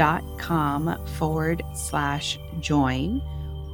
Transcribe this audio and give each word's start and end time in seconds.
designcoven.com 0.00 1.06
forward 1.18 1.62
slash 1.74 2.38
join. 2.60 3.20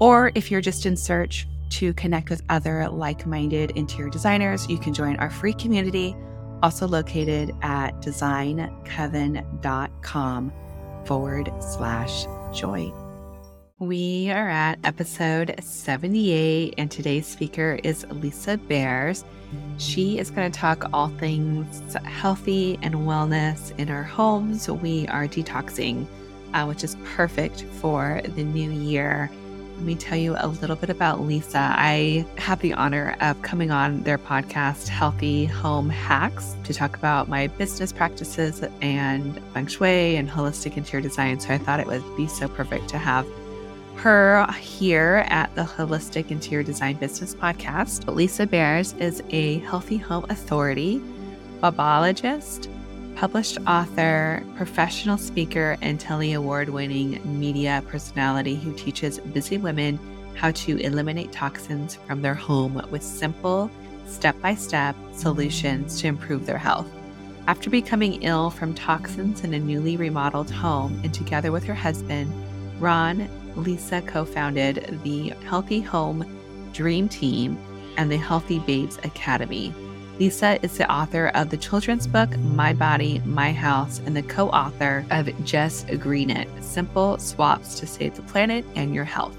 Or 0.00 0.32
if 0.34 0.50
you're 0.50 0.60
just 0.60 0.84
in 0.86 0.96
search 0.96 1.46
to 1.70 1.94
connect 1.94 2.28
with 2.30 2.42
other 2.48 2.88
like 2.88 3.26
minded 3.26 3.72
interior 3.72 4.08
designers, 4.10 4.68
you 4.68 4.78
can 4.78 4.94
join 4.94 5.16
our 5.16 5.30
free 5.30 5.52
community, 5.52 6.14
also 6.62 6.86
located 6.86 7.52
at 7.62 8.00
designcoven.com 8.02 10.52
forward 11.04 11.50
slash 11.60 12.26
join. 12.52 12.92
We 13.78 14.30
are 14.30 14.48
at 14.48 14.78
episode 14.84 15.54
78, 15.60 16.76
and 16.78 16.90
today's 16.90 17.26
speaker 17.26 17.78
is 17.84 18.06
Lisa 18.10 18.56
Beres. 18.56 19.22
She 19.78 20.18
is 20.18 20.30
going 20.30 20.50
to 20.50 20.58
talk 20.58 20.88
all 20.94 21.08
things 21.08 21.82
healthy 22.04 22.78
and 22.80 22.94
wellness 22.94 23.78
in 23.78 23.90
our 23.90 24.02
homes. 24.02 24.70
We 24.70 25.06
are 25.08 25.28
detoxing, 25.28 26.06
uh, 26.56 26.64
which 26.64 26.82
is 26.82 26.96
perfect 27.04 27.62
for 27.80 28.22
the 28.34 28.42
new 28.42 28.70
year. 28.70 29.30
Let 29.76 29.84
me 29.84 29.94
tell 29.94 30.16
you 30.16 30.36
a 30.38 30.48
little 30.48 30.74
bit 30.74 30.88
about 30.88 31.20
Lisa. 31.20 31.58
I 31.58 32.24
have 32.38 32.60
the 32.60 32.72
honor 32.72 33.14
of 33.20 33.40
coming 33.42 33.70
on 33.70 34.02
their 34.04 34.16
podcast, 34.16 34.88
Healthy 34.88 35.44
Home 35.44 35.90
Hacks, 35.90 36.56
to 36.64 36.72
talk 36.72 36.96
about 36.96 37.28
my 37.28 37.48
business 37.48 37.92
practices 37.92 38.64
and 38.80 39.38
feng 39.52 39.66
shui 39.66 40.16
and 40.16 40.30
holistic 40.30 40.78
interior 40.78 41.06
design. 41.06 41.38
So 41.38 41.52
I 41.52 41.58
thought 41.58 41.78
it 41.78 41.86
would 41.86 42.02
be 42.16 42.26
so 42.26 42.48
perfect 42.48 42.88
to 42.88 42.98
have 42.98 43.26
her 43.96 44.50
here 44.52 45.26
at 45.28 45.54
the 45.56 45.62
Holistic 45.62 46.30
Interior 46.30 46.62
Design 46.62 46.96
Business 46.96 47.34
Podcast. 47.34 48.12
Lisa 48.14 48.46
Beres 48.46 48.98
is 48.98 49.22
a 49.28 49.58
healthy 49.58 49.98
home 49.98 50.24
authority, 50.30 51.02
Baubiologist, 51.62 52.68
published 53.16 53.56
author, 53.66 54.44
professional 54.56 55.16
speaker, 55.16 55.78
and 55.80 55.98
Telly 55.98 56.34
Award 56.34 56.68
winning 56.68 57.20
media 57.40 57.82
personality 57.88 58.56
who 58.56 58.74
teaches 58.74 59.18
busy 59.18 59.56
women 59.56 59.98
how 60.36 60.50
to 60.50 60.76
eliminate 60.78 61.32
toxins 61.32 61.94
from 62.06 62.20
their 62.20 62.34
home 62.34 62.86
with 62.90 63.02
simple, 63.02 63.70
step 64.06 64.38
by 64.42 64.54
step 64.54 64.94
solutions 65.14 65.98
to 66.00 66.06
improve 66.06 66.44
their 66.44 66.58
health. 66.58 66.86
After 67.46 67.70
becoming 67.70 68.22
ill 68.22 68.50
from 68.50 68.74
toxins 68.74 69.42
in 69.44 69.54
a 69.54 69.58
newly 69.58 69.96
remodeled 69.96 70.50
home, 70.50 71.00
and 71.02 71.14
together 71.14 71.52
with 71.52 71.64
her 71.64 71.74
husband, 71.74 72.30
Ron 72.78 73.28
Lisa 73.56 74.02
co 74.02 74.26
founded 74.26 75.00
the 75.04 75.30
Healthy 75.46 75.80
Home 75.80 76.26
Dream 76.74 77.08
Team 77.08 77.56
and 77.96 78.12
the 78.12 78.18
Healthy 78.18 78.58
Babes 78.58 78.98
Academy. 78.98 79.72
Lisa 80.18 80.58
is 80.64 80.78
the 80.78 80.90
author 80.90 81.26
of 81.34 81.50
the 81.50 81.58
children's 81.58 82.06
book 82.06 82.34
My 82.38 82.72
Body, 82.72 83.20
My 83.26 83.52
House, 83.52 84.00
and 84.06 84.16
the 84.16 84.22
co 84.22 84.48
author 84.48 85.04
of 85.10 85.28
Just 85.44 85.88
Green 85.98 86.30
It 86.30 86.48
Simple 86.64 87.18
Swaps 87.18 87.78
to 87.80 87.86
Save 87.86 88.16
the 88.16 88.22
Planet 88.22 88.64
and 88.76 88.94
Your 88.94 89.04
Health. 89.04 89.36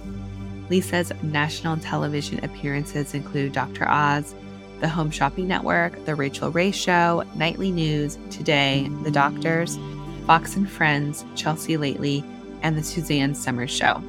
Lisa's 0.69 1.11
national 1.23 1.77
television 1.77 2.43
appearances 2.45 3.15
include 3.15 3.53
Dr. 3.53 3.89
Oz, 3.89 4.35
the 4.79 4.87
Home 4.87 5.09
Shopping 5.09 5.47
Network, 5.47 6.05
The 6.05 6.13
Rachael 6.13 6.51
Ray 6.51 6.69
Show, 6.69 7.23
Nightly 7.35 7.71
News, 7.71 8.19
Today, 8.29 8.87
The 9.01 9.09
Doctors, 9.09 9.79
Fox 10.27 10.57
and 10.57 10.69
Friends, 10.69 11.25
Chelsea 11.33 11.77
Lately, 11.77 12.23
and 12.61 12.77
The 12.77 12.83
Suzanne 12.83 13.33
Somers 13.33 13.71
Show. 13.71 13.99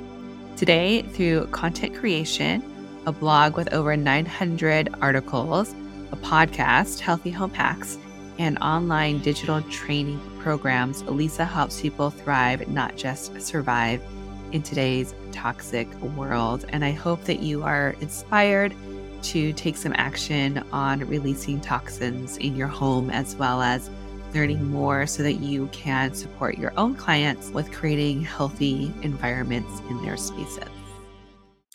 Today, 0.59 1.01
through 1.01 1.47
content 1.47 1.97
creation, 1.97 2.63
a 3.07 3.13
blog 3.13 3.57
with 3.57 3.73
over 3.73 3.97
900 3.97 4.95
articles, 5.01 5.75
a 6.13 6.17
podcast, 6.17 7.01
Healthy 7.01 7.31
Home 7.31 7.53
Hacks, 7.53 7.99
and 8.39 8.59
online 8.59 9.19
digital 9.21 9.63
training 9.63 10.21
programs, 10.39 11.03
Lisa 11.05 11.45
helps 11.45 11.81
people 11.81 12.11
thrive, 12.11 12.69
not 12.69 12.97
just 12.97 13.41
survive 13.41 14.01
in 14.53 14.63
today's 14.63 15.15
toxic 15.33 15.93
world. 16.03 16.65
And 16.71 16.85
I 16.85 16.93
hope 16.93 17.25
that 17.25 17.41
you 17.41 17.63
are 17.63 17.97
inspired 18.01 18.75
to 19.23 19.53
take 19.55 19.77
some 19.77 19.93
action 19.97 20.63
on 20.73 21.01
releasing 21.01 21.61
toxins 21.61 22.37
in 22.37 22.55
your 22.55 22.69
home 22.69 23.11
as 23.11 23.35
well 23.37 23.61
as 23.61 23.91
learning 24.35 24.65
more 24.71 25.07
so 25.07 25.23
that 25.23 25.35
you 25.35 25.67
can 25.73 26.15
support 26.15 26.59
your 26.59 26.73
own 26.77 26.95
clients 26.95 27.51
with 27.51 27.73
creating 27.73 28.23
healthy 28.23 28.93
environments 29.03 29.81
in 29.89 30.01
their 30.03 30.17
spaces. 30.17 30.69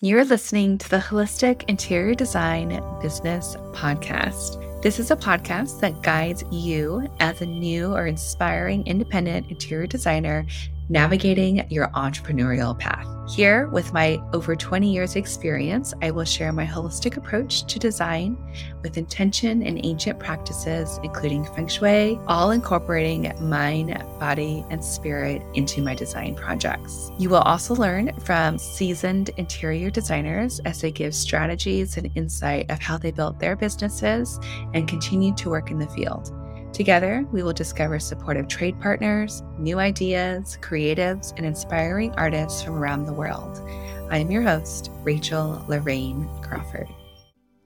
You're 0.03 0.25
listening 0.25 0.79
to 0.79 0.89
the 0.89 0.97
Holistic 0.97 1.63
Interior 1.69 2.13
Design 2.13 2.83
Business 3.01 3.55
Podcast. 3.71 4.81
This 4.81 4.99
is 4.99 5.11
a 5.11 5.15
podcast 5.15 5.79
that 5.79 6.01
guides 6.01 6.43
you 6.51 7.07
as 7.21 7.39
a 7.39 7.45
new 7.45 7.93
or 7.93 8.05
inspiring 8.05 8.85
independent 8.85 9.49
interior 9.49 9.87
designer 9.87 10.45
navigating 10.89 11.65
your 11.69 11.87
entrepreneurial 11.91 12.77
path. 12.77 13.07
Here, 13.27 13.67
with 13.69 13.93
my 13.93 14.21
over 14.33 14.53
20 14.53 14.91
years' 14.91 15.15
experience, 15.15 15.93
I 16.01 16.11
will 16.11 16.25
share 16.25 16.51
my 16.51 16.65
holistic 16.65 17.15
approach 17.15 17.63
to 17.65 17.79
design 17.79 18.37
with 18.81 18.97
intention 18.97 19.63
and 19.63 19.79
ancient 19.85 20.19
practices, 20.19 20.99
including 21.03 21.45
feng 21.45 21.69
shui, 21.69 22.19
all 22.27 22.51
incorporating 22.51 23.31
mind, 23.39 23.97
body, 24.19 24.65
and 24.69 24.83
spirit 24.83 25.41
into 25.53 25.81
my 25.81 25.95
design 25.95 26.35
projects. 26.35 27.11
You 27.17 27.29
will 27.29 27.37
also 27.37 27.73
learn 27.75 28.11
from 28.19 28.57
seasoned 28.57 29.29
interior 29.37 29.89
designers 29.89 30.59
as 30.65 30.81
they 30.81 30.91
give 30.91 31.15
strategies 31.15 31.95
and 31.95 32.11
insight 32.15 32.69
of 32.69 32.79
how 32.79 32.97
they 32.97 33.11
built 33.11 33.39
their 33.39 33.55
businesses 33.55 34.37
and 34.73 34.85
continue 34.85 35.33
to 35.35 35.49
work 35.49 35.71
in 35.71 35.79
the 35.79 35.87
field. 35.87 36.33
Together, 36.73 37.23
we 37.31 37.43
will 37.43 37.53
discover 37.53 37.99
supportive 37.99 38.47
trade 38.47 38.81
partners, 38.81 39.43
new 39.59 39.77
ideas, 39.77 40.57
creatives, 40.59 41.31
and 41.37 41.45
inspiring 41.45 42.11
artists 42.15 42.63
from 42.63 42.73
around 42.73 43.05
the 43.05 43.13
world. 43.13 43.61
I 44.09 44.17
am 44.17 44.31
your 44.31 44.41
host, 44.41 44.89
Rachel 45.03 45.63
Lorraine 45.67 46.27
Crawford. 46.41 46.87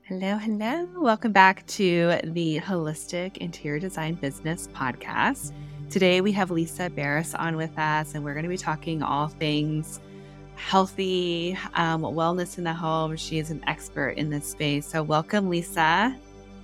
Hello, 0.04 0.36
hello. 0.36 0.90
Welcome 0.98 1.32
back 1.32 1.66
to 1.68 2.20
the 2.26 2.60
Holistic 2.60 3.38
Interior 3.38 3.80
Design 3.80 4.16
Business 4.16 4.68
Podcast. 4.76 5.54
Today 5.90 6.20
we 6.20 6.34
have 6.34 6.52
Lisa 6.52 6.90
Beres 6.90 7.34
on 7.40 7.56
with 7.56 7.80
us, 7.80 8.14
and 8.14 8.26
we're 8.26 8.34
going 8.34 8.44
to 8.44 8.50
be 8.50 8.58
talking 8.58 9.02
all 9.02 9.30
things 9.30 10.02
healthy 10.56 11.58
um, 11.76 12.02
wellness 12.02 12.58
in 12.58 12.66
the 12.66 12.74
home. 12.74 13.16
She 13.16 13.38
is 13.40 13.52
an 13.52 13.64
expert 13.68 14.18
in 14.18 14.30
this 14.30 14.50
space. 14.50 14.86
So, 14.86 15.02
welcome, 15.02 15.50
Lisa. 15.50 16.14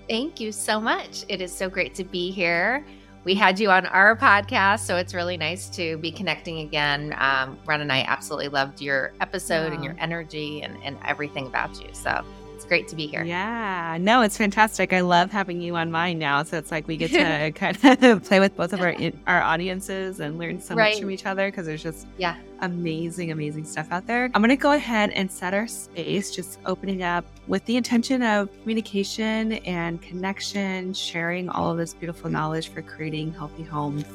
Thank 0.08 0.40
you 0.40 0.52
so 0.52 0.80
much. 0.80 1.24
It 1.30 1.42
is 1.42 1.56
so 1.56 1.70
great 1.70 1.96
to 1.96 2.04
be 2.04 2.32
here. 2.32 2.86
We 3.24 3.36
had 3.36 3.58
you 3.58 3.72
on 3.72 3.86
our 3.86 4.18
podcast, 4.18 4.80
so 4.80 4.98
it's 4.98 5.14
really 5.14 5.38
nice 5.38 5.70
to 5.70 5.98
be 5.98 6.12
connecting 6.12 6.60
again. 6.60 7.16
Um, 7.18 7.58
Ron 7.66 7.80
and 7.80 7.92
I 7.92 8.02
absolutely 8.02 8.50
loved 8.50 8.82
your 8.82 9.14
episode 9.22 9.70
wow. 9.70 9.76
and 9.76 9.84
your 9.84 9.96
energy 9.98 10.62
and, 10.62 10.78
and 10.84 10.98
everything 11.06 11.48
about 11.48 11.82
you. 11.82 11.88
So 11.94 12.22
it's 12.54 12.66
great 12.66 12.90
to 12.90 12.96
be 12.98 13.08
here. 13.08 13.24
Yeah, 13.24 13.98
no, 14.00 14.22
it's 14.24 14.38
fantastic. 14.38 14.92
I 14.92 15.00
love 15.00 15.32
having 15.32 15.62
you 15.62 15.78
on 15.78 15.90
mine 15.90 16.20
now. 16.20 16.44
So 16.44 16.58
it's 16.58 16.70
like 16.70 16.86
we 16.86 16.98
get 16.98 17.12
to 17.12 17.52
kind 17.56 18.04
of 18.04 18.24
play 18.26 18.42
with 18.42 18.58
both 18.58 18.74
of 18.74 18.82
our 18.82 18.94
our 19.28 19.42
audiences 19.42 20.20
and 20.20 20.38
learn 20.38 20.60
so 20.60 20.76
right. 20.76 20.94
much 20.94 21.02
from 21.02 21.10
each 21.10 21.26
other 21.26 21.50
because 21.50 21.66
there's 21.66 21.84
just 21.84 22.08
yeah 22.18 22.36
amazing, 22.60 23.32
amazing 23.32 23.66
stuff 23.66 23.92
out 23.92 24.08
there. 24.08 24.26
I'm 24.34 24.42
going 24.42 24.50
to 24.50 24.56
go 24.56 24.74
ahead 24.74 25.12
and 25.12 25.32
set 25.32 25.54
our 25.54 25.68
space, 25.68 26.34
just 26.34 26.60
opening 26.66 27.04
up 27.04 27.26
with 27.48 27.66
the 27.66 27.76
intention 27.76 28.24
of 28.24 28.50
communication 28.62 29.54
and 29.54 30.02
connection, 30.02 30.94
sharing 30.94 31.50
all 31.50 31.72
of 31.72 31.78
this 31.78 31.94
beautiful 31.94 32.30
knowledge 32.30 32.70
for 32.70 32.82
creating 32.82 33.34
healthy 33.34 33.64
homes 33.64 34.06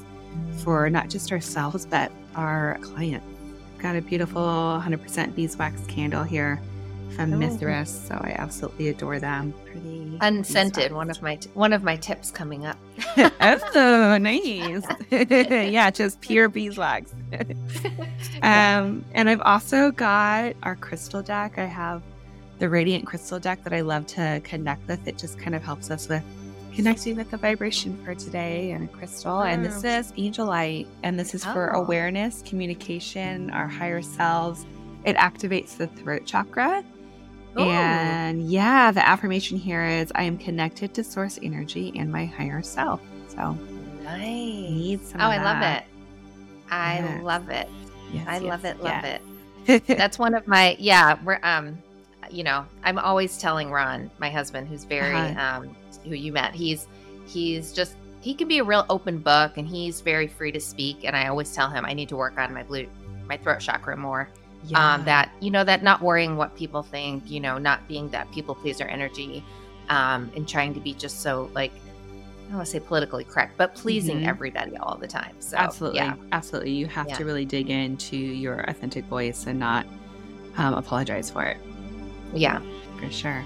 for 0.58 0.88
not 0.88 1.08
just 1.08 1.32
ourselves 1.32 1.86
but 1.86 2.10
our 2.34 2.78
clients. 2.80 3.26
Got 3.78 3.96
a 3.96 4.02
beautiful 4.02 4.42
100% 4.42 5.34
beeswax 5.34 5.84
candle 5.86 6.24
here 6.24 6.60
from 7.14 7.32
oh. 7.32 7.36
Mithras, 7.36 8.06
so 8.06 8.14
I 8.14 8.34
absolutely 8.38 8.88
adore 8.88 9.18
them. 9.18 9.54
Pretty 9.64 10.18
unscented. 10.20 10.92
One 10.92 11.10
of 11.10 11.22
my 11.22 11.36
t- 11.36 11.50
one 11.54 11.72
of 11.72 11.82
my 11.82 11.96
tips 11.96 12.30
coming 12.30 12.66
up. 12.66 12.76
oh, 13.40 14.18
nice. 14.20 14.82
yeah, 15.10 15.90
just 15.90 16.20
pure 16.20 16.48
beeswax. 16.48 17.14
um, 18.42 19.04
and 19.14 19.30
I've 19.30 19.40
also 19.42 19.90
got 19.92 20.54
our 20.62 20.76
crystal 20.76 21.22
deck. 21.22 21.58
I 21.58 21.64
have 21.66 22.02
the 22.58 22.68
radiant 22.68 23.06
crystal 23.06 23.38
deck 23.38 23.62
that 23.64 23.72
I 23.72 23.80
love 23.80 24.06
to 24.08 24.40
connect 24.44 24.86
with. 24.88 25.06
It 25.06 25.18
just 25.18 25.38
kind 25.38 25.54
of 25.54 25.62
helps 25.62 25.90
us 25.90 26.08
with 26.08 26.22
connecting 26.74 27.16
with 27.16 27.30
the 27.30 27.36
vibration 27.36 27.96
for 28.04 28.14
today 28.14 28.70
and 28.72 28.84
a 28.84 28.92
crystal. 28.92 29.42
And 29.42 29.64
this 29.64 29.78
is 29.78 30.12
Angelite, 30.12 30.86
and 31.02 31.18
this 31.18 31.34
is 31.34 31.44
for 31.44 31.74
oh. 31.74 31.82
awareness, 31.82 32.42
communication, 32.46 33.50
our 33.50 33.66
higher 33.66 34.02
selves 34.02 34.64
It 35.04 35.16
activates 35.16 35.76
the 35.76 35.86
throat 35.86 36.24
chakra. 36.24 36.84
Ooh. 37.58 37.62
And 37.62 38.48
yeah, 38.48 38.90
the 38.90 39.06
affirmation 39.06 39.56
here 39.56 39.84
is 39.84 40.12
I 40.14 40.22
am 40.24 40.38
connected 40.38 40.94
to 40.94 41.04
source 41.04 41.38
energy 41.42 41.92
and 41.96 42.12
my 42.12 42.26
higher 42.26 42.62
self. 42.62 43.00
So 43.28 43.56
nice. 44.04 44.20
need 44.20 45.04
some 45.04 45.20
Oh, 45.20 45.24
I 45.24 45.42
love 45.42 45.60
that. 45.60 45.82
it. 45.82 45.88
I 46.70 46.98
Yes. 46.98 47.22
love 47.24 47.48
it. 47.48 47.68
Yes, 48.12 48.26
I 48.28 48.38
love 48.38 48.64
it. 48.64 48.80
Love 48.80 49.02
yes. 49.04 49.20
it. 49.66 49.86
That's 49.98 50.18
one 50.18 50.34
of 50.34 50.46
my 50.46 50.76
yeah. 50.78 51.18
We're 51.24 51.40
um, 51.42 51.78
you 52.30 52.44
know, 52.44 52.64
I'm 52.84 52.98
always 52.98 53.38
telling 53.38 53.70
Ron, 53.70 54.10
my 54.18 54.30
husband, 54.30 54.68
who's 54.68 54.84
very 54.84 55.14
Uh-huh. 55.16 55.58
um, 55.64 55.76
who 56.04 56.14
you 56.14 56.32
met. 56.32 56.54
He's 56.54 56.86
he's 57.26 57.72
just 57.72 57.94
he 58.20 58.34
can 58.34 58.48
be 58.48 58.58
a 58.58 58.64
real 58.64 58.84
open 58.90 59.18
book, 59.18 59.56
and 59.58 59.66
he's 59.68 60.00
very 60.00 60.26
free 60.26 60.50
to 60.52 60.60
speak. 60.60 61.04
And 61.04 61.16
I 61.16 61.28
always 61.28 61.54
tell 61.54 61.68
him 61.70 61.84
I 61.84 61.92
need 61.94 62.08
to 62.10 62.16
work 62.16 62.38
on 62.38 62.52
my 62.54 62.62
blue 62.62 62.86
my 63.28 63.36
throat 63.36 63.60
chakra 63.60 63.96
more. 63.96 64.28
Yeah. 64.64 64.94
Um, 64.94 65.04
that 65.04 65.30
you 65.40 65.50
know 65.50 65.62
that 65.64 65.82
not 65.82 66.02
worrying 66.02 66.36
what 66.36 66.56
people 66.56 66.82
think, 66.82 67.30
you 67.30 67.38
know, 67.40 67.58
not 67.58 67.86
being 67.86 68.08
that 68.10 68.30
people 68.32 68.54
pleaser 68.54 68.84
energy, 68.84 69.44
um, 69.88 70.30
and 70.34 70.48
trying 70.48 70.74
to 70.74 70.80
be 70.80 70.94
just 70.94 71.20
so 71.20 71.48
like 71.54 71.70
I 71.72 72.50
don't 72.50 72.56
want 72.56 72.66
to 72.66 72.72
say 72.72 72.80
politically 72.80 73.24
correct, 73.24 73.58
but 73.58 73.74
pleasing 73.74 74.20
Mhm. 74.20 74.26
everybody 74.28 74.74
all 74.78 74.96
the 74.96 75.06
time. 75.06 75.36
So 75.38 75.58
absolutely. 75.58 75.98
yeah, 76.00 76.14
Absolutely. 76.32 76.70
You 76.72 76.86
have 76.86 77.06
Yeah. 77.08 77.16
to 77.16 77.24
really 77.26 77.44
dig 77.44 77.68
into 77.68 78.16
your 78.16 78.60
authentic 78.60 79.04
voice 79.04 79.46
and 79.46 79.58
not 79.60 79.84
um, 80.56 80.74
apologize 80.74 81.30
for 81.30 81.44
it. 81.44 81.58
Yeah. 82.34 82.60
For 83.00 83.10
sure. 83.10 83.44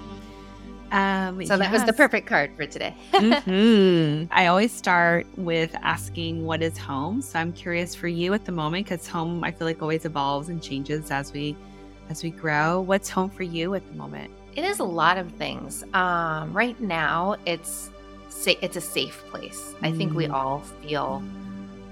Um, 0.91 1.43
So 1.45 1.57
that 1.57 1.71
was 1.71 1.83
the 1.85 1.93
perfect 1.93 2.27
card 2.27 2.51
for 2.55 2.65
today. 2.67 2.95
Mhm. 3.13 4.27
I 4.31 4.45
always 4.47 4.71
start 4.71 5.25
with 5.37 5.75
asking 5.81 6.45
what 6.45 6.61
is 6.61 6.77
home. 6.77 7.21
So 7.21 7.39
I'm 7.39 7.51
curious 7.53 7.95
for 7.95 8.07
you 8.07 8.33
at 8.33 8.45
the 8.45 8.51
moment 8.51 8.85
because 8.85 9.07
home 9.07 9.43
I 9.43 9.51
feel 9.51 9.65
like 9.67 9.81
always 9.81 10.05
evolves 10.05 10.49
and 10.49 10.61
changes 10.61 11.09
as 11.11 11.33
we 11.33 11.55
as 12.09 12.21
we 12.23 12.29
grow. 12.29 12.81
What's 12.81 13.09
home 13.09 13.29
for 13.29 13.43
you 13.43 13.73
at 13.73 13.87
the 13.89 13.95
moment? 13.97 14.29
It 14.55 14.63
is 14.65 14.79
a 14.79 14.83
lot 14.83 15.17
of 15.17 15.31
things. 15.33 15.83
Um, 15.95 16.53
right 16.53 16.79
now, 16.79 17.37
it's 17.47 17.89
sa- 18.29 18.59
it's 18.61 18.75
a 18.77 18.81
safe 18.81 19.23
place. 19.31 19.73
I 19.81 19.91
think 19.91 20.13
we 20.13 20.27
Mm. 20.27 20.33
all 20.33 20.59
feel 20.81 21.23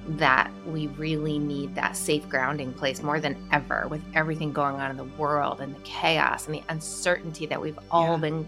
that 0.09 0.51
we 0.65 0.87
really 0.87 1.37
need 1.37 1.75
that 1.75 1.95
safe 1.95 2.27
grounding 2.27 2.73
place 2.73 3.03
more 3.03 3.19
than 3.19 3.35
ever 3.51 3.87
with 3.89 4.01
everything 4.15 4.51
going 4.51 4.75
on 4.77 4.89
in 4.91 4.97
the 4.97 5.03
world 5.03 5.61
and 5.61 5.75
the 5.75 5.79
chaos 5.81 6.47
and 6.47 6.55
the 6.55 6.63
uncertainty 6.69 7.45
that 7.45 7.61
we've 7.61 7.79
all 7.91 8.13
Yeah. 8.13 8.17
been 8.17 8.47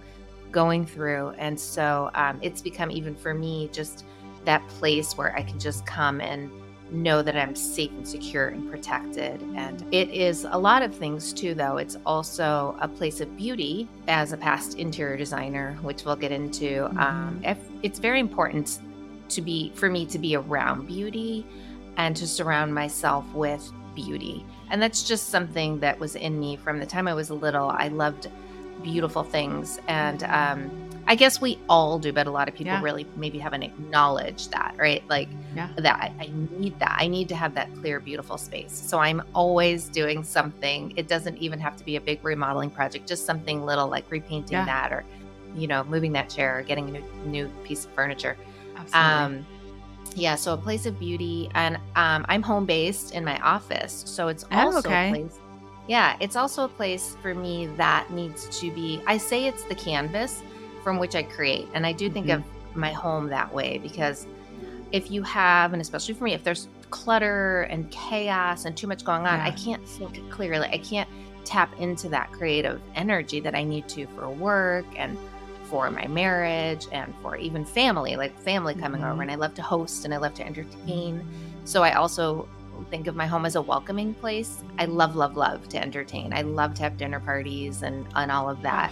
going 0.52 0.86
through. 0.86 1.30
And 1.38 1.60
so 1.60 2.10
um, 2.16 2.40
it's 2.42 2.62
become 2.62 2.92
even 2.92 3.16
for 3.16 3.34
me 3.34 3.70
just 3.72 4.06
that 4.46 4.68
place 4.68 5.18
where 5.18 5.36
I 5.36 5.44
can 5.44 5.60
just 5.60 5.86
come 5.86 6.22
and 6.22 6.50
know 6.92 7.24
that 7.24 7.36
I'm 7.36 7.56
safe 7.56 7.92
and 7.92 8.08
secure 8.08 8.50
and 8.50 8.70
protected. 8.70 9.42
And 9.56 9.84
it 9.92 10.10
is 10.10 10.46
a 10.50 10.58
lot 10.58 10.84
of 10.84 10.94
things 10.94 11.34
too, 11.34 11.56
though. 11.56 11.78
It's 11.78 11.98
also 12.06 12.76
a 12.82 12.88
place 12.88 13.20
of 13.22 13.36
beauty 13.36 13.88
as 14.08 14.32
a 14.32 14.38
past 14.38 14.78
interior 14.78 15.18
designer, 15.18 15.78
which 15.82 16.06
we'll 16.06 16.16
get 16.16 16.32
into. 16.32 16.86
Um, 17.02 17.42
if, 17.44 17.58
it's 17.82 18.00
very 18.00 18.20
important 18.20 18.80
to 19.30 19.42
be 19.42 19.72
for 19.75 19.90
me 19.90 20.06
to 20.08 20.20
be 20.20 20.36
around 20.36 20.88
beauty 20.88 21.46
and 21.98 22.16
to 22.16 22.28
surround 22.28 22.74
myself 22.74 23.25
with 23.34 23.72
beauty. 23.96 24.46
And 24.70 24.81
that's 24.81 25.04
just 25.04 25.30
something 25.30 25.80
that 25.81 26.00
was 26.00 26.16
in 26.16 26.40
me 26.40 26.56
from 26.56 26.80
the 26.80 26.86
time 26.86 27.08
I 27.08 27.14
was 27.14 27.30
little. 27.30 27.70
I 27.70 27.90
loved 27.90 28.28
beautiful 28.81 29.24
things. 29.24 29.80
And 29.88 30.24
um, 30.24 30.72
I 31.06 31.16
guess 31.16 31.40
we 31.40 31.60
all 31.70 32.00
do, 32.00 32.12
but 32.12 32.25
a 32.28 32.31
lot 32.31 32.48
of 32.48 32.56
people 32.56 32.74
Yeah. 32.74 32.81
really 32.81 33.06
maybe 33.16 33.38
haven't 33.38 33.62
acknowledged 33.64 34.52
that, 34.52 34.74
right? 34.78 35.04
Like, 35.10 35.28
Yeah. 35.56 35.68
that 35.78 35.96
I, 36.19 36.24
I 36.24 36.30
need 36.58 36.80
that. 36.80 36.96
I 37.00 37.08
need 37.08 37.30
to 37.30 37.36
have 37.36 37.54
that 37.56 37.69
clear, 37.76 38.00
beautiful 38.00 38.38
space. 38.38 38.72
So 38.74 38.98
I'm 39.00 39.22
always 39.36 39.90
doing 39.90 40.24
something. 40.24 40.94
It 40.96 41.08
doesn't 41.08 41.38
even 41.38 41.60
have 41.60 41.78
to 41.78 41.84
be 41.86 41.96
a 41.98 42.02
big 42.02 42.24
remodeling 42.24 42.72
project, 42.72 43.08
just 43.08 43.26
something 43.26 43.64
little 43.66 43.88
like 43.88 44.10
repainting 44.10 44.54
Yeah. 44.58 44.66
that 44.66 44.92
or, 44.92 45.04
you 45.56 45.68
know, 45.68 45.84
moving 45.84 46.14
that 46.14 46.30
chair 46.30 46.58
or 46.58 46.62
getting 46.64 46.90
a 46.90 46.92
new, 46.94 47.04
new 47.26 47.48
piece 47.64 47.86
of 47.86 47.92
furniture. 47.92 48.36
Absolutely. 48.94 49.38
Um, 49.38 49.45
yeah, 50.15 50.35
so 50.35 50.53
a 50.53 50.57
place 50.57 50.85
of 50.85 51.00
beauty, 51.00 51.50
and 51.56 51.77
um, 51.95 52.25
I'm 52.30 52.44
home 52.44 52.65
based 52.65 53.13
in 53.13 53.25
my 53.25 53.39
office, 53.39 54.03
so 54.06 54.27
it's 54.27 54.45
Oh, 54.51 54.59
also 54.59 54.89
okay. 54.89 55.07
a 55.07 55.09
place. 55.09 55.39
Yeah, 55.88 56.15
it's 56.19 56.35
also 56.35 56.65
a 56.65 56.68
place 56.68 57.18
for 57.21 57.33
me 57.33 57.68
that 57.77 58.09
needs 58.12 58.59
to 58.62 58.71
be. 58.71 59.01
I 59.07 59.18
say 59.18 59.47
it's 59.47 59.63
the 59.63 59.75
canvas 59.75 60.41
from 60.83 61.00
which 61.00 61.15
I 61.15 61.24
create, 61.24 61.68
and 61.74 61.85
I 61.85 61.94
do 61.94 62.09
think 62.09 62.27
Mhm. 62.27 62.35
of 62.35 62.44
my 62.75 62.91
home 62.91 63.27
that 63.30 63.53
way 63.53 63.80
because 63.80 64.27
if 64.91 65.09
you 65.09 65.24
have, 65.24 65.74
and 65.74 65.81
especially 65.81 66.13
for 66.13 66.24
me, 66.25 66.33
if 66.33 66.44
there's 66.44 66.68
clutter 66.91 67.63
and 67.63 67.89
chaos 67.89 68.65
and 68.65 68.77
too 68.77 68.85
much 68.88 69.03
going 69.03 69.25
on, 69.25 69.39
I 69.39 69.50
can't 69.51 69.85
think 69.88 70.30
clearly. 70.30 70.68
I 70.71 70.77
can't 70.77 71.09
tap 71.44 71.69
into 71.80 72.07
that 72.09 72.31
creative 72.31 72.80
energy 72.95 73.39
that 73.39 73.56
I 73.56 73.63
need 73.63 73.88
to 73.89 74.06
for 74.07 74.30
work 74.30 74.85
and 74.95 75.18
for 75.74 75.90
my 75.90 76.06
marriage 76.06 76.86
and 76.92 77.12
for 77.24 77.36
even 77.36 77.66
family, 77.66 78.16
like 78.16 78.40
family 78.42 78.75
coming 78.75 79.02
Mhm. 79.02 79.12
over. 79.12 79.22
And 79.24 79.31
I 79.31 79.36
love 79.36 79.56
to 79.56 79.64
host 79.64 80.06
and 80.06 80.14
I 80.14 80.18
love 80.18 80.36
to 80.36 80.46
entertain. 80.46 81.25
So 81.64 81.81
I 81.81 81.94
also 81.94 82.48
think 82.92 83.08
of 83.08 83.16
my 83.16 83.25
home 83.25 83.44
as 83.44 83.56
a 83.56 83.62
welcoming 83.62 84.14
place. 84.14 84.62
I 84.78 84.86
love, 84.86 85.16
love, 85.16 85.36
love 85.36 85.68
to 85.70 85.81
entertain. 85.81 86.31
I 86.31 86.44
love 86.44 86.75
to 86.75 86.84
have 86.84 86.96
dinner 86.96 87.20
parties 87.20 87.81
and, 87.81 88.06
and 88.14 88.31
all 88.31 88.48
of 88.52 88.62
that. 88.62 88.92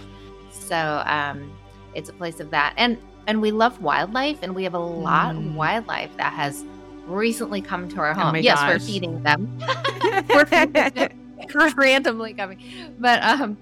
So 0.50 1.04
um, 1.06 1.52
it's 1.94 2.08
a 2.08 2.12
place 2.14 2.40
of 2.40 2.50
that. 2.50 2.74
And 2.76 2.98
and 3.28 3.40
we 3.40 3.52
love 3.52 3.80
wildlife 3.80 4.38
and 4.42 4.52
we 4.52 4.64
have 4.64 4.74
a 4.74 4.78
lot 4.80 5.36
Mm. 5.36 5.38
of 5.50 5.54
wildlife 5.54 6.16
that 6.16 6.32
has 6.32 6.64
recently 7.06 7.60
come 7.60 7.88
to 7.90 8.00
our 8.00 8.10
Oh 8.10 8.14
home. 8.14 8.32
my 8.32 8.38
yes, 8.40 8.60
we're 8.66 8.78
feeding 8.90 9.22
them. 9.22 9.56
we're 10.34 10.46
feeding 10.46 10.72
them 10.72 11.08
randomly 11.76 12.34
coming. 12.34 12.58
But 12.98 13.22
um 13.22 13.56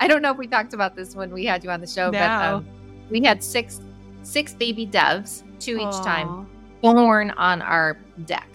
I 0.00 0.08
don't 0.08 0.22
know 0.22 0.30
if 0.32 0.38
we 0.38 0.46
talked 0.46 0.74
about 0.74 0.96
this 0.96 1.14
when 1.14 1.30
we 1.32 1.44
had 1.44 1.62
you 1.64 1.70
on 1.70 1.80
the 1.80 1.86
show, 1.86 2.10
but 2.10 2.30
um, 2.56 2.66
we 3.10 3.22
had 3.22 3.42
six 3.42 3.80
six 4.22 4.54
baby 4.54 4.86
doves, 4.86 5.44
two 5.60 5.76
each 5.76 5.96
time, 6.02 6.46
born 6.80 7.30
on 7.32 7.62
our 7.62 7.96
deck. 8.26 8.48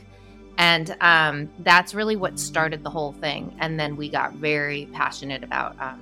And 0.58 0.96
um, 1.00 1.50
that's 1.60 1.94
really 1.94 2.18
what 2.18 2.38
started 2.38 2.84
the 2.84 2.90
whole 2.90 3.14
thing. 3.14 3.56
And 3.60 3.80
then 3.80 3.96
we 3.96 4.10
got 4.10 4.34
very 4.34 4.90
passionate 4.92 5.42
about 5.44 5.80
um, 5.80 6.02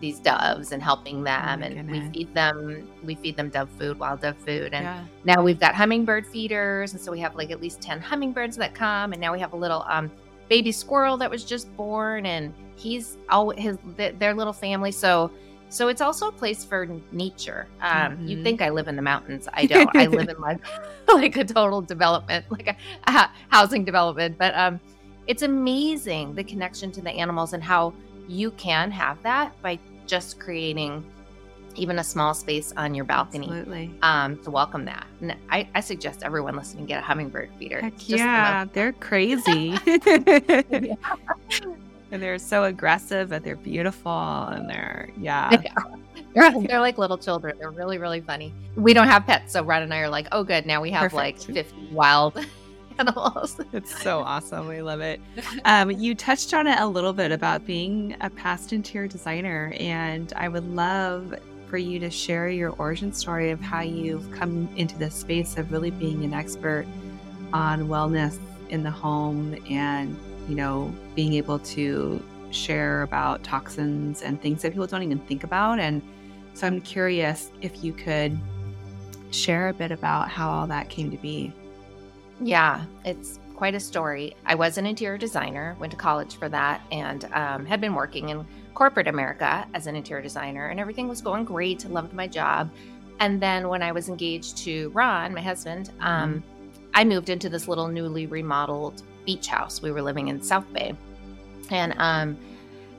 these 0.00 0.18
doves 0.18 0.72
and 0.72 0.82
helping 0.82 1.22
them. 1.22 1.60
my 1.60 1.66
and 1.66 1.88
we 1.90 2.00
feed 2.10 2.34
them, 2.34 2.88
we 3.04 3.14
feed 3.14 3.36
them 3.36 3.50
dove 3.50 3.70
food, 3.78 3.98
wild 4.00 4.20
dove 4.20 4.36
food. 4.38 4.74
And 4.74 4.84
Yeah. 4.84 5.04
now 5.24 5.42
we've 5.42 5.60
got 5.60 5.76
hummingbird 5.76 6.26
feeders. 6.26 6.92
And 6.92 7.00
so 7.00 7.12
we 7.12 7.20
have 7.20 7.36
like 7.36 7.52
at 7.52 7.60
least 7.60 7.80
10 7.80 8.00
hummingbirds 8.00 8.56
that 8.56 8.74
come. 8.74 9.12
And 9.12 9.20
now 9.20 9.32
we 9.32 9.38
have 9.38 9.52
a 9.52 9.56
little 9.56 9.84
um, 9.88 10.10
baby 10.48 10.72
squirrel 10.72 11.16
that 11.18 11.30
was 11.30 11.44
just 11.44 11.74
born. 11.76 12.26
And 12.26 12.52
he's 12.76 13.16
all 13.28 13.50
his, 13.50 13.78
their 13.96 14.34
little 14.34 14.52
family. 14.52 14.92
So, 14.92 15.30
so 15.68 15.88
it's 15.88 16.00
also 16.00 16.28
a 16.28 16.32
place 16.32 16.64
for 16.64 16.86
nature. 17.12 17.66
Um, 17.80 18.18
You 18.26 18.36
Mhm. 18.36 18.42
think 18.42 18.62
I 18.62 18.70
live 18.70 18.86
in 18.88 18.96
the 18.96 19.02
mountains. 19.02 19.48
I 19.52 19.66
don't. 19.72 19.90
I 19.96 20.06
live 20.06 20.28
in 20.28 20.38
like, 20.40 20.58
like 21.08 21.36
a 21.36 21.44
total 21.44 21.80
development, 21.80 22.44
like 22.50 22.68
a, 22.68 22.76
a 23.10 23.30
housing 23.48 23.84
development. 23.84 24.36
But 24.38 24.54
um, 24.56 24.80
it's 25.26 25.42
amazing 25.42 26.34
the 26.34 26.44
connection 26.44 26.92
to 26.92 27.00
the 27.00 27.10
animals 27.10 27.52
and 27.54 27.62
how 27.62 27.92
you 28.28 28.50
can 28.52 28.90
have 28.90 29.22
that 29.22 29.60
by 29.62 29.78
just 30.06 30.38
creating 30.38 31.04
even 31.76 31.98
a 31.98 32.04
small 32.04 32.34
space 32.34 32.72
on 32.76 32.94
your 32.94 33.04
balcony 33.04 33.46
Absolutely. 33.46 33.90
um, 34.02 34.38
to 34.44 34.50
welcome 34.50 34.84
that. 34.84 35.06
And 35.20 35.36
I, 35.50 35.68
I 35.74 35.80
suggest 35.80 36.22
everyone 36.22 36.56
listening 36.56 36.86
get 36.86 37.00
a 37.00 37.02
hummingbird 37.02 37.50
feeder. 37.58 37.80
Heck 37.80 37.96
just 37.96 38.10
yeah, 38.10 38.64
they're 38.72 38.92
crazy. 38.92 39.78
and 42.14 42.22
they're 42.22 42.38
so 42.38 42.62
aggressive, 42.64 43.30
but 43.30 43.42
they're 43.42 43.56
beautiful, 43.56 44.12
and 44.12 44.70
they're 44.70 45.10
yeah. 45.18 45.50
they're, 46.32 46.52
they're 46.60 46.80
like 46.80 46.96
little 46.96 47.18
children. 47.18 47.56
They're 47.58 47.72
really, 47.72 47.98
really 47.98 48.20
funny. 48.20 48.54
We 48.76 48.94
don't 48.94 49.08
have 49.08 49.26
pets, 49.26 49.52
so 49.52 49.64
Ron 49.64 49.82
and 49.82 49.92
I 49.92 49.98
are 49.98 50.08
like, 50.08 50.28
oh, 50.30 50.44
good. 50.44 50.64
Now 50.64 50.80
we 50.80 50.92
have 50.92 51.12
like 51.12 51.38
50 51.40 51.88
wild 51.90 52.38
animals. 53.00 53.60
It's 53.72 54.00
so 54.00 54.20
awesome. 54.20 54.68
We 54.68 54.80
love 54.80 55.00
it. 55.00 55.20
Um, 55.64 55.90
you 55.90 56.14
touched 56.14 56.54
on 56.54 56.68
it 56.68 56.78
a 56.78 56.86
little 56.86 57.12
bit 57.12 57.32
about 57.32 57.66
being 57.66 58.16
a 58.20 58.30
past 58.30 58.72
interior 58.72 59.08
designer, 59.08 59.74
and 59.80 60.32
I 60.36 60.46
would 60.46 60.72
love 60.72 61.34
for 61.74 61.78
you 61.78 61.98
to 61.98 62.08
share 62.08 62.48
your 62.48 62.70
origin 62.78 63.12
story 63.12 63.50
of 63.50 63.60
how 63.60 63.80
you've 63.80 64.30
come 64.30 64.68
into 64.76 64.96
this 64.96 65.12
space 65.12 65.58
of 65.58 65.72
really 65.72 65.90
being 65.90 66.22
an 66.22 66.32
expert 66.32 66.86
on 67.52 67.88
wellness 67.88 68.38
in 68.68 68.84
the 68.84 68.90
home 68.92 69.56
and, 69.68 70.16
you 70.48 70.54
know, 70.54 70.94
being 71.16 71.32
able 71.32 71.58
to 71.58 72.22
share 72.52 73.02
about 73.02 73.42
toxins 73.42 74.22
and 74.22 74.40
things 74.40 74.62
that 74.62 74.70
people 74.70 74.86
don't 74.86 75.02
even 75.02 75.18
think 75.18 75.42
about. 75.42 75.80
And 75.80 76.00
so 76.54 76.68
I'm 76.68 76.80
curious 76.80 77.50
if 77.60 77.82
you 77.82 77.92
could 77.92 78.38
share 79.32 79.68
a 79.68 79.74
bit 79.74 79.90
about 79.90 80.28
how 80.28 80.48
all 80.48 80.68
that 80.68 80.88
came 80.90 81.10
to 81.10 81.16
be. 81.16 81.52
Yeah, 82.40 82.84
it's 83.04 83.40
quite 83.56 83.74
a 83.74 83.80
story. 83.80 84.36
I 84.46 84.54
was 84.54 84.78
an 84.78 84.86
interior 84.86 85.18
designer, 85.18 85.74
went 85.80 85.90
to 85.90 85.96
college 85.96 86.36
for 86.36 86.48
that, 86.50 86.82
and 86.92 87.24
um, 87.32 87.66
had 87.66 87.80
been 87.80 87.94
working 87.94 88.28
in 88.28 88.46
corporate 88.74 89.08
America 89.08 89.66
as 89.74 89.86
an 89.86 89.96
interior 89.96 90.22
designer, 90.22 90.66
and 90.68 90.78
everything 90.80 91.08
was 91.08 91.20
going 91.20 91.44
great. 91.44 91.84
I 91.86 91.88
loved 91.88 92.12
my 92.12 92.26
job. 92.26 92.70
And 93.20 93.40
then 93.40 93.68
when 93.68 93.82
I 93.82 93.92
was 93.92 94.08
engaged 94.08 94.56
to 94.58 94.90
Ron, 94.90 95.32
my 95.32 95.40
husband, 95.40 95.90
um, 96.00 96.42
I 96.94 97.04
moved 97.04 97.28
into 97.28 97.48
this 97.48 97.68
little 97.68 97.88
newly 97.88 98.26
remodeled 98.26 99.02
beach 99.24 99.46
house. 99.46 99.80
We 99.80 99.92
were 99.92 100.02
living 100.02 100.28
in 100.28 100.42
South 100.42 100.70
Bay. 100.72 100.94
And 101.70 101.94
um, 101.96 102.36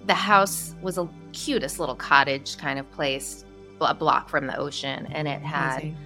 the 0.07 0.13
house 0.13 0.73
was 0.81 0.97
a 0.97 1.07
cutest 1.33 1.79
little 1.79 1.95
cottage 1.95 2.57
kind 2.57 2.79
of 2.79 2.89
place, 2.91 3.45
a 3.81 3.93
block 3.93 4.29
from 4.29 4.47
the 4.47 4.57
ocean, 4.57 5.07
and 5.11 5.27
it 5.27 5.41
had. 5.41 5.81
Amazing. 5.81 5.97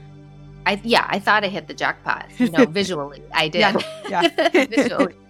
I 0.65 0.81
yeah, 0.83 1.05
I 1.09 1.19
thought 1.19 1.43
I 1.43 1.47
hit 1.47 1.67
the 1.67 1.73
jackpot. 1.73 2.27
You 2.37 2.49
know, 2.51 2.65
visually, 2.69 3.23
I 3.33 3.47
did. 3.47 3.59
Yeah, 3.59 3.81
yeah. 4.09 4.65
visually. 4.65 5.15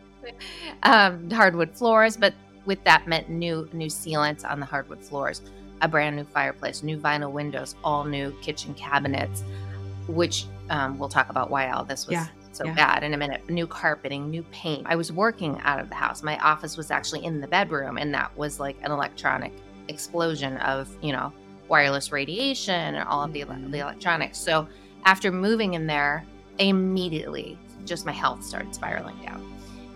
Um, 0.84 1.30
hardwood 1.32 1.76
floors, 1.76 2.16
but 2.16 2.34
with 2.66 2.84
that 2.84 3.08
meant 3.08 3.30
new 3.30 3.68
new 3.74 3.88
sealants 3.88 4.50
on 4.50 4.60
the 4.60 4.66
hardwood 4.66 5.02
floors, 5.02 5.42
a 5.82 5.88
brand 5.88 6.16
new 6.16 6.24
fireplace, 6.26 6.84
new 6.84 6.98
vinyl 6.98 7.32
windows, 7.32 7.76
all 7.84 8.04
new 8.04 8.32
kitchen 8.42 8.74
cabinets, 8.74 9.44
which 10.08 10.46
um, 10.70 10.98
we'll 11.00 11.10
talk 11.10 11.30
about 11.30 11.50
why 11.50 11.70
all 11.70 11.84
this 11.84 12.08
was 12.08 12.14
yeah, 12.14 12.28
so 12.52 12.66
yeah. 12.66 12.74
bad 12.74 13.04
in 13.04 13.14
a 13.14 13.18
minute. 13.18 13.50
New 13.50 13.68
carpeting, 13.68 14.30
new 14.30 14.44
paint. 14.52 14.86
I 14.88 14.96
was 14.96 15.12
working 15.12 15.60
out 15.62 15.80
of 15.80 15.90
the 15.90 15.96
house. 15.96 16.24
My 16.24 16.38
office 16.40 16.78
was 16.78 16.92
actually 16.92 17.26
in 17.26 17.42
the 17.42 17.48
bedroom, 17.48 17.98
and 17.98 18.14
that 18.14 18.36
was 18.38 18.60
like 18.60 18.78
an 18.84 18.92
electronic 18.92 19.54
explosion 19.88 20.58
of 20.58 20.90
you 21.02 21.12
know 21.12 21.34
wireless 21.68 22.12
radiation 22.12 22.96
and 22.96 23.08
all 23.08 23.24
of 23.24 23.32
the, 23.32 23.42
mm-hmm. 23.42 23.72
the 23.72 23.80
electronics. 23.80 24.38
So 24.38 24.68
after 25.06 25.32
moving 25.32 25.76
in 25.76 25.88
there, 25.88 26.26
immediately 26.58 27.58
just 27.86 28.06
my 28.06 28.12
health 28.12 28.44
started 28.44 28.74
spiraling 28.74 29.18
down. 29.24 29.46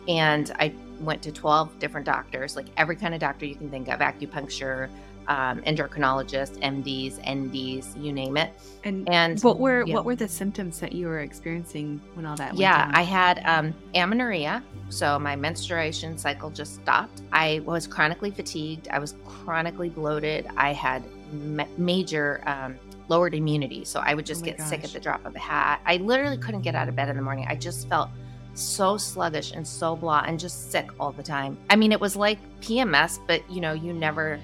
And 0.08 0.52
I 0.60 0.74
went 1.04 1.22
to 1.24 1.32
12 1.32 1.80
different 1.80 2.06
doctors, 2.06 2.56
like 2.56 2.68
every 2.78 2.96
kind 2.96 3.14
of 3.14 3.20
doctor 3.20 3.46
you 3.46 3.56
can 3.56 3.70
think 3.70 3.88
of 3.88 4.00
acupuncture, 4.00 4.90
um, 5.28 5.62
endocrinologists, 5.62 6.60
MDs, 6.60 7.24
NDs, 7.24 8.02
you 8.02 8.12
name 8.12 8.38
it. 8.38 8.54
And, 8.84 9.08
and 9.10 9.42
what 9.42 9.60
were 9.60 9.86
yeah. 9.86 9.94
what 9.94 10.06
were 10.06 10.16
the 10.16 10.28
symptoms 10.28 10.80
that 10.80 10.94
you 10.94 11.08
were 11.08 11.20
experiencing 11.20 12.02
when 12.14 12.26
all 12.26 12.36
that? 12.36 12.56
yeah, 12.56 12.92
I 12.94 13.04
had 13.04 13.42
um, 13.46 13.74
amenorrhea, 13.96 14.64
so 14.90 15.18
my 15.20 15.36
menstruation 15.36 16.18
cycle 16.18 16.50
just 16.50 16.76
stopped. 16.76 17.22
I 17.32 17.62
was 17.66 17.88
chronically 17.88 18.32
fatigued. 18.32 18.88
I 18.90 19.00
was 19.00 19.16
chronically 19.26 19.90
bloated. 19.90 20.48
I 20.58 20.74
had 20.74 21.04
ma- 21.32 21.68
major 21.78 22.42
um, 22.46 22.76
lowered 23.08 23.34
immunity, 23.34 23.86
so 23.86 24.02
I 24.02 24.14
would 24.14 24.26
just 24.26 24.42
oh 24.42 24.46
get 24.46 24.58
gosh. 24.58 24.70
sick 24.70 24.84
at 24.84 24.92
the 24.92 25.00
drop 25.00 25.26
of 25.26 25.36
a 25.36 25.40
hat. 25.40 25.82
I 25.86 25.98
literally 25.98 26.38
couldn't 26.38 26.62
get 26.62 26.76
out 26.76 26.90
of 26.90 26.96
bed 26.96 27.10
in 27.10 27.16
the 27.16 27.22
morning. 27.22 27.46
I 27.48 27.56
just 27.56 27.88
felt 27.88 28.10
so 28.54 28.98
sluggish 28.98 29.52
and 29.52 29.68
so 29.68 29.96
blah 29.96 30.24
and 30.28 30.40
just 30.40 30.72
sick 30.72 30.90
all 31.00 31.12
the 31.12 31.24
time. 31.24 31.58
I 31.70 31.76
mean, 31.76 31.92
it 31.92 32.00
was 32.00 32.16
like 32.16 32.40
PMS, 32.62 33.20
but 33.28 33.50
you 33.50 33.62
know, 33.62 33.74
you 33.74 33.94
never 33.94 34.40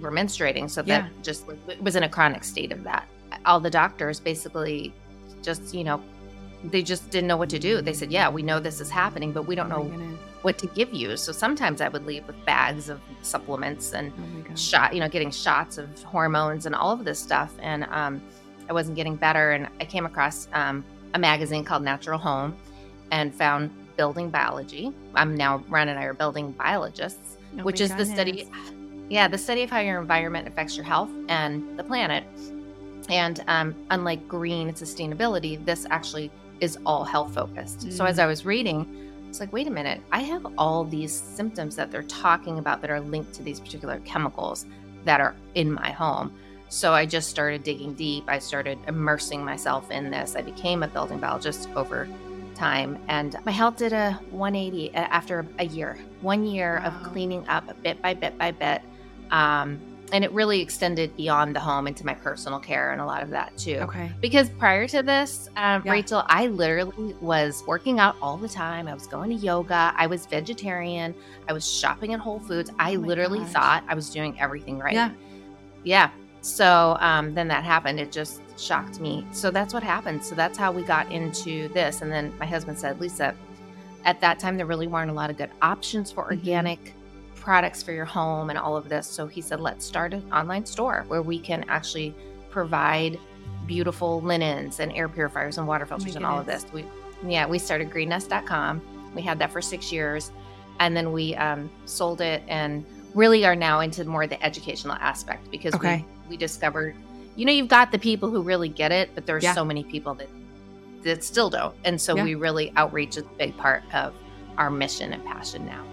were 0.00 0.10
menstruating. 0.10 0.68
So 0.68 0.82
yeah. 0.84 1.02
that 1.02 1.22
just 1.22 1.48
it 1.68 1.82
was 1.82 1.96
in 1.96 2.02
a 2.02 2.08
chronic 2.08 2.44
state 2.44 2.72
of 2.72 2.84
that. 2.84 3.06
All 3.46 3.60
the 3.60 3.70
doctors 3.70 4.20
basically 4.20 4.92
just, 5.42 5.74
you 5.74 5.84
know, 5.84 6.02
they 6.64 6.82
just 6.82 7.10
didn't 7.10 7.28
know 7.28 7.36
what 7.36 7.50
to 7.50 7.58
do. 7.58 7.80
They 7.80 7.92
said, 7.92 8.12
Yeah, 8.12 8.28
we 8.28 8.42
know 8.42 8.60
this 8.60 8.80
is 8.80 8.90
happening, 8.90 9.32
but 9.32 9.46
we 9.46 9.54
don't 9.54 9.72
oh 9.72 9.82
know 9.82 10.18
what 10.42 10.58
to 10.58 10.66
give 10.68 10.92
you. 10.92 11.16
So 11.16 11.32
sometimes 11.32 11.80
I 11.80 11.88
would 11.88 12.04
leave 12.04 12.26
with 12.26 12.44
bags 12.44 12.88
of 12.88 13.00
supplements 13.22 13.94
and 13.94 14.12
oh 14.16 14.54
shot, 14.54 14.94
you 14.94 15.00
know, 15.00 15.08
getting 15.08 15.30
shots 15.30 15.78
of 15.78 16.02
hormones 16.02 16.66
and 16.66 16.74
all 16.74 16.92
of 16.92 17.04
this 17.04 17.18
stuff. 17.18 17.52
And 17.60 17.84
um, 17.84 18.20
I 18.68 18.72
wasn't 18.72 18.96
getting 18.96 19.16
better. 19.16 19.52
And 19.52 19.68
I 19.80 19.84
came 19.84 20.06
across 20.06 20.48
um, 20.52 20.84
a 21.14 21.18
magazine 21.18 21.64
called 21.64 21.82
Natural 21.82 22.18
Home 22.18 22.56
and 23.12 23.32
found 23.32 23.70
building 23.96 24.30
biology. 24.30 24.92
I'm 25.14 25.36
now 25.36 25.62
Ron 25.68 25.88
and 25.88 25.98
I 25.98 26.04
are 26.04 26.14
building 26.14 26.50
biologists, 26.52 27.36
oh 27.58 27.62
which 27.62 27.80
is 27.80 27.90
goodness. 27.90 28.08
the 28.08 28.14
study, 28.14 28.48
yeah, 29.08 29.28
the 29.28 29.38
study 29.38 29.62
of 29.62 29.70
how 29.70 29.78
your 29.78 30.00
environment 30.00 30.48
affects 30.48 30.76
your 30.76 30.84
health 30.84 31.10
and 31.28 31.78
the 31.78 31.84
planet. 31.84 32.24
And 33.08 33.44
um, 33.46 33.74
unlike 33.90 34.26
green 34.26 34.72
sustainability, 34.72 35.64
this 35.64 35.86
actually 35.90 36.30
is 36.60 36.78
all 36.86 37.04
health 37.04 37.34
focused. 37.34 37.80
Mm. 37.80 37.92
So 37.92 38.04
as 38.04 38.16
mm. 38.16 38.22
I 38.22 38.26
was 38.26 38.44
reading, 38.44 39.10
it's 39.28 39.40
like, 39.40 39.52
wait 39.52 39.66
a 39.66 39.70
minute, 39.70 40.00
I 40.10 40.20
have 40.20 40.46
all 40.56 40.84
these 40.84 41.12
symptoms 41.12 41.76
that 41.76 41.90
they're 41.90 42.02
talking 42.04 42.58
about 42.58 42.80
that 42.80 42.90
are 42.90 43.00
linked 43.00 43.34
to 43.34 43.42
these 43.42 43.60
particular 43.60 44.00
chemicals 44.00 44.66
that 45.04 45.20
are 45.20 45.34
in 45.54 45.72
my 45.72 45.90
home. 45.90 46.32
So 46.68 46.94
I 46.94 47.04
just 47.04 47.28
started 47.28 47.62
digging 47.62 47.92
deep. 47.94 48.24
I 48.28 48.38
started 48.38 48.78
immersing 48.88 49.44
myself 49.44 49.90
in 49.90 50.10
this. 50.10 50.36
I 50.36 50.42
became 50.42 50.82
a 50.82 50.88
building 50.88 51.18
biologist 51.18 51.68
over 51.76 52.08
time. 52.62 52.96
And 53.08 53.36
my 53.44 53.50
health 53.50 53.76
did 53.76 53.92
a 53.92 54.12
180 54.30 54.94
after 54.94 55.44
a 55.58 55.64
year, 55.64 55.98
one 56.20 56.44
year 56.44 56.78
wow. 56.78 56.86
of 56.86 57.02
cleaning 57.02 57.46
up 57.48 57.64
bit 57.82 58.00
by 58.00 58.14
bit 58.14 58.38
by 58.38 58.52
bit. 58.52 58.82
Um, 59.30 59.80
and 60.12 60.22
it 60.24 60.30
really 60.32 60.60
extended 60.60 61.16
beyond 61.16 61.56
the 61.56 61.60
home 61.60 61.86
into 61.86 62.04
my 62.04 62.12
personal 62.12 62.60
care 62.60 62.92
and 62.92 63.00
a 63.00 63.04
lot 63.04 63.22
of 63.22 63.30
that 63.30 63.56
too. 63.56 63.78
Okay. 63.80 64.12
Because 64.20 64.50
prior 64.50 64.86
to 64.88 65.02
this, 65.02 65.48
um, 65.56 65.82
yeah. 65.84 65.90
Rachel, 65.90 66.22
I 66.26 66.48
literally 66.48 67.14
was 67.14 67.64
working 67.66 67.98
out 67.98 68.14
all 68.20 68.36
the 68.36 68.48
time. 68.48 68.86
I 68.86 68.94
was 68.94 69.06
going 69.06 69.30
to 69.30 69.36
yoga. 69.36 69.94
I 69.96 70.06
was 70.06 70.26
vegetarian. 70.26 71.14
I 71.48 71.54
was 71.54 71.68
shopping 71.68 72.12
at 72.12 72.20
Whole 72.20 72.40
Foods. 72.40 72.70
I 72.78 72.94
oh 72.94 73.00
literally 73.00 73.38
gosh. 73.40 73.52
thought 73.52 73.84
I 73.88 73.94
was 73.94 74.10
doing 74.10 74.38
everything 74.38 74.78
right. 74.78 74.92
Yeah. 74.92 75.10
Yeah. 75.82 76.10
So 76.42 76.96
um, 77.00 77.34
then 77.34 77.48
that 77.48 77.64
happened. 77.64 77.98
It 77.98 78.12
just 78.12 78.42
shocked 78.58 79.00
me. 79.00 79.26
So 79.32 79.50
that's 79.50 79.74
what 79.74 79.82
happened. 79.82 80.24
So 80.24 80.34
that's 80.34 80.58
how 80.58 80.72
we 80.72 80.82
got 80.82 81.10
into 81.10 81.68
this. 81.68 82.02
And 82.02 82.10
then 82.10 82.32
my 82.38 82.46
husband 82.46 82.78
said, 82.78 83.00
Lisa, 83.00 83.34
at 84.04 84.20
that 84.20 84.38
time, 84.38 84.56
there 84.56 84.66
really 84.66 84.86
weren't 84.86 85.10
a 85.10 85.14
lot 85.14 85.30
of 85.30 85.36
good 85.36 85.50
options 85.60 86.10
for 86.10 86.24
mm-hmm. 86.24 86.38
organic 86.38 86.94
products 87.34 87.82
for 87.82 87.92
your 87.92 88.04
home 88.04 88.50
and 88.50 88.58
all 88.58 88.76
of 88.76 88.88
this. 88.88 89.06
So 89.06 89.26
he 89.26 89.40
said, 89.40 89.60
let's 89.60 89.84
start 89.84 90.14
an 90.14 90.32
online 90.32 90.64
store 90.64 91.04
where 91.08 91.22
we 91.22 91.38
can 91.38 91.64
actually 91.68 92.14
provide 92.50 93.18
beautiful 93.66 94.20
linens 94.20 94.80
and 94.80 94.92
air 94.92 95.08
purifiers 95.08 95.58
and 95.58 95.66
water 95.66 95.84
oh 95.84 95.88
filters 95.88 96.14
oh 96.14 96.18
and 96.18 96.26
all 96.26 96.38
of 96.38 96.46
this. 96.46 96.66
We, 96.72 96.84
yeah, 97.26 97.46
we 97.46 97.58
started 97.58 97.90
greennest.com. 97.90 98.80
We 99.14 99.22
had 99.22 99.38
that 99.40 99.50
for 99.50 99.60
six 99.60 99.92
years. 99.92 100.30
And 100.80 100.96
then 100.96 101.12
we 101.12 101.34
um, 101.36 101.70
sold 101.84 102.20
it 102.20 102.42
and 102.48 102.84
really 103.14 103.44
are 103.44 103.56
now 103.56 103.80
into 103.80 104.04
more 104.04 104.26
the 104.26 104.42
educational 104.44 104.94
aspect 104.94 105.50
because 105.50 105.74
okay. 105.74 106.04
we, 106.24 106.30
we 106.30 106.36
discovered 106.36 106.94
you 107.36 107.44
know, 107.44 107.52
you've 107.52 107.68
got 107.68 107.92
the 107.92 107.98
people 107.98 108.30
who 108.30 108.42
really 108.42 108.68
get 108.68 108.92
it, 108.92 109.10
but 109.14 109.26
there's 109.26 109.42
yeah. 109.42 109.54
so 109.54 109.64
many 109.64 109.84
people 109.84 110.14
that 110.14 110.28
that 111.02 111.24
still 111.24 111.50
don't. 111.50 111.74
And 111.84 112.00
so 112.00 112.14
yeah. 112.16 112.24
we 112.24 112.34
really 112.34 112.72
outreach 112.76 113.16
is 113.16 113.24
a 113.24 113.36
big 113.38 113.56
part 113.56 113.82
of 113.92 114.14
our 114.56 114.70
mission 114.70 115.12
and 115.12 115.24
passion 115.24 115.66
now. 115.66 115.84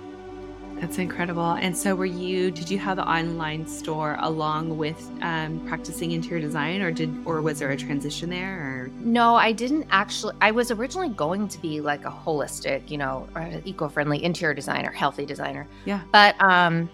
That's 0.80 0.98
incredible. 0.98 1.52
And 1.54 1.78
so, 1.78 1.94
were 1.94 2.06
you? 2.06 2.52
Did 2.52 2.70
you 2.70 2.78
have 2.80 2.96
the 2.96 3.06
online 3.06 3.68
store 3.68 4.16
along 4.22 4.78
with 4.78 5.10
um, 5.22 5.60
practicing 5.68 6.12
interior 6.12 6.40
design, 6.40 6.82
or 6.82 6.90
did, 6.90 7.14
or 7.26 7.42
was 7.42 7.60
there 7.60 7.72
a 7.72 7.76
transition 7.76 8.30
there? 8.30 8.60
Or 8.60 8.92
no, 9.00 9.36
I 9.36 9.52
didn't 9.52 9.88
actually. 9.92 10.36
I 10.40 10.52
was 10.52 10.72
originally 10.72 11.10
going 11.10 11.50
to 11.50 11.62
be 11.62 11.82
like 11.82 12.06
a 12.06 12.10
holistic, 12.10 12.90
you 12.90 12.98
know, 12.98 13.28
eco-friendly 13.66 14.24
interior 14.24 14.54
designer, 14.54 14.90
healthy 14.92 15.26
designer. 15.26 15.68
Yeah. 15.84 16.00
But 16.14 16.42
um, 16.42 16.90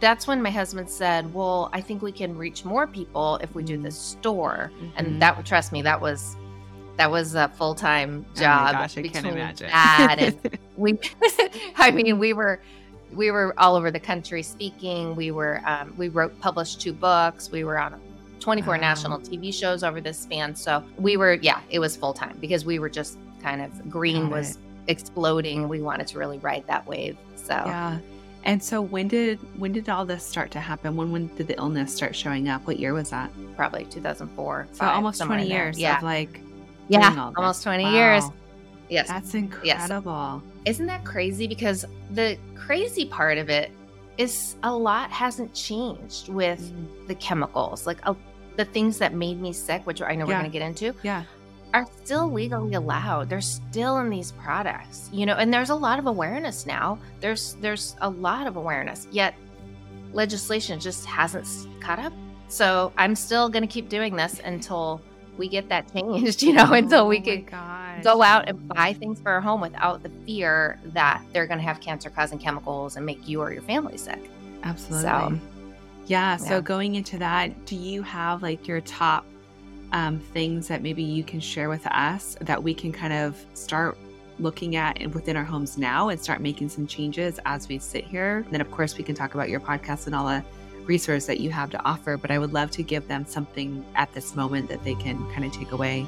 that's 0.00 0.26
when 0.26 0.42
my 0.42 0.50
husband 0.50 0.88
said, 0.88 1.32
"Well, 1.32 1.70
I 1.72 1.80
think 1.80 2.02
we 2.02 2.12
can 2.12 2.36
reach 2.36 2.64
more 2.64 2.86
people 2.86 3.36
if 3.42 3.54
we 3.54 3.62
do 3.62 3.76
this 3.76 3.98
store." 3.98 4.70
Mm-hmm. 4.74 4.88
And 4.96 5.22
that, 5.22 5.44
trust 5.46 5.72
me, 5.72 5.82
that 5.82 6.00
was 6.00 6.36
that 6.96 7.10
was 7.10 7.34
a 7.34 7.48
full 7.48 7.74
time 7.74 8.26
job. 8.34 8.70
Oh 8.70 8.78
gosh, 8.78 8.98
I 8.98 9.02
can't 9.08 9.26
imagine. 9.26 9.68
That 9.68 10.16
and 10.18 10.58
we, 10.76 10.98
I 11.76 11.90
mean, 11.90 12.18
we 12.18 12.32
were 12.32 12.60
we 13.12 13.30
were 13.30 13.54
all 13.58 13.76
over 13.76 13.90
the 13.90 14.00
country 14.00 14.42
speaking. 14.42 15.16
We 15.16 15.30
were 15.30 15.62
um, 15.64 15.94
we 15.96 16.08
wrote 16.08 16.38
published 16.40 16.80
two 16.80 16.92
books. 16.92 17.50
We 17.50 17.64
were 17.64 17.78
on 17.78 18.00
24 18.40 18.74
wow. 18.74 18.80
national 18.80 19.20
TV 19.20 19.52
shows 19.52 19.82
over 19.82 20.00
this 20.00 20.18
span. 20.18 20.54
So 20.54 20.82
we 20.98 21.16
were, 21.16 21.34
yeah, 21.34 21.60
it 21.70 21.78
was 21.78 21.96
full 21.96 22.14
time 22.14 22.36
because 22.40 22.64
we 22.64 22.78
were 22.78 22.88
just 22.88 23.18
kind 23.42 23.60
of 23.60 23.90
green 23.90 24.28
Got 24.28 24.32
was 24.32 24.50
it. 24.52 24.58
exploding. 24.88 25.68
We 25.68 25.82
wanted 25.82 26.06
to 26.08 26.18
really 26.18 26.38
ride 26.38 26.66
that 26.66 26.86
wave. 26.86 27.16
So 27.36 27.54
yeah. 27.54 27.98
And 28.44 28.62
so 28.62 28.80
when 28.80 29.08
did 29.08 29.38
when 29.58 29.72
did 29.72 29.88
all 29.88 30.04
this 30.04 30.24
start 30.24 30.50
to 30.52 30.60
happen? 30.60 30.96
When 30.96 31.12
when 31.12 31.26
did 31.36 31.48
the 31.48 31.56
illness 31.58 31.94
start 31.94 32.14
showing 32.14 32.48
up? 32.48 32.66
What 32.66 32.78
year 32.78 32.94
was 32.94 33.10
that? 33.10 33.30
Probably 33.56 33.84
2004. 33.86 34.68
So 34.72 34.78
five, 34.78 34.94
almost 34.94 35.20
20 35.20 35.46
years 35.46 35.78
yeah. 35.78 35.98
of 35.98 36.02
like 36.02 36.40
yeah, 36.88 37.30
almost 37.36 37.62
20 37.62 37.84
wow. 37.84 37.92
years. 37.92 38.24
Yes. 38.88 39.08
That's 39.08 39.34
incredible. 39.34 40.42
Yes. 40.64 40.76
Isn't 40.76 40.86
that 40.86 41.04
crazy 41.04 41.46
because 41.46 41.84
the 42.12 42.38
crazy 42.54 43.04
part 43.04 43.36
of 43.36 43.50
it 43.50 43.70
is 44.16 44.56
a 44.62 44.74
lot 44.74 45.10
hasn't 45.10 45.52
changed 45.52 46.28
with 46.30 46.60
mm. 46.60 47.06
the 47.06 47.14
chemicals. 47.16 47.86
Like 47.86 47.98
uh, 48.06 48.14
the 48.56 48.64
things 48.64 48.98
that 48.98 49.14
made 49.14 49.40
me 49.40 49.52
sick, 49.52 49.86
which 49.86 50.00
I 50.00 50.14
know 50.14 50.26
yeah. 50.26 50.36
we're 50.36 50.40
going 50.40 50.50
to 50.50 50.58
get 50.58 50.66
into. 50.66 50.94
Yeah 51.02 51.24
are 51.74 51.86
still 52.02 52.30
legally 52.30 52.74
allowed. 52.74 53.28
They're 53.28 53.40
still 53.40 53.98
in 53.98 54.10
these 54.10 54.32
products, 54.32 55.10
you 55.12 55.26
know, 55.26 55.34
and 55.34 55.52
there's 55.52 55.70
a 55.70 55.74
lot 55.74 55.98
of 55.98 56.06
awareness 56.06 56.66
now. 56.66 56.98
There's 57.20 57.54
there's 57.60 57.96
a 58.00 58.08
lot 58.08 58.46
of 58.46 58.56
awareness, 58.56 59.06
yet 59.10 59.34
legislation 60.12 60.80
just 60.80 61.04
hasn't 61.04 61.46
caught 61.80 61.98
up. 61.98 62.12
So 62.48 62.92
I'm 62.96 63.14
still 63.14 63.48
going 63.48 63.62
to 63.62 63.68
keep 63.68 63.88
doing 63.88 64.16
this 64.16 64.40
until 64.42 65.02
we 65.36 65.48
get 65.48 65.68
that 65.68 65.92
changed, 65.94 66.42
you 66.42 66.52
know, 66.54 66.72
until 66.72 67.06
we 67.06 67.18
oh 67.18 67.22
can 67.22 68.02
go 68.02 68.22
out 68.22 68.48
and 68.48 68.68
buy 68.68 68.92
things 68.92 69.20
for 69.20 69.30
our 69.32 69.40
home 69.40 69.60
without 69.60 70.02
the 70.02 70.10
fear 70.24 70.78
that 70.86 71.22
they're 71.32 71.46
going 71.46 71.58
to 71.58 71.64
have 71.64 71.80
cancer 71.80 72.10
causing 72.10 72.38
chemicals 72.38 72.96
and 72.96 73.04
make 73.04 73.28
you 73.28 73.40
or 73.40 73.52
your 73.52 73.62
family 73.62 73.96
sick. 73.96 74.30
Absolutely. 74.62 75.02
So, 75.02 75.38
yeah. 76.06 76.36
So 76.36 76.62
going 76.62 76.94
into 76.94 77.18
that, 77.18 77.66
do 77.66 77.76
you 77.76 78.02
have 78.02 78.42
like 78.42 78.66
your 78.66 78.80
top 78.80 79.26
um, 79.92 80.18
things 80.18 80.68
that 80.68 80.82
maybe 80.82 81.02
you 81.02 81.24
can 81.24 81.40
share 81.40 81.68
with 81.68 81.86
us 81.86 82.36
that 82.40 82.62
we 82.62 82.74
can 82.74 82.92
kind 82.92 83.12
of 83.12 83.36
start 83.54 83.96
looking 84.38 84.76
at 84.76 84.98
within 85.14 85.36
our 85.36 85.44
homes 85.44 85.78
now 85.78 86.08
and 86.10 86.20
start 86.20 86.40
making 86.40 86.68
some 86.68 86.86
changes 86.86 87.40
as 87.44 87.68
we 87.68 87.78
sit 87.78 88.04
here. 88.04 88.38
And 88.44 88.52
then, 88.52 88.60
of 88.60 88.70
course, 88.70 88.96
we 88.96 89.04
can 89.04 89.14
talk 89.14 89.34
about 89.34 89.48
your 89.48 89.60
podcast 89.60 90.06
and 90.06 90.14
all 90.14 90.26
the 90.26 90.44
resource 90.84 91.26
that 91.26 91.40
you 91.40 91.50
have 91.50 91.70
to 91.70 91.84
offer. 91.84 92.16
But 92.16 92.30
I 92.30 92.38
would 92.38 92.52
love 92.52 92.70
to 92.72 92.82
give 92.82 93.08
them 93.08 93.26
something 93.26 93.84
at 93.94 94.12
this 94.14 94.36
moment 94.36 94.68
that 94.68 94.84
they 94.84 94.94
can 94.94 95.18
kind 95.32 95.44
of 95.44 95.52
take 95.52 95.72
away 95.72 96.06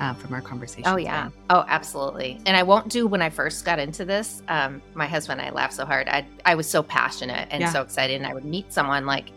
uh, 0.00 0.14
from 0.14 0.34
our 0.34 0.40
conversation. 0.40 0.84
Oh, 0.86 0.96
yeah. 0.96 1.24
Today. 1.24 1.34
Oh, 1.50 1.64
absolutely. 1.68 2.38
And 2.46 2.56
I 2.56 2.62
won't 2.62 2.88
do 2.88 3.06
when 3.06 3.22
I 3.22 3.30
first 3.30 3.64
got 3.64 3.78
into 3.78 4.04
this. 4.04 4.42
Um, 4.48 4.82
my 4.94 5.06
husband 5.06 5.40
and 5.40 5.48
I 5.48 5.52
laughed 5.52 5.74
so 5.74 5.84
hard. 5.84 6.08
I, 6.08 6.26
I 6.44 6.54
was 6.54 6.68
so 6.68 6.82
passionate 6.82 7.48
and 7.50 7.62
yeah. 7.62 7.72
so 7.72 7.82
excited. 7.82 8.16
And 8.16 8.26
I 8.26 8.34
would 8.34 8.44
meet 8.44 8.72
someone 8.72 9.06
like 9.06 9.30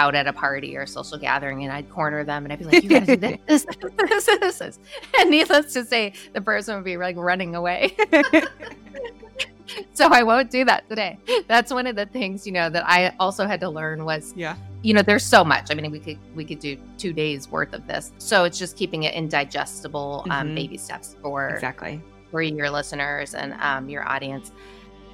out 0.00 0.14
at 0.14 0.26
a 0.26 0.32
party 0.32 0.76
or 0.76 0.82
a 0.82 0.86
social 0.86 1.18
gathering 1.18 1.62
and 1.64 1.72
I'd 1.72 1.90
corner 1.90 2.24
them 2.24 2.44
and 2.44 2.52
I'd 2.52 2.58
be 2.58 2.64
like, 2.64 2.82
you 2.82 2.88
gotta 2.88 3.16
do 3.16 3.16
this, 3.46 3.66
this, 3.66 4.26
this, 4.26 4.58
this. 4.58 4.78
And 5.18 5.30
needless 5.30 5.74
to 5.74 5.84
say, 5.84 6.14
the 6.32 6.40
person 6.40 6.74
would 6.74 6.84
be 6.84 6.96
like 6.96 7.16
running 7.16 7.54
away. 7.54 7.94
so 9.92 10.08
I 10.08 10.22
won't 10.22 10.50
do 10.50 10.64
that 10.64 10.88
today. 10.88 11.18
That's 11.48 11.70
one 11.70 11.86
of 11.86 11.96
the 11.96 12.06
things, 12.06 12.46
you 12.46 12.52
know, 12.52 12.70
that 12.70 12.84
I 12.88 13.14
also 13.20 13.46
had 13.46 13.60
to 13.60 13.68
learn 13.68 14.06
was, 14.06 14.32
yeah, 14.34 14.56
you 14.82 14.94
know, 14.94 15.02
there's 15.02 15.24
so 15.24 15.44
much. 15.44 15.70
I 15.70 15.74
mean, 15.74 15.90
we 15.90 16.00
could 16.00 16.18
we 16.34 16.44
could 16.46 16.60
do 16.60 16.78
two 16.96 17.12
days 17.12 17.48
worth 17.48 17.74
of 17.74 17.86
this. 17.86 18.12
So 18.16 18.44
it's 18.44 18.58
just 18.58 18.78
keeping 18.78 19.02
it 19.02 19.14
in 19.14 19.28
digestible 19.28 20.24
um, 20.30 20.46
mm-hmm. 20.46 20.54
baby 20.54 20.78
steps 20.78 21.16
for 21.20 21.48
exactly 21.48 22.00
for 22.30 22.40
your 22.40 22.70
listeners 22.70 23.34
and 23.34 23.52
um, 23.60 23.88
your 23.88 24.08
audience. 24.08 24.52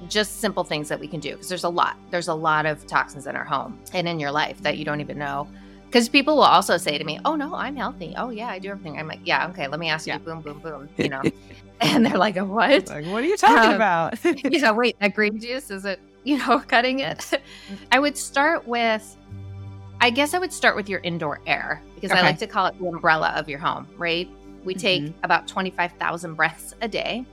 Just 0.07 0.39
simple 0.39 0.63
things 0.63 0.89
that 0.89 0.99
we 0.99 1.07
can 1.07 1.19
do 1.19 1.31
because 1.31 1.49
there's 1.49 1.63
a 1.63 1.69
lot. 1.69 1.97
There's 2.11 2.27
a 2.27 2.33
lot 2.33 2.65
of 2.65 2.85
toxins 2.87 3.27
in 3.27 3.35
our 3.35 3.43
home 3.43 3.79
and 3.93 4.07
in 4.07 4.19
your 4.19 4.31
life 4.31 4.61
that 4.61 4.77
you 4.77 4.85
don't 4.85 5.01
even 5.01 5.17
know. 5.17 5.47
Because 5.87 6.09
people 6.09 6.35
will 6.35 6.43
also 6.43 6.77
say 6.77 6.97
to 6.97 7.03
me, 7.03 7.19
"Oh 7.23 7.35
no, 7.35 7.55
I'm 7.55 7.75
healthy. 7.75 8.13
Oh 8.17 8.29
yeah, 8.29 8.49
I 8.49 8.59
do 8.59 8.69
everything." 8.69 8.99
I'm 8.99 9.07
like, 9.07 9.21
"Yeah, 9.23 9.47
okay. 9.49 9.67
Let 9.67 9.79
me 9.79 9.89
ask 9.89 10.05
yeah. 10.05 10.15
you, 10.15 10.19
boom, 10.19 10.41
boom, 10.41 10.59
boom." 10.59 10.89
You 10.97 11.09
know, 11.09 11.21
and 11.81 12.05
they're 12.05 12.17
like, 12.17 12.35
"What? 12.35 12.89
Like, 12.89 13.05
what 13.05 13.23
are 13.23 13.27
you 13.27 13.37
talking 13.37 13.69
um, 13.69 13.75
about?" 13.75 14.23
know, 14.59 14.73
wait, 14.73 14.99
that 14.99 15.13
green 15.15 15.39
juice 15.39 15.71
is 15.71 15.85
it? 15.85 15.99
You 16.23 16.39
know, 16.39 16.59
cutting 16.67 16.99
it. 16.99 17.41
I 17.91 17.99
would 17.99 18.17
start 18.17 18.67
with, 18.67 19.15
I 20.01 20.09
guess 20.09 20.33
I 20.33 20.39
would 20.39 20.51
start 20.51 20.75
with 20.75 20.89
your 20.89 20.99
indoor 20.99 21.39
air 21.47 21.81
because 21.95 22.11
okay. 22.11 22.19
I 22.19 22.23
like 22.23 22.39
to 22.39 22.47
call 22.47 22.65
it 22.65 22.77
the 22.77 22.87
umbrella 22.87 23.29
of 23.37 23.47
your 23.47 23.59
home. 23.59 23.87
Right? 23.97 24.29
We 24.65 24.75
take 24.75 25.03
mm-hmm. 25.03 25.23
about 25.23 25.47
twenty 25.47 25.71
five 25.71 25.93
thousand 25.93 26.35
breaths 26.35 26.75
a 26.81 26.89
day, 26.89 27.25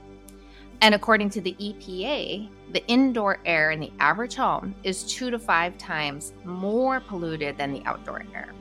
and 0.85 0.95
according 0.95 1.31
to 1.31 1.41
the 1.41 1.55
EPA, 1.55 2.47
the 2.75 2.87
indoor 2.89 3.39
air 3.47 3.71
in 3.71 3.81
the 3.81 3.91
average 4.01 4.35
home 4.35 4.75
is 4.83 5.03
two 5.05 5.31
to 5.31 5.39
five 5.39 5.79
times 5.79 6.35
more 6.45 7.01
polluted 7.01 7.57
than 7.57 7.73
the 7.73 7.83
outdoor 7.87 8.23
air. 8.35 8.53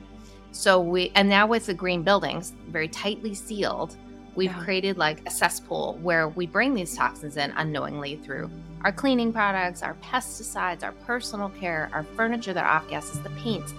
So 0.50 0.80
we, 0.80 1.12
and 1.16 1.28
now 1.28 1.46
with 1.46 1.66
the 1.66 1.74
green 1.74 2.02
buildings, 2.02 2.54
very 2.68 2.88
tightly 2.88 3.34
sealed, 3.34 3.98
we've 4.36 4.50
yeah. 4.50 4.64
created 4.64 4.96
like 4.96 5.20
a 5.26 5.30
cesspool 5.30 5.98
where 6.00 6.30
we 6.30 6.46
bring 6.46 6.72
these 6.72 6.96
toxins 6.96 7.36
in 7.36 7.50
unknowingly 7.58 8.16
through 8.16 8.50
our 8.84 8.92
cleaning 8.92 9.30
products, 9.30 9.82
our 9.82 9.94
pesticides, 9.96 10.82
our 10.82 10.92
personal 10.92 11.50
care, 11.50 11.90
our 11.92 12.04
furniture 12.16 12.54
that 12.54 12.64
off 12.64 12.88
gases, 12.88 13.20
the 13.20 13.30
paints, 13.30 13.74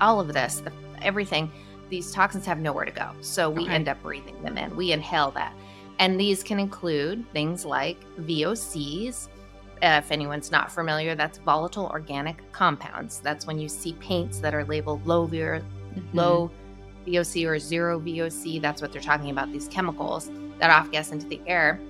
all 0.00 0.18
of 0.18 0.32
this, 0.32 0.58
the, 0.58 0.72
everything. 1.02 1.48
These 1.88 2.10
toxins 2.10 2.46
have 2.46 2.58
nowhere 2.58 2.84
to 2.84 2.90
go. 2.90 3.12
So 3.20 3.48
we 3.48 3.62
okay. 3.62 3.74
end 3.74 3.86
up 3.88 4.02
breathing 4.02 4.42
them 4.42 4.58
in. 4.58 4.74
We 4.74 4.90
inhale 4.90 5.30
that. 5.30 5.54
And 5.98 6.20
these 6.20 6.42
can 6.42 6.58
include 6.58 7.30
things 7.32 7.64
like 7.64 7.98
VOCs. 8.20 9.28
If 9.82 10.10
anyone's 10.10 10.50
not 10.50 10.70
familiar, 10.70 11.14
that's 11.14 11.38
volatile 11.38 11.86
organic 11.86 12.50
compounds. 12.52 13.20
That's 13.20 13.46
when 13.46 13.58
you 13.58 13.68
see 13.68 13.92
paints 13.94 14.38
that 14.40 14.54
are 14.54 14.64
labeled 14.64 15.06
low, 15.06 15.26
mm-hmm. 15.26 16.16
low 16.16 16.50
VOC 17.06 17.46
or 17.46 17.58
zero 17.58 18.00
VOC. 18.00 18.60
That's 18.60 18.82
what 18.82 18.92
they're 18.92 19.02
talking 19.02 19.30
about, 19.30 19.52
these 19.52 19.68
chemicals 19.68 20.30
that 20.58 20.70
off 20.70 20.90
gas 20.90 21.12
into 21.12 21.26
the 21.26 21.40
air. 21.46 21.80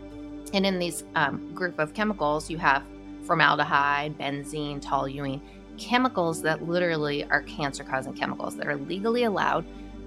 And 0.53 0.67
in 0.67 0.79
these 0.79 1.05
um, 1.15 1.53
group 1.55 1.79
of 1.79 1.95
chemicals, 1.95 2.51
you 2.51 2.59
have 2.59 2.83
formaldehyde, 3.25 4.17
benzene, 4.19 4.81
toluene, 4.81 5.41
chemicals 5.79 6.43
that 6.43 6.63
literally 6.63 7.25
are 7.25 7.43
cancer 7.43 7.85
causing 7.85 8.15
chemicals 8.15 8.57
that 8.57 8.67
are 8.67 8.77
legally 8.77 9.25
allowed 9.25 9.65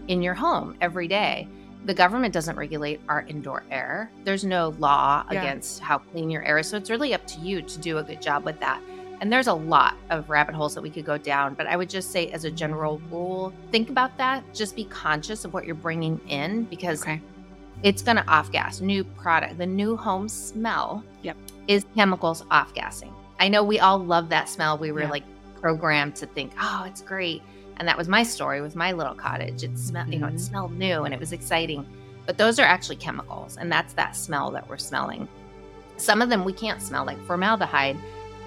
in 0.07 0.21
your 0.21 0.33
home 0.33 0.75
every 0.81 1.07
day. 1.07 1.47
The 1.85 1.93
government 1.93 2.33
doesn't 2.33 2.55
regulate 2.55 2.99
our 3.07 3.21
indoor 3.27 3.63
air. 3.71 4.11
There's 4.23 4.43
no 4.43 4.69
law 4.79 5.23
yeah. 5.31 5.41
against 5.41 5.79
how 5.79 5.99
clean 5.99 6.29
your 6.29 6.43
air 6.43 6.57
is. 6.57 6.67
So 6.67 6.77
it's 6.77 6.89
really 6.89 7.13
up 7.13 7.25
to 7.27 7.39
you 7.39 7.61
to 7.61 7.79
do 7.79 7.97
a 7.97 8.03
good 8.03 8.21
job 8.21 8.43
with 8.43 8.59
that. 8.59 8.81
And 9.21 9.31
there's 9.31 9.47
a 9.47 9.53
lot 9.53 9.95
of 10.09 10.29
rabbit 10.29 10.55
holes 10.55 10.73
that 10.75 10.81
we 10.81 10.89
could 10.89 11.05
go 11.05 11.17
down, 11.17 11.53
but 11.53 11.67
I 11.67 11.75
would 11.75 11.89
just 11.89 12.11
say, 12.11 12.31
as 12.31 12.45
a 12.45 12.51
general 12.51 13.01
rule, 13.11 13.53
think 13.71 13.89
about 13.89 14.17
that. 14.17 14.43
Just 14.53 14.75
be 14.75 14.85
conscious 14.85 15.43
of 15.43 15.53
what 15.53 15.65
you're 15.65 15.75
bringing 15.75 16.21
in 16.29 16.63
because 16.65 17.01
okay. 17.01 17.21
it's 17.83 18.01
going 18.01 18.17
to 18.17 18.27
off 18.29 18.51
gas. 18.51 18.79
New 18.79 19.03
product, 19.03 19.57
the 19.57 19.65
new 19.65 19.97
home 19.97 20.29
smell 20.29 21.03
yep. 21.21 21.35
is 21.67 21.85
chemicals 21.95 22.45
off 22.49 22.73
gassing. 22.73 23.13
I 23.39 23.49
know 23.49 23.63
we 23.63 23.79
all 23.79 23.97
love 23.99 24.29
that 24.29 24.47
smell. 24.47 24.77
We 24.77 24.91
were 24.91 25.01
yeah. 25.01 25.09
like 25.09 25.23
programmed 25.59 26.15
to 26.17 26.25
think, 26.25 26.53
oh, 26.59 26.85
it's 26.87 27.01
great. 27.01 27.41
And 27.79 27.87
that 27.87 27.97
was 27.97 28.07
my 28.07 28.23
story 28.23 28.61
with 28.61 28.75
my 28.75 28.91
little 28.91 29.15
cottage. 29.15 29.63
It 29.63 29.77
smelled, 29.77 30.05
mm-hmm. 30.05 30.13
you 30.13 30.19
know, 30.19 30.27
it 30.27 30.29
mm-hmm. 30.31 30.37
smelled 30.37 30.77
new 30.77 31.03
and 31.03 31.13
it 31.13 31.19
was 31.19 31.31
exciting. 31.31 31.85
But 32.25 32.37
those 32.37 32.59
are 32.59 32.65
actually 32.65 32.97
chemicals, 32.97 33.57
and 33.57 33.71
that's 33.71 33.93
that 33.93 34.15
smell 34.15 34.51
that 34.51 34.69
we're 34.69 34.77
smelling. 34.77 35.27
Some 35.97 36.21
of 36.21 36.29
them 36.29 36.43
we 36.43 36.53
can't 36.53 36.81
smell, 36.81 37.03
like 37.03 37.19
formaldehyde 37.25 37.97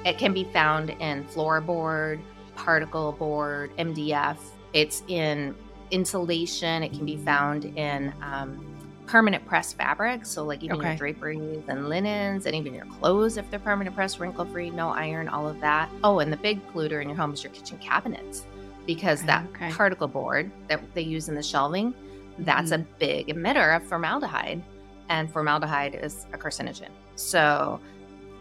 it 0.04 0.18
can 0.18 0.32
be 0.32 0.44
found 0.44 0.90
in 0.90 1.24
floorboard, 1.24 2.20
particle 2.56 3.12
board, 3.12 3.70
MDF. 3.76 4.36
It's 4.72 5.02
in 5.08 5.54
insulation. 5.90 6.82
It 6.82 6.92
can 6.92 7.04
be 7.04 7.16
found 7.16 7.64
in 7.64 8.12
um, 8.22 8.66
permanent 9.06 9.46
press 9.46 9.72
fabric. 9.72 10.26
So, 10.26 10.44
like 10.44 10.62
even 10.62 10.78
okay. 10.78 10.88
your 10.88 10.96
draperies 10.96 11.62
and 11.68 11.88
linens, 11.88 12.46
and 12.46 12.54
even 12.56 12.74
your 12.74 12.86
clothes, 12.86 13.36
if 13.36 13.48
they're 13.50 13.60
permanent 13.60 13.94
press, 13.94 14.18
wrinkle 14.18 14.44
free, 14.46 14.70
no 14.70 14.88
iron, 14.88 15.28
all 15.28 15.48
of 15.48 15.60
that. 15.60 15.88
Oh, 16.02 16.18
and 16.18 16.32
the 16.32 16.36
big 16.36 16.66
polluter 16.72 17.00
in 17.00 17.08
your 17.08 17.16
home 17.16 17.32
is 17.34 17.44
your 17.44 17.52
kitchen 17.52 17.78
cabinets 17.78 18.44
because 18.86 19.22
that 19.24 19.46
okay. 19.54 19.70
particle 19.70 20.08
board 20.08 20.50
that 20.68 20.80
they 20.94 21.02
use 21.02 21.28
in 21.28 21.34
the 21.34 21.42
shelving, 21.42 21.94
that's 22.38 22.70
mm-hmm. 22.70 22.82
a 22.82 22.98
big 22.98 23.28
emitter 23.28 23.76
of 23.76 23.84
formaldehyde. 23.84 24.62
And 25.08 25.30
formaldehyde 25.30 25.94
is 25.94 26.26
a 26.32 26.38
carcinogen. 26.38 26.88
So, 27.16 27.80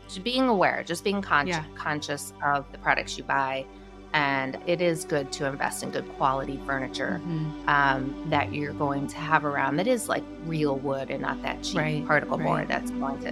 just 0.08 0.24
being 0.24 0.48
aware, 0.48 0.84
just 0.86 1.04
being 1.04 1.22
con- 1.22 1.48
yeah. 1.48 1.64
conscious 1.76 2.34
of 2.44 2.72
the 2.72 2.78
products 2.78 3.18
you 3.18 3.24
buy. 3.24 3.66
And 4.14 4.58
it 4.68 4.82
is 4.82 5.06
good 5.06 5.32
to 5.34 5.46
invest 5.46 5.84
in 5.84 5.92
good 5.92 6.08
quality 6.18 6.60
furniture 6.66 7.22
mm-hmm. 7.24 7.70
um, 7.70 8.26
that 8.30 8.54
you're 8.54 8.74
going 8.74 9.08
to 9.08 9.18
have 9.18 9.46
around 9.46 9.78
that 9.78 9.88
is 9.88 10.10
like 10.10 10.24
real 10.46 10.78
wood 10.78 11.10
and 11.10 11.22
not 11.22 11.42
that 11.44 11.64
cheap 11.64 11.78
right, 11.78 12.06
particle 12.06 12.38
right. 12.38 12.46
board 12.46 12.68
that's 12.68 12.92
to. 12.92 13.32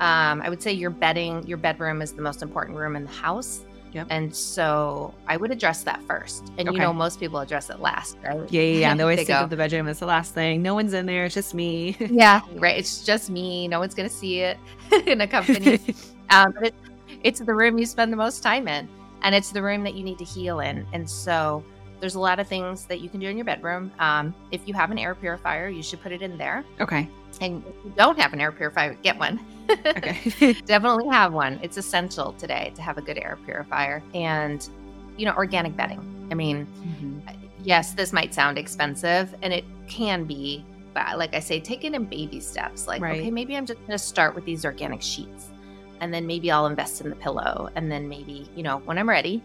Um, 0.00 0.42
I 0.42 0.48
would 0.48 0.62
say 0.62 0.72
your 0.72 0.90
bedding, 0.90 1.46
your 1.46 1.58
bedroom 1.58 2.02
is 2.02 2.12
the 2.12 2.22
most 2.22 2.42
important 2.42 2.76
room 2.76 2.96
in 2.96 3.04
the 3.04 3.10
house. 3.10 3.64
Yep. 3.92 4.06
And 4.10 4.34
so 4.34 5.14
I 5.26 5.36
would 5.36 5.50
address 5.50 5.82
that 5.84 6.02
first. 6.02 6.52
And 6.58 6.68
okay. 6.68 6.76
you 6.76 6.82
know, 6.82 6.92
most 6.92 7.20
people 7.20 7.38
address 7.38 7.70
it 7.70 7.80
last, 7.80 8.16
right? 8.24 8.40
Yeah, 8.50 8.62
yeah, 8.62 8.78
yeah. 8.78 8.90
And 8.90 9.00
they 9.00 9.04
always 9.04 9.18
think 9.18 9.30
of 9.30 9.50
the 9.50 9.56
bedroom 9.56 9.88
as 9.88 9.98
the 10.00 10.06
last 10.06 10.34
thing. 10.34 10.62
No 10.62 10.74
one's 10.74 10.92
in 10.92 11.06
there. 11.06 11.24
It's 11.24 11.34
just 11.34 11.54
me. 11.54 11.96
yeah, 12.00 12.40
right. 12.54 12.76
It's 12.76 13.04
just 13.04 13.30
me. 13.30 13.68
No 13.68 13.78
one's 13.78 13.94
going 13.94 14.08
to 14.08 14.14
see 14.14 14.40
it 14.40 14.58
in 15.06 15.20
a 15.20 15.26
company. 15.26 15.80
um, 16.30 16.52
but 16.52 16.64
it, 16.68 16.74
it's 17.22 17.40
the 17.40 17.54
room 17.54 17.78
you 17.78 17.86
spend 17.86 18.12
the 18.12 18.16
most 18.16 18.42
time 18.42 18.68
in. 18.68 18.88
And 19.22 19.34
it's 19.34 19.50
the 19.50 19.62
room 19.62 19.82
that 19.82 19.94
you 19.94 20.04
need 20.04 20.18
to 20.18 20.24
heal 20.24 20.60
in. 20.60 20.86
And 20.92 21.08
so 21.08 21.64
there's 22.00 22.14
a 22.14 22.20
lot 22.20 22.38
of 22.38 22.46
things 22.46 22.84
that 22.86 23.00
you 23.00 23.08
can 23.08 23.20
do 23.20 23.28
in 23.28 23.36
your 23.36 23.44
bedroom. 23.44 23.90
Um, 23.98 24.34
if 24.52 24.66
you 24.68 24.74
have 24.74 24.90
an 24.90 24.98
air 24.98 25.14
purifier, 25.14 25.68
you 25.68 25.82
should 25.82 26.00
put 26.00 26.12
it 26.12 26.22
in 26.22 26.38
there. 26.38 26.64
Okay. 26.80 27.08
And 27.40 27.64
if 27.66 27.74
you 27.84 27.92
don't 27.96 28.18
have 28.18 28.32
an 28.32 28.40
air 28.40 28.52
purifier, 28.52 28.94
get 28.94 29.18
one. 29.18 29.40
Okay. 29.70 30.54
Definitely 30.66 31.08
have 31.10 31.32
one. 31.32 31.58
It's 31.62 31.76
essential 31.76 32.32
today 32.34 32.72
to 32.74 32.82
have 32.82 32.98
a 32.98 33.02
good 33.02 33.18
air 33.18 33.38
purifier 33.44 34.02
and, 34.14 34.68
you 35.16 35.26
know, 35.26 35.34
organic 35.34 35.76
bedding. 35.76 36.00
I 36.30 36.34
mean, 36.34 36.66
mm-hmm. 36.66 37.20
yes, 37.62 37.92
this 37.92 38.12
might 38.12 38.34
sound 38.34 38.58
expensive 38.58 39.34
and 39.42 39.52
it 39.52 39.64
can 39.88 40.24
be, 40.24 40.64
but 40.94 41.18
like 41.18 41.34
I 41.34 41.40
say, 41.40 41.60
take 41.60 41.84
it 41.84 41.94
in 41.94 42.04
baby 42.04 42.40
steps. 42.40 42.86
Like, 42.86 43.02
right. 43.02 43.20
okay, 43.20 43.30
maybe 43.30 43.56
I'm 43.56 43.66
just 43.66 43.78
going 43.80 43.92
to 43.92 43.98
start 43.98 44.34
with 44.34 44.44
these 44.44 44.64
organic 44.64 45.02
sheets 45.02 45.48
and 46.00 46.12
then 46.12 46.26
maybe 46.26 46.50
I'll 46.50 46.66
invest 46.66 47.00
in 47.00 47.10
the 47.10 47.16
pillow. 47.16 47.70
And 47.74 47.90
then 47.90 48.08
maybe, 48.08 48.48
you 48.54 48.62
know, 48.62 48.78
when 48.78 48.98
I'm 48.98 49.08
ready, 49.08 49.42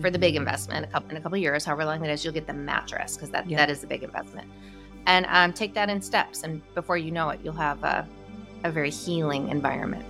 for 0.00 0.10
the 0.10 0.18
big 0.18 0.34
mm-hmm. 0.34 0.42
investment, 0.42 0.84
a 0.84 0.88
couple 0.88 1.10
in 1.10 1.16
a 1.16 1.20
couple 1.20 1.38
years, 1.38 1.64
however 1.64 1.84
long 1.84 2.04
it 2.04 2.10
is, 2.10 2.24
you'll 2.24 2.34
get 2.34 2.48
the 2.48 2.52
mattress 2.52 3.16
because 3.16 3.30
that 3.30 3.48
that 3.48 3.70
is 3.70 3.84
a 3.84 3.86
big 3.86 4.02
investment 4.02 4.48
and 5.06 5.26
um, 5.28 5.52
take 5.52 5.74
that 5.74 5.90
in 5.90 6.00
steps. 6.00 6.42
And 6.42 6.62
before 6.74 6.96
you 6.96 7.10
know 7.10 7.30
it, 7.30 7.40
you'll 7.42 7.54
have 7.54 7.82
a, 7.84 8.06
a 8.64 8.70
very 8.70 8.90
healing 8.90 9.48
environment. 9.48 10.04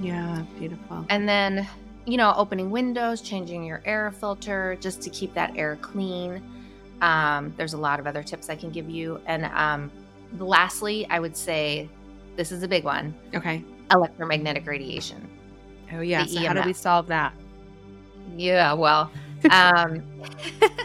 Yeah, 0.00 0.44
beautiful. 0.58 1.04
And 1.08 1.28
then, 1.28 1.66
you 2.06 2.16
know, 2.16 2.32
opening 2.36 2.70
windows, 2.70 3.20
changing 3.20 3.64
your 3.64 3.82
air 3.84 4.12
filter 4.12 4.76
just 4.80 5.02
to 5.02 5.10
keep 5.10 5.34
that 5.34 5.56
air 5.56 5.76
clean. 5.80 6.42
Um, 7.00 7.52
there's 7.56 7.72
a 7.72 7.78
lot 7.78 7.98
of 7.98 8.06
other 8.06 8.22
tips 8.22 8.48
I 8.48 8.56
can 8.56 8.70
give 8.70 8.88
you. 8.88 9.20
And 9.26 9.46
um, 9.46 9.90
lastly, 10.38 11.06
I 11.10 11.18
would 11.18 11.36
say 11.36 11.88
this 12.36 12.52
is 12.52 12.62
a 12.62 12.68
big 12.68 12.84
one. 12.84 13.14
Okay. 13.34 13.64
Electromagnetic 13.90 14.66
radiation. 14.66 15.26
Oh, 15.92 16.00
yeah. 16.00 16.24
The 16.24 16.28
so, 16.28 16.40
EMF. 16.40 16.46
how 16.46 16.52
do 16.54 16.62
we 16.62 16.72
solve 16.72 17.06
that? 17.08 17.32
Yeah, 18.36 18.74
well, 18.74 19.10
um, 19.50 20.02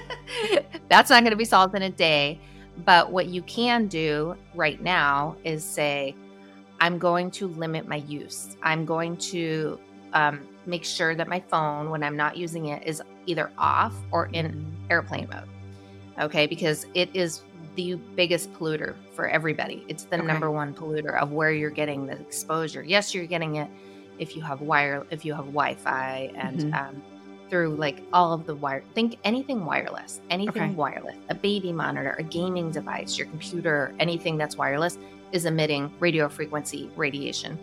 that's 0.90 1.10
not 1.10 1.22
going 1.24 1.32
to 1.32 1.36
be 1.36 1.46
solved 1.46 1.76
in 1.76 1.84
a 1.84 1.90
day. 1.90 2.40
But 2.86 3.12
what 3.12 3.28
you 3.28 3.44
can 3.44 3.88
do 3.88 4.36
right 4.56 4.82
now 4.82 5.36
is 5.44 5.64
say, 5.64 6.16
I'm 6.84 7.00
going 7.00 7.32
to 7.32 7.48
limit 7.48 7.88
my 7.88 7.96
use. 7.96 8.58
I'm 8.62 8.84
going 8.84 9.16
to 9.32 9.80
um, 10.12 10.46
make 10.66 10.84
sure 10.84 11.16
that 11.16 11.30
my 11.30 11.40
phone, 11.40 11.90
when 11.90 12.04
I'm 12.04 12.18
not 12.18 12.36
using 12.36 12.66
it, 12.66 12.86
is 12.86 13.02
either 13.26 13.50
off 13.58 13.96
or 14.12 14.26
in 14.34 14.48
mm-hmm. 14.48 14.92
airplane 14.92 15.30
mode. 15.32 15.48
Okay, 16.20 16.46
because 16.46 16.86
it 16.94 17.10
is 17.14 17.44
the 17.78 17.96
biggest 18.16 18.52
polluter 18.56 18.96
for 19.16 19.30
everybody. 19.30 19.86
It's 19.88 20.04
the 20.04 20.18
okay. 20.18 20.28
number 20.28 20.52
one 20.52 20.74
polluter 20.74 21.18
of 21.18 21.32
where 21.32 21.54
you're 21.54 21.70
getting 21.70 22.06
the 22.06 22.20
exposure. 22.20 22.84
Yes, 22.84 23.16
you're 23.16 23.28
getting 23.28 23.56
it 23.56 23.70
if 24.20 24.36
you 24.36 24.42
have 24.42 24.60
wire, 24.60 25.08
if 25.10 25.24
you 25.24 25.34
have 25.34 25.46
Wi-Fi, 25.46 26.34
and 26.36 26.60
mm-hmm. 26.60 26.74
um, 26.74 27.02
through 27.50 27.76
like 27.76 28.04
all 28.14 28.34
of 28.34 28.46
the 28.46 28.56
wire. 28.56 28.84
Think 28.94 29.18
anything 29.24 29.66
wireless, 29.66 30.22
anything 30.30 30.64
okay. 30.64 30.74
wireless, 30.74 31.16
a 31.30 31.36
baby 31.36 31.72
monitor, 31.72 32.16
a 32.20 32.24
gaming 32.24 32.72
device, 32.72 33.18
your 33.18 33.28
computer, 33.28 33.94
anything 34.00 34.38
that's 34.38 34.58
wireless 34.58 34.98
is 35.32 35.46
emitting 35.46 35.92
radio 36.00 36.30
frequency 36.30 36.90
radiation, 36.96 37.58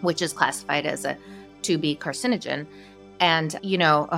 which 0.00 0.22
is 0.22 0.32
classified 0.32 0.86
as 0.86 1.04
a 1.04 1.16
2B 1.62 1.98
carcinogen. 1.98 2.66
And 3.20 3.58
you 3.62 3.78
know. 3.78 4.08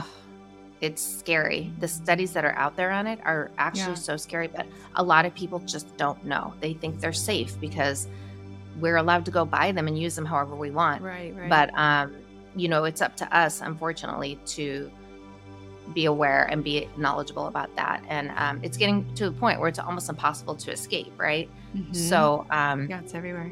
It's 0.80 1.00
scary. 1.00 1.72
The 1.78 1.88
studies 1.88 2.32
that 2.32 2.44
are 2.44 2.54
out 2.56 2.76
there 2.76 2.90
on 2.90 3.06
it 3.06 3.18
are 3.24 3.50
actually 3.56 3.92
yeah. 3.92 3.94
so 3.94 4.16
scary, 4.18 4.48
but 4.48 4.66
a 4.96 5.02
lot 5.02 5.24
of 5.24 5.34
people 5.34 5.60
just 5.60 5.96
don't 5.96 6.22
know. 6.26 6.52
They 6.60 6.74
think 6.74 7.00
they're 7.00 7.12
safe 7.14 7.58
because 7.58 8.06
we're 8.80 8.96
allowed 8.96 9.24
to 9.24 9.30
go 9.30 9.44
buy 9.44 9.72
them 9.72 9.86
and 9.86 9.98
use 9.98 10.14
them 10.14 10.24
however 10.24 10.54
we 10.54 10.70
want. 10.70 11.02
Right, 11.02 11.34
right. 11.36 11.48
But 11.48 11.70
um, 11.78 12.14
you 12.56 12.68
know, 12.68 12.84
it's 12.84 13.02
up 13.02 13.16
to 13.16 13.36
us, 13.36 13.60
unfortunately, 13.60 14.38
to 14.46 14.90
be 15.92 16.06
aware 16.06 16.44
and 16.44 16.64
be 16.64 16.88
knowledgeable 16.96 17.46
about 17.46 17.74
that. 17.76 18.02
And 18.08 18.30
um, 18.36 18.60
it's 18.62 18.76
getting 18.76 19.12
to 19.16 19.26
a 19.26 19.32
point 19.32 19.60
where 19.60 19.68
it's 19.68 19.78
almost 19.78 20.08
impossible 20.08 20.54
to 20.56 20.72
escape, 20.72 21.12
right? 21.18 21.48
Mm-hmm. 21.76 21.92
So 21.92 22.46
um, 22.50 22.88
yeah, 22.88 23.00
it's 23.00 23.14
everywhere. 23.14 23.50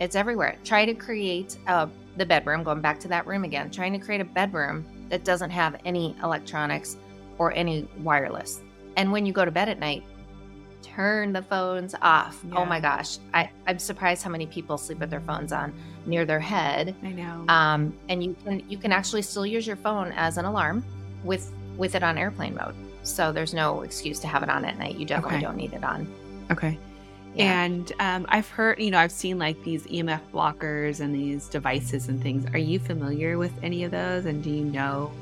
It's 0.00 0.16
everywhere. 0.16 0.56
Try 0.64 0.84
to 0.84 0.94
create 0.94 1.56
uh, 1.66 1.86
the 2.16 2.26
bedroom. 2.26 2.64
Going 2.64 2.80
back 2.80 2.98
to 3.00 3.08
that 3.08 3.26
room 3.26 3.44
again. 3.44 3.70
Trying 3.70 3.92
to 3.92 3.98
create 3.98 4.20
a 4.20 4.24
bedroom 4.24 4.84
that 5.10 5.24
doesn't 5.24 5.50
have 5.50 5.76
any 5.84 6.16
electronics 6.22 6.96
or 7.38 7.52
any 7.52 7.86
wireless. 7.98 8.62
And 8.96 9.12
when 9.12 9.26
you 9.26 9.32
go 9.32 9.44
to 9.44 9.50
bed 9.50 9.68
at 9.68 9.78
night, 9.78 10.02
turn 10.84 11.32
the 11.32 11.42
phones 11.42 11.94
off. 12.02 12.44
Yeah. 12.46 12.56
Oh 12.56 12.64
my 12.64 12.80
gosh. 12.80 13.18
I, 13.32 13.50
I'm 13.66 13.78
surprised 13.78 14.22
how 14.22 14.30
many 14.30 14.46
people 14.46 14.78
sleep 14.78 14.98
with 14.98 15.10
their 15.10 15.20
phones 15.20 15.52
on 15.52 15.72
near 16.06 16.24
their 16.24 16.40
head. 16.40 16.94
I 17.02 17.12
know. 17.12 17.44
Um, 17.48 17.96
and 18.08 18.22
you 18.22 18.36
can 18.44 18.62
you 18.68 18.78
can 18.78 18.92
actually 18.92 19.22
still 19.22 19.46
use 19.46 19.66
your 19.66 19.76
phone 19.76 20.12
as 20.12 20.36
an 20.36 20.44
alarm 20.44 20.84
with 21.24 21.50
with 21.76 21.94
it 21.94 22.02
on 22.02 22.18
airplane 22.18 22.54
mode. 22.54 22.74
So 23.02 23.32
there's 23.32 23.54
no 23.54 23.82
excuse 23.82 24.20
to 24.20 24.26
have 24.26 24.42
it 24.42 24.48
on 24.48 24.64
at 24.64 24.78
night. 24.78 24.96
You 24.96 25.06
definitely 25.06 25.38
okay. 25.38 25.44
don't 25.44 25.56
need 25.56 25.72
it 25.72 25.84
on. 25.84 26.12
Okay. 26.50 26.78
Yeah. 27.34 27.64
And 27.64 27.92
um, 27.98 28.26
I've 28.28 28.48
heard, 28.48 28.78
you 28.78 28.90
know, 28.90 28.98
I've 28.98 29.12
seen 29.12 29.38
like 29.38 29.62
these 29.64 29.86
EMF 29.88 30.20
blockers 30.32 31.00
and 31.00 31.14
these 31.14 31.48
devices 31.48 32.08
and 32.08 32.22
things. 32.22 32.46
Are 32.54 32.58
you 32.58 32.78
familiar 32.78 33.38
with 33.38 33.52
any 33.62 33.84
of 33.84 33.90
those? 33.90 34.24
And 34.26 34.42
do 34.42 34.50
you 34.50 34.64
know, 34.64 35.12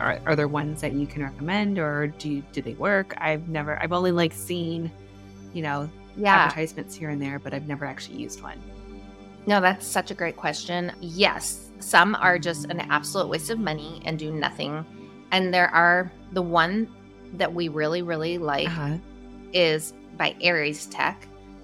are, 0.00 0.20
are 0.26 0.34
there 0.34 0.48
ones 0.48 0.80
that 0.80 0.94
you 0.94 1.06
can 1.06 1.22
recommend 1.22 1.78
or 1.78 2.08
do 2.08 2.28
you, 2.28 2.42
do 2.52 2.60
they 2.60 2.74
work? 2.74 3.14
I've 3.18 3.48
never, 3.48 3.80
I've 3.80 3.92
only 3.92 4.10
like 4.10 4.32
seen, 4.32 4.90
you 5.52 5.62
know, 5.62 5.88
yeah. 6.16 6.44
advertisements 6.44 6.94
here 6.94 7.10
and 7.10 7.20
there, 7.20 7.38
but 7.38 7.54
I've 7.54 7.68
never 7.68 7.84
actually 7.84 8.18
used 8.18 8.42
one. 8.42 8.60
No, 9.46 9.60
that's 9.60 9.86
such 9.86 10.10
a 10.10 10.14
great 10.14 10.36
question. 10.36 10.92
Yes, 11.00 11.70
some 11.80 12.14
are 12.16 12.38
just 12.38 12.66
an 12.66 12.80
absolute 12.80 13.28
waste 13.28 13.50
of 13.50 13.58
money 13.58 14.02
and 14.04 14.18
do 14.18 14.30
nothing. 14.30 14.84
And 15.32 15.52
there 15.52 15.68
are 15.70 16.12
the 16.32 16.42
one 16.42 16.88
that 17.34 17.52
we 17.52 17.68
really, 17.68 18.02
really 18.02 18.38
like 18.38 18.68
uh-huh. 18.68 18.96
is 19.52 19.94
by 20.16 20.34
AiresTech 20.42 21.16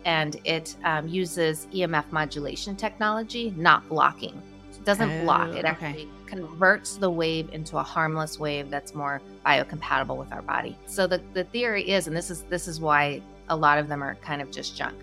and 0.05 0.41
it 0.45 0.77
um, 0.85 1.09
uses 1.09 1.67
EMF 1.75 2.11
modulation 2.13 2.77
technology, 2.77 3.53
not 3.57 3.87
blocking. 3.89 4.41
it 4.71 4.85
doesn't 4.85 5.11
oh, 5.11 5.25
block, 5.25 5.51
it 5.51 5.65
actually 5.65 5.89
okay. 5.89 6.09
converts 6.27 6.97
the 6.97 7.11
wave 7.11 7.51
into 7.53 7.77
a 7.77 7.83
harmless 7.83 8.39
wave 8.39 8.71
that's 8.71 8.95
more 8.95 9.21
biocompatible 9.45 10.17
with 10.17 10.33
our 10.33 10.43
body. 10.43 10.79
So 10.87 11.09
the, 11.09 11.21
the 11.35 11.43
theory 11.45 11.91
is, 11.91 12.07
and 12.07 12.17
this 12.17 12.31
is 12.31 12.43
this 12.45 12.69
is 12.69 12.81
why 12.81 13.21
a 13.49 13.57
lot 13.57 13.79
of 13.79 13.89
them 13.89 14.03
are 14.03 14.15
kind 14.17 14.43
of 14.43 14.51
just 14.51 14.77
junk. 14.77 14.97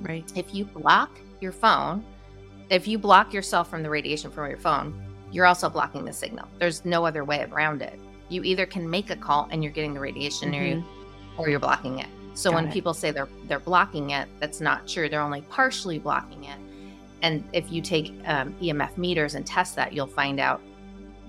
Right. 0.00 0.30
If 0.34 0.54
you 0.54 0.64
block 0.64 1.18
your 1.40 1.52
phone, 1.52 2.04
if 2.70 2.86
you 2.86 2.98
block 2.98 3.32
yourself 3.32 3.70
from 3.70 3.82
the 3.82 3.90
radiation 3.90 4.30
from 4.30 4.48
your 4.48 4.58
phone, 4.58 5.00
you're 5.32 5.46
also 5.46 5.68
blocking 5.68 6.04
the 6.04 6.12
signal. 6.12 6.48
There's 6.58 6.84
no 6.84 7.04
other 7.04 7.24
way 7.24 7.46
around 7.50 7.82
it. 7.82 7.98
You 8.28 8.42
either 8.42 8.66
can 8.66 8.88
make 8.88 9.10
a 9.10 9.16
call 9.16 9.48
and 9.50 9.62
you're 9.62 9.72
getting 9.72 9.94
the 9.94 10.00
radiation 10.00 10.52
mm-hmm. 10.52 10.78
you, 10.78 10.84
or 11.36 11.48
you're 11.48 11.60
blocking 11.60 11.98
it. 11.98 12.08
So 12.34 12.50
Got 12.50 12.56
when 12.56 12.68
it. 12.68 12.72
people 12.72 12.92
say 12.92 13.10
they're 13.12 13.28
they're 13.48 13.60
blocking 13.60 14.10
it, 14.10 14.28
that's 14.40 14.60
not 14.60 14.86
true. 14.86 15.08
They're 15.08 15.22
only 15.22 15.42
partially 15.42 15.98
blocking 15.98 16.44
it. 16.44 16.58
And 17.22 17.44
if 17.52 17.72
you 17.72 17.80
take 17.80 18.12
um, 18.26 18.54
EMF 18.60 18.98
meters 18.98 19.34
and 19.34 19.46
test 19.46 19.74
that, 19.76 19.92
you'll 19.92 20.06
find 20.06 20.38
out. 20.38 20.60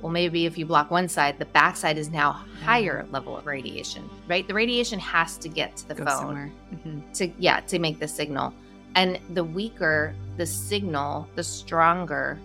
Well, 0.02 0.12
maybe 0.12 0.46
if 0.46 0.58
you 0.58 0.66
block 0.66 0.92
one 0.92 1.08
side, 1.08 1.40
the 1.40 1.46
back 1.46 1.76
side 1.76 1.98
is 1.98 2.10
now 2.10 2.44
higher 2.64 3.04
mm-hmm. 3.04 3.14
level 3.14 3.38
of 3.38 3.46
radiation, 3.46 4.08
right? 4.28 4.48
The 4.48 4.54
radiation 4.54 5.00
has 5.00 5.38
to 5.38 5.50
get 5.50 5.76
to 5.78 5.88
the 5.88 5.96
Go 5.96 6.06
phone 6.06 6.52
mm-hmm. 6.74 7.12
to 7.14 7.32
yeah 7.40 7.60
to 7.62 7.80
make 7.80 8.00
the 8.00 8.08
signal. 8.08 8.54
And 8.96 9.20
the 9.34 9.44
weaker 9.44 10.16
the 10.38 10.46
signal, 10.46 11.28
the 11.36 11.44
stronger 11.44 12.40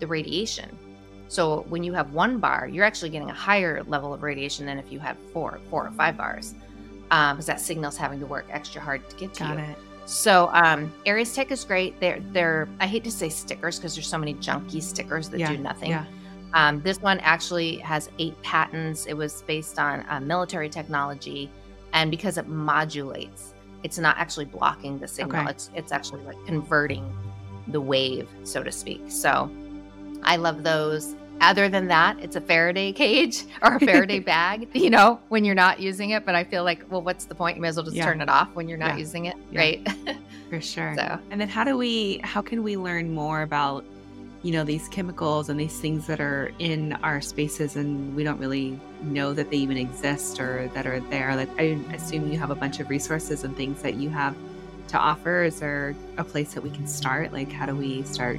the 0.00 0.06
radiation. 0.06 0.76
So 1.28 1.64
when 1.68 1.82
you 1.82 1.92
have 1.94 2.12
one 2.12 2.38
bar, 2.38 2.68
you're 2.68 2.84
actually 2.84 3.10
getting 3.10 3.30
a 3.30 3.34
higher 3.34 3.82
level 3.84 4.12
of 4.14 4.22
radiation 4.22 4.66
than 4.66 4.78
if 4.78 4.92
you 4.92 5.00
had 5.00 5.16
four, 5.32 5.58
four 5.70 5.86
or 5.86 5.90
five 5.92 6.16
bars 6.16 6.54
because 7.08 7.32
um, 7.32 7.40
that 7.40 7.60
signal's 7.60 7.96
having 7.96 8.20
to 8.20 8.26
work 8.26 8.46
extra 8.50 8.80
hard 8.80 9.08
to 9.08 9.16
get 9.16 9.34
to 9.34 9.44
Got 9.44 9.58
you. 9.58 9.64
It. 9.64 9.78
So 10.06 10.50
um, 10.52 10.92
AiresTech 11.04 11.50
is 11.50 11.64
great. 11.64 11.98
They're 11.98 12.20
they're 12.30 12.68
I 12.78 12.86
hate 12.86 13.02
to 13.04 13.10
say 13.10 13.28
stickers 13.28 13.78
because 13.78 13.94
there's 13.94 14.06
so 14.06 14.18
many 14.18 14.34
junky 14.34 14.80
stickers 14.80 15.28
that 15.30 15.40
yeah, 15.40 15.52
do 15.52 15.58
nothing. 15.58 15.90
Yeah. 15.90 16.04
Um, 16.56 16.80
this 16.80 17.02
one 17.02 17.20
actually 17.20 17.76
has 17.78 18.08
eight 18.18 18.40
patents. 18.42 19.04
It 19.04 19.12
was 19.12 19.42
based 19.42 19.78
on 19.78 20.06
uh, 20.08 20.20
military 20.20 20.70
technology, 20.70 21.50
and 21.92 22.10
because 22.10 22.38
it 22.38 22.48
modulates, 22.48 23.52
it's 23.82 23.98
not 23.98 24.16
actually 24.16 24.46
blocking 24.46 24.98
the 24.98 25.06
signal. 25.06 25.42
Okay. 25.42 25.50
It's 25.50 25.70
it's 25.74 25.92
actually 25.92 26.22
like 26.24 26.38
converting 26.46 27.04
the 27.68 27.80
wave, 27.80 28.26
so 28.44 28.62
to 28.62 28.72
speak. 28.72 29.02
So 29.08 29.50
I 30.22 30.36
love 30.36 30.64
those. 30.64 31.14
Other 31.42 31.68
than 31.68 31.88
that, 31.88 32.18
it's 32.20 32.36
a 32.36 32.40
Faraday 32.40 32.90
cage 32.90 33.44
or 33.62 33.76
a 33.76 33.80
Faraday 33.80 34.20
bag, 34.34 34.70
you 34.72 34.88
know, 34.88 35.20
when 35.28 35.44
you're 35.44 35.54
not 35.54 35.78
using 35.78 36.10
it. 36.10 36.24
But 36.24 36.34
I 36.34 36.44
feel 36.44 36.64
like, 36.64 36.90
well, 36.90 37.02
what's 37.02 37.26
the 37.26 37.34
point? 37.34 37.56
You 37.56 37.62
may 37.62 37.68
as 37.68 37.76
well 37.76 37.84
just 37.84 37.98
yeah. 37.98 38.06
turn 38.06 38.22
it 38.22 38.30
off 38.30 38.48
when 38.54 38.66
you're 38.66 38.78
not 38.78 38.94
yeah. 38.94 38.96
using 38.96 39.26
it, 39.26 39.36
yeah. 39.50 39.60
right? 39.60 39.88
For 40.48 40.62
sure. 40.62 40.94
So, 40.96 41.18
and 41.30 41.38
then 41.38 41.50
how 41.50 41.64
do 41.64 41.76
we, 41.76 42.20
how 42.24 42.40
can 42.40 42.62
we 42.62 42.78
learn 42.78 43.12
more 43.12 43.42
about, 43.42 43.84
you 44.46 44.52
know, 44.52 44.62
these 44.62 44.86
chemicals 44.86 45.48
and 45.48 45.58
these 45.58 45.80
things 45.80 46.06
that 46.06 46.20
are 46.20 46.52
in 46.60 46.92
our 47.02 47.20
spaces 47.20 47.74
and 47.74 48.14
we 48.14 48.22
don't 48.22 48.38
really 48.38 48.78
know 49.02 49.32
that 49.32 49.50
they 49.50 49.56
even 49.56 49.76
exist 49.76 50.38
or 50.38 50.70
that 50.72 50.86
are 50.86 51.00
there? 51.00 51.34
Like, 51.34 51.48
I 51.58 51.76
assume 51.92 52.30
you 52.30 52.38
have 52.38 52.50
a 52.50 52.54
bunch 52.54 52.78
of 52.78 52.88
resources 52.88 53.42
and 53.42 53.56
things 53.56 53.82
that 53.82 53.94
you 53.94 54.08
have 54.10 54.36
to 54.86 54.98
offer. 54.98 55.42
Is 55.42 55.58
there 55.58 55.96
a 56.16 56.22
place 56.22 56.54
that 56.54 56.62
we 56.62 56.70
can 56.70 56.86
start? 56.86 57.32
Like, 57.32 57.50
how 57.50 57.66
do 57.66 57.74
we 57.74 58.04
start 58.04 58.38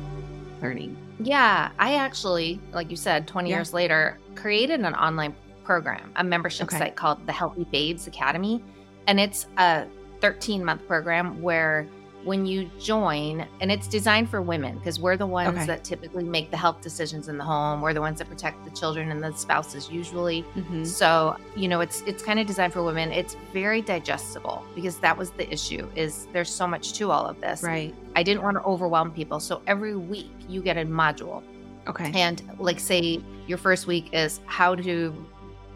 learning? 0.61 0.95
Yeah, 1.19 1.71
I 1.77 1.95
actually, 1.95 2.61
like 2.71 2.89
you 2.89 2.95
said, 2.95 3.27
20 3.27 3.49
yeah. 3.49 3.57
years 3.57 3.73
later, 3.73 4.17
created 4.35 4.79
an 4.79 4.95
online 4.95 5.35
program, 5.65 6.13
a 6.15 6.23
membership 6.23 6.67
okay. 6.67 6.77
site 6.77 6.95
called 6.95 7.25
the 7.25 7.33
Healthy 7.33 7.65
Babes 7.65 8.07
Academy. 8.07 8.63
And 9.07 9.19
it's 9.19 9.47
a 9.57 9.85
13 10.21 10.63
month 10.63 10.87
program 10.87 11.41
where 11.41 11.85
when 12.23 12.45
you 12.45 12.69
join, 12.79 13.47
and 13.61 13.71
it's 13.71 13.87
designed 13.87 14.29
for 14.29 14.41
women 14.41 14.77
because 14.77 14.99
we're 14.99 15.17
the 15.17 15.25
ones 15.25 15.55
okay. 15.55 15.65
that 15.65 15.83
typically 15.83 16.23
make 16.23 16.51
the 16.51 16.57
health 16.57 16.81
decisions 16.81 17.29
in 17.29 17.37
the 17.37 17.43
home. 17.43 17.81
We're 17.81 17.93
the 17.93 18.01
ones 18.01 18.19
that 18.19 18.27
protect 18.27 18.65
the 18.65 18.71
children 18.71 19.11
and 19.11 19.23
the 19.23 19.33
spouses 19.33 19.89
usually. 19.89 20.43
Mm-hmm. 20.55 20.83
So, 20.83 21.37
you 21.55 21.67
know, 21.67 21.81
it's 21.81 22.01
it's 22.01 22.21
kind 22.21 22.39
of 22.39 22.47
designed 22.47 22.73
for 22.73 22.83
women. 22.83 23.11
It's 23.11 23.35
very 23.53 23.81
digestible 23.81 24.63
because 24.75 24.97
that 24.99 25.17
was 25.17 25.31
the 25.31 25.51
issue 25.51 25.87
is 25.95 26.27
there's 26.33 26.49
so 26.49 26.67
much 26.67 26.93
to 26.93 27.11
all 27.11 27.25
of 27.25 27.39
this. 27.39 27.63
Right. 27.63 27.95
I 28.15 28.23
didn't 28.23 28.43
want 28.43 28.57
to 28.57 28.63
overwhelm 28.63 29.11
people. 29.11 29.39
So 29.39 29.61
every 29.67 29.95
week 29.95 30.31
you 30.49 30.61
get 30.61 30.77
a 30.77 30.85
module. 30.85 31.43
Okay. 31.87 32.11
And 32.13 32.41
like 32.59 32.79
say 32.79 33.21
your 33.47 33.57
first 33.57 33.87
week 33.87 34.09
is 34.11 34.41
how 34.45 34.75
to 34.75 35.25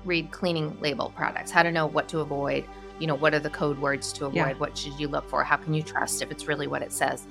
read 0.04 0.32
cleaning 0.32 0.78
label 0.82 1.14
products, 1.16 1.52
how 1.52 1.64
to 1.64 1.72
know 1.72 1.86
what 1.86 2.10
to 2.10 2.20
avoid 2.20 2.66
you 3.02 3.08
know 3.08 3.16
what 3.16 3.34
are 3.34 3.40
the 3.40 3.50
code 3.50 3.80
words 3.80 4.14
to 4.14 4.26
avoid 4.26 4.36
yeah. 4.36 4.54
what 4.54 4.78
should 4.78 4.98
you 5.00 5.08
look 5.08 5.28
for 5.28 5.44
how 5.44 5.58
can 5.58 5.74
you 5.74 5.82
trust 5.82 6.22
if 6.22 6.30
it's 6.32 6.48
really 6.48 6.68
what 6.68 6.82
it 6.82 6.92
says 6.92 7.26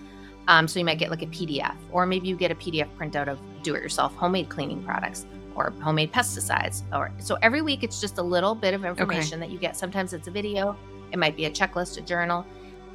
um, 0.49 0.67
so 0.67 0.79
you 0.79 0.85
might 0.85 0.99
get 0.99 1.11
like 1.11 1.23
a 1.23 1.27
pdf 1.27 1.77
or 1.93 2.05
maybe 2.05 2.27
you 2.27 2.37
get 2.37 2.51
a 2.51 2.55
pdf 2.57 2.89
printout 2.99 3.29
of 3.29 3.39
do 3.63 3.75
it 3.75 3.83
yourself 3.83 4.15
homemade 4.17 4.49
cleaning 4.49 4.83
products 4.83 5.27
or 5.55 5.73
homemade 5.81 6.13
pesticides 6.13 6.83
or 6.93 7.13
so 7.19 7.39
every 7.41 7.63
week 7.63 7.85
it's 7.85 8.01
just 8.01 8.19
a 8.19 8.23
little 8.23 8.55
bit 8.55 8.75
of 8.75 8.85
information 8.85 9.39
okay. 9.39 9.47
that 9.47 9.53
you 9.53 9.59
get 9.59 9.77
sometimes 9.77 10.13
it's 10.13 10.27
a 10.27 10.31
video 10.31 10.77
it 11.13 11.19
might 11.19 11.37
be 11.37 11.45
a 11.45 11.51
checklist 11.51 11.97
a 11.97 12.01
journal 12.01 12.45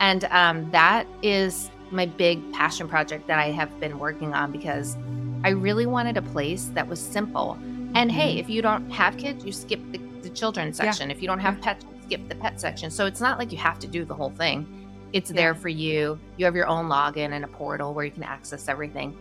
and 0.01 0.25
um, 0.25 0.69
that 0.71 1.07
is 1.23 1.71
my 1.91 2.05
big 2.05 2.51
passion 2.51 2.89
project 2.89 3.25
that 3.27 3.39
i 3.39 3.51
have 3.51 3.79
been 3.79 3.97
working 3.99 4.33
on 4.33 4.51
because 4.51 4.97
i 5.45 5.49
really 5.49 5.85
wanted 5.85 6.17
a 6.17 6.21
place 6.21 6.65
that 6.73 6.85
was 6.85 6.99
simple 6.99 7.57
and 7.93 8.11
hey 8.11 8.31
mm-hmm. 8.31 8.39
if 8.39 8.49
you 8.49 8.61
don't 8.61 8.89
have 8.89 9.15
kids 9.17 9.45
you 9.45 9.53
skip 9.53 9.79
the, 9.91 9.99
the 10.23 10.29
children's 10.31 10.75
section 10.75 11.09
yeah. 11.09 11.15
if 11.15 11.21
you 11.21 11.27
don't 11.27 11.39
have 11.39 11.61
pets 11.61 11.85
skip 12.05 12.27
the 12.29 12.35
pet 12.35 12.59
section. 12.59 12.89
So 12.91 13.05
it's 13.05 13.21
not 13.21 13.39
like 13.39 13.51
you 13.51 13.57
have 13.57 13.79
to 13.79 13.87
do 13.87 14.05
the 14.05 14.13
whole 14.13 14.31
thing. 14.31 14.67
It's 15.13 15.29
yeah. 15.29 15.35
there 15.35 15.55
for 15.55 15.69
you. 15.69 16.19
You 16.37 16.45
have 16.45 16.55
your 16.55 16.67
own 16.67 16.87
login 16.87 17.31
and 17.31 17.45
a 17.45 17.47
portal 17.47 17.93
where 17.93 18.05
you 18.05 18.11
can 18.11 18.23
access 18.23 18.67
everything 18.67 19.15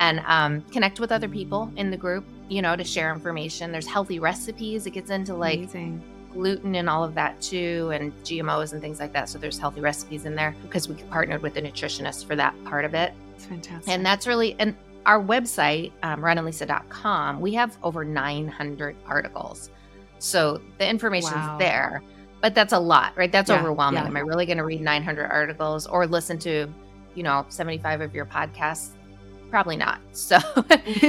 and 0.00 0.20
um, 0.26 0.60
connect 0.72 1.00
with 1.00 1.12
other 1.12 1.28
people 1.28 1.72
in 1.76 1.90
the 1.90 1.96
group, 1.96 2.24
you 2.48 2.62
know, 2.62 2.76
to 2.76 2.84
share 2.84 3.12
information. 3.12 3.72
There's 3.72 3.86
healthy 3.86 4.18
recipes. 4.18 4.86
It 4.86 4.90
gets 4.90 5.10
into 5.10 5.34
like 5.34 5.58
Amazing. 5.58 6.02
gluten 6.32 6.74
and 6.74 6.88
all 6.88 7.02
of 7.02 7.14
that 7.14 7.40
too, 7.40 7.90
and 7.94 8.12
GMOs 8.24 8.72
and 8.72 8.82
things 8.82 9.00
like 9.00 9.12
that. 9.14 9.28
So 9.28 9.38
there's 9.38 9.58
healthy 9.58 9.80
recipes 9.80 10.26
in 10.26 10.34
there 10.34 10.54
because 10.62 10.88
we 10.88 10.94
partnered 11.04 11.42
with 11.42 11.56
a 11.56 11.62
nutritionist 11.62 12.26
for 12.26 12.36
that 12.36 12.54
part 12.64 12.84
of 12.84 12.94
it. 12.94 13.14
It's 13.36 13.46
fantastic. 13.46 13.92
And 13.92 14.04
that's 14.04 14.26
really, 14.26 14.56
and 14.58 14.74
our 15.06 15.22
website, 15.22 15.92
um, 16.02 16.20
ronandlisa.com, 16.20 17.40
we 17.40 17.54
have 17.54 17.76
over 17.82 18.04
900 18.04 18.96
articles. 19.06 19.70
So 20.18 20.60
the 20.78 20.88
information's 20.88 21.36
wow. 21.36 21.58
there, 21.58 22.02
but 22.40 22.54
that's 22.54 22.72
a 22.72 22.78
lot, 22.78 23.16
right? 23.16 23.32
That's 23.32 23.50
yeah, 23.50 23.58
overwhelming. 23.58 24.02
Yeah. 24.02 24.08
Am 24.08 24.16
I 24.16 24.20
really 24.20 24.46
going 24.46 24.58
to 24.58 24.64
read 24.64 24.80
900 24.80 25.26
articles 25.26 25.86
or 25.86 26.06
listen 26.06 26.38
to, 26.40 26.68
you 27.14 27.22
know, 27.22 27.46
75 27.48 28.00
of 28.00 28.14
your 28.14 28.26
podcasts? 28.26 28.90
Probably 29.50 29.76
not. 29.76 30.00
So, 30.12 30.38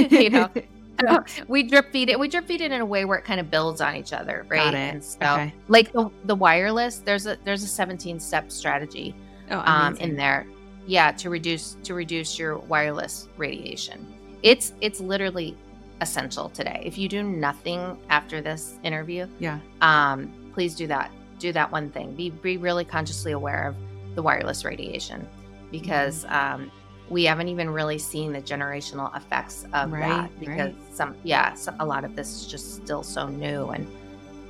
you 0.10 0.30
know, 0.30 0.50
we 1.48 1.64
drip 1.64 1.92
feed 1.92 2.10
it. 2.10 2.20
We 2.20 2.28
drip 2.28 2.48
feed 2.48 2.62
it 2.62 2.72
in 2.72 2.82
a 2.82 2.86
way 2.86 3.06
where 3.06 3.18
it 3.18 3.26
kind 3.26 3.40
of 3.40 3.50
builds 3.50 3.82
on 3.82 3.96
each 3.96 4.14
other, 4.14 4.46
right? 4.50 4.74
And 4.74 5.04
so, 5.04 5.20
okay. 5.22 5.54
like 5.68 5.92
the 5.92 6.10
the 6.26 6.36
wireless, 6.36 7.00
there's 7.00 7.28
a 7.28 7.38
there's 7.44 7.64
a 7.64 7.68
17 7.68 8.20
step 8.20 8.52
strategy 8.52 9.16
oh, 9.52 9.60
um, 9.60 9.96
in 9.98 10.16
there. 10.16 10.46
Yeah, 10.86 11.12
to 11.14 11.30
reduce 11.30 11.78
to 11.84 11.94
reduce 11.94 12.40
your 12.40 12.58
wireless 12.58 13.28
radiation. 13.38 14.06
It's 14.44 14.74
it's 14.82 15.00
literally 15.00 15.58
essential 16.02 16.50
today. 16.50 16.82
If 16.86 16.98
you 16.98 17.10
do 17.10 17.24
nothing 17.24 17.98
after 18.10 18.42
this 18.42 18.80
interview, 18.84 19.28
yeah, 19.40 19.60
um, 19.82 20.32
please 20.58 20.74
do 20.74 20.88
that. 20.88 21.12
Do 21.38 21.54
that 21.54 21.72
one 21.72 21.92
thing. 21.92 22.16
Be 22.16 22.32
be 22.32 22.58
really 22.58 22.84
consciously 22.84 23.32
aware 23.32 23.68
of 23.68 23.76
the 24.16 24.24
wireless 24.24 24.66
radiation 24.66 25.28
because 25.70 26.26
mm-hmm. 26.26 26.64
um, 26.64 26.72
we 27.12 27.26
haven't 27.26 27.48
even 27.48 27.70
really 27.70 28.00
seen 28.00 28.34
the 28.34 28.42
generational 28.42 29.16
effects 29.16 29.68
of 29.72 29.92
right, 29.92 30.08
that 30.10 30.40
because 30.40 30.74
right. 30.74 30.96
some 30.96 31.16
yeah 31.24 31.56
a 31.80 31.86
lot 31.86 32.04
of 32.04 32.16
this 32.16 32.28
is 32.34 32.48
just 32.48 32.74
still 32.78 33.04
so 33.04 33.28
new 33.28 33.68
and 33.68 33.86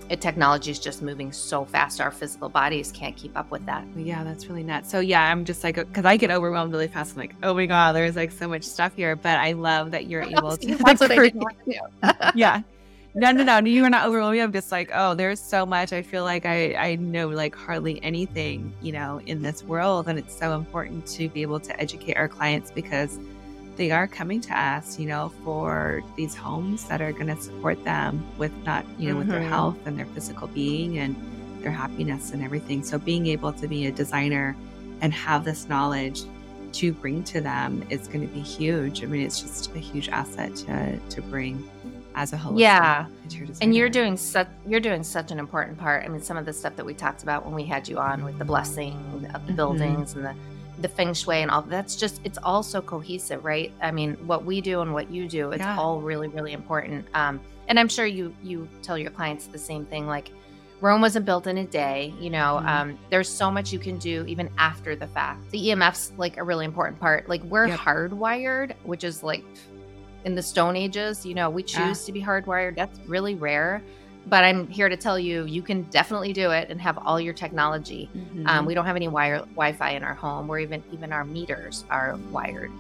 it, 0.10 0.22
technology 0.22 0.72
is 0.72 0.80
just 0.80 1.02
moving 1.02 1.34
so 1.34 1.66
fast 1.66 2.00
our 2.00 2.10
physical 2.10 2.48
bodies 2.48 2.90
can't 2.94 3.18
keep 3.18 3.38
up 3.38 3.52
with 3.52 3.66
that 3.66 3.84
yeah 3.98 4.24
that's 4.24 4.48
really 4.48 4.64
nuts 4.64 4.90
so 4.90 5.02
yeah 5.02 5.30
i'm 5.30 5.44
just 5.44 5.62
like 5.62 5.76
because 5.76 6.06
i 6.06 6.16
get 6.16 6.32
overwhelmed 6.32 6.72
really 6.72 6.88
fast 6.88 7.12
i'm 7.12 7.20
like 7.20 7.36
oh 7.44 7.54
my 7.54 7.66
god 7.66 7.94
there's 7.94 8.16
like 8.16 8.32
so 8.32 8.48
much 8.48 8.64
stuff 8.64 8.96
here 8.96 9.18
but 9.18 9.38
i 9.38 9.52
love 9.52 9.92
that 9.92 10.08
you're 10.08 10.24
able 10.38 10.56
to 10.56 10.76
that's 10.78 11.02
what 11.02 11.12
I 11.12 11.30
do. 11.30 11.42
yeah 12.36 12.62
no, 13.18 13.32
no, 13.32 13.44
no. 13.44 13.58
You 13.68 13.84
are 13.84 13.90
not 13.90 14.08
overwhelming. 14.08 14.42
I'm 14.42 14.54
just 14.54 14.72
like, 14.72 14.92
oh, 14.94 15.16
there's 15.16 15.40
so 15.40 15.66
much. 15.66 15.92
I 15.92 16.04
feel 16.04 16.24
like 16.24 16.46
I, 16.46 16.76
I 16.76 16.96
know 16.96 17.28
like 17.30 17.56
hardly 17.56 18.02
anything, 18.04 18.72
you 18.80 18.92
know, 18.92 19.20
in 19.26 19.42
this 19.42 19.64
world. 19.64 20.08
And 20.08 20.20
it's 20.20 20.38
so 20.38 20.54
important 20.54 21.08
to 21.08 21.28
be 21.30 21.42
able 21.42 21.60
to 21.62 21.80
educate 21.82 22.14
our 22.14 22.28
clients 22.28 22.70
because 22.70 23.18
they 23.76 23.90
are 23.90 24.08
coming 24.08 24.40
to 24.42 24.60
us, 24.60 25.00
you 25.00 25.08
know, 25.08 25.32
for 25.44 26.04
these 26.16 26.36
homes 26.36 26.88
that 26.90 27.02
are 27.02 27.12
going 27.12 27.28
to 27.28 27.42
support 27.42 27.84
them 27.84 28.24
with 28.38 28.52
not, 28.66 28.86
you 29.00 29.08
know, 29.08 29.14
mm-hmm. 29.14 29.20
with 29.20 29.28
their 29.30 29.40
mm-hmm. 29.40 29.50
health 29.50 29.78
and 29.88 29.98
their 29.98 30.06
physical 30.08 30.48
being 30.50 31.00
and 31.00 31.16
their 31.64 31.72
happiness 31.72 32.34
and 32.34 32.44
everything. 32.44 32.84
So 32.84 33.00
being 33.00 33.26
able 33.26 33.52
to 33.52 33.68
be 33.68 33.88
a 33.88 33.92
designer 33.92 34.56
and 35.02 35.12
have 35.12 35.44
this 35.44 35.68
knowledge 35.68 36.22
to 36.74 36.94
bring 36.94 37.24
to 37.24 37.42
them 37.42 37.84
is 37.90 38.08
going 38.08 38.28
to 38.28 38.34
be 38.34 38.42
huge. 38.42 39.04
I 39.04 39.08
mean, 39.08 39.22
it's 39.22 39.42
just 39.42 39.74
a 39.74 39.80
huge 39.80 40.10
asset 40.10 40.56
to, 40.58 41.00
to 41.00 41.22
bring 41.24 41.68
as 42.18 42.34
a 42.34 42.36
holistic 42.36 42.60
yeah 42.60 43.06
and 43.62 43.76
you're 43.76 43.90
doing 43.90 44.18
such 44.18 44.48
you're 44.66 44.80
doing 44.80 45.04
such 45.04 45.32
an 45.32 45.38
important 45.38 45.78
part 45.78 46.04
i 46.04 46.08
mean 46.08 46.22
some 46.22 46.36
of 46.36 46.46
the 46.46 46.52
stuff 46.52 46.76
that 46.76 46.86
we 46.86 46.94
talked 46.94 47.22
about 47.22 47.46
when 47.46 47.54
we 47.54 47.64
had 47.64 47.88
you 47.88 48.00
on 48.00 48.26
with 48.26 48.38
the 48.40 48.46
blessing 48.46 48.94
of 49.14 49.22
the 49.22 49.28
mm-hmm. 49.28 49.56
buildings 49.56 50.14
and 50.14 50.26
the 50.26 50.36
the 50.80 50.88
feng 50.88 51.14
shui 51.14 51.42
and 51.44 51.52
all 51.52 51.62
that's 51.62 51.96
just 51.96 52.20
it's 52.24 52.40
all 52.40 52.64
so 52.64 52.82
cohesive 52.82 53.46
right 53.46 53.72
i 53.82 53.92
mean 53.92 54.14
what 54.26 54.44
we 54.44 54.60
do 54.62 54.82
and 54.82 54.92
what 54.92 55.12
you 55.12 55.28
do 55.28 55.52
it's 55.52 55.62
yeah. 55.62 55.78
all 55.78 56.02
really 56.02 56.28
really 56.28 56.54
important 56.54 57.06
um, 57.14 57.40
and 57.68 57.80
i'm 57.80 57.88
sure 57.88 58.08
you 58.08 58.34
you 58.44 58.68
tell 58.82 58.98
your 58.98 59.12
clients 59.12 59.46
the 59.46 59.60
same 59.60 59.86
thing 59.86 60.08
like 60.08 60.32
Rome 60.80 61.02
wasn't 61.02 61.26
built 61.26 61.48
in 61.48 61.58
a 61.58 61.66
day. 61.66 62.14
You 62.20 62.30
know, 62.30 62.60
mm-hmm. 62.60 62.68
um, 62.68 63.00
there's 63.10 63.28
so 63.28 63.50
much 63.50 63.74
you 63.74 63.80
can 63.80 63.98
do 63.98 64.24
even 64.28 64.48
after 64.60 64.96
the 64.96 65.08
fact. 65.08 65.50
The 65.50 65.70
EMF's 65.70 66.12
like 66.18 66.38
a 66.38 66.44
really 66.44 66.66
important 66.66 67.00
part. 67.00 67.28
Like 67.28 67.42
we're 67.46 67.66
yep. 67.66 67.80
hardwired, 67.80 68.76
which 68.84 69.04
is 69.04 69.24
like 69.24 69.44
in 70.26 70.36
the 70.36 70.42
Stone 70.42 70.76
Ages. 70.76 71.26
You 71.26 71.36
know, 71.36 71.50
we 71.50 71.64
choose 71.64 72.02
yeah. 72.02 72.06
to 72.06 72.12
be 72.12 72.22
hardwired. 72.22 72.76
That's 72.76 73.00
really 73.08 73.36
rare. 73.36 73.82
But 74.28 74.44
I'm 74.44 74.68
here 74.68 74.90
to 74.90 74.98
tell 74.98 75.18
you, 75.18 75.46
you 75.46 75.62
can 75.62 75.84
definitely 75.84 76.34
do 76.34 76.52
it 76.52 76.70
and 76.70 76.82
have 76.82 76.98
all 76.98 77.20
your 77.20 77.34
technology. 77.34 78.10
Mm-hmm. 78.16 78.48
Um, 78.48 78.66
we 78.66 78.74
don't 78.74 78.86
have 78.86 78.98
any 78.98 79.08
wire 79.08 79.40
Wi-Fi 79.40 79.92
in 79.92 80.04
our 80.04 80.14
home, 80.14 80.50
or 80.50 80.60
even 80.60 80.84
even 80.92 81.14
our 81.14 81.24
meters 81.24 81.86
are 81.90 82.18
wired. 82.30 82.72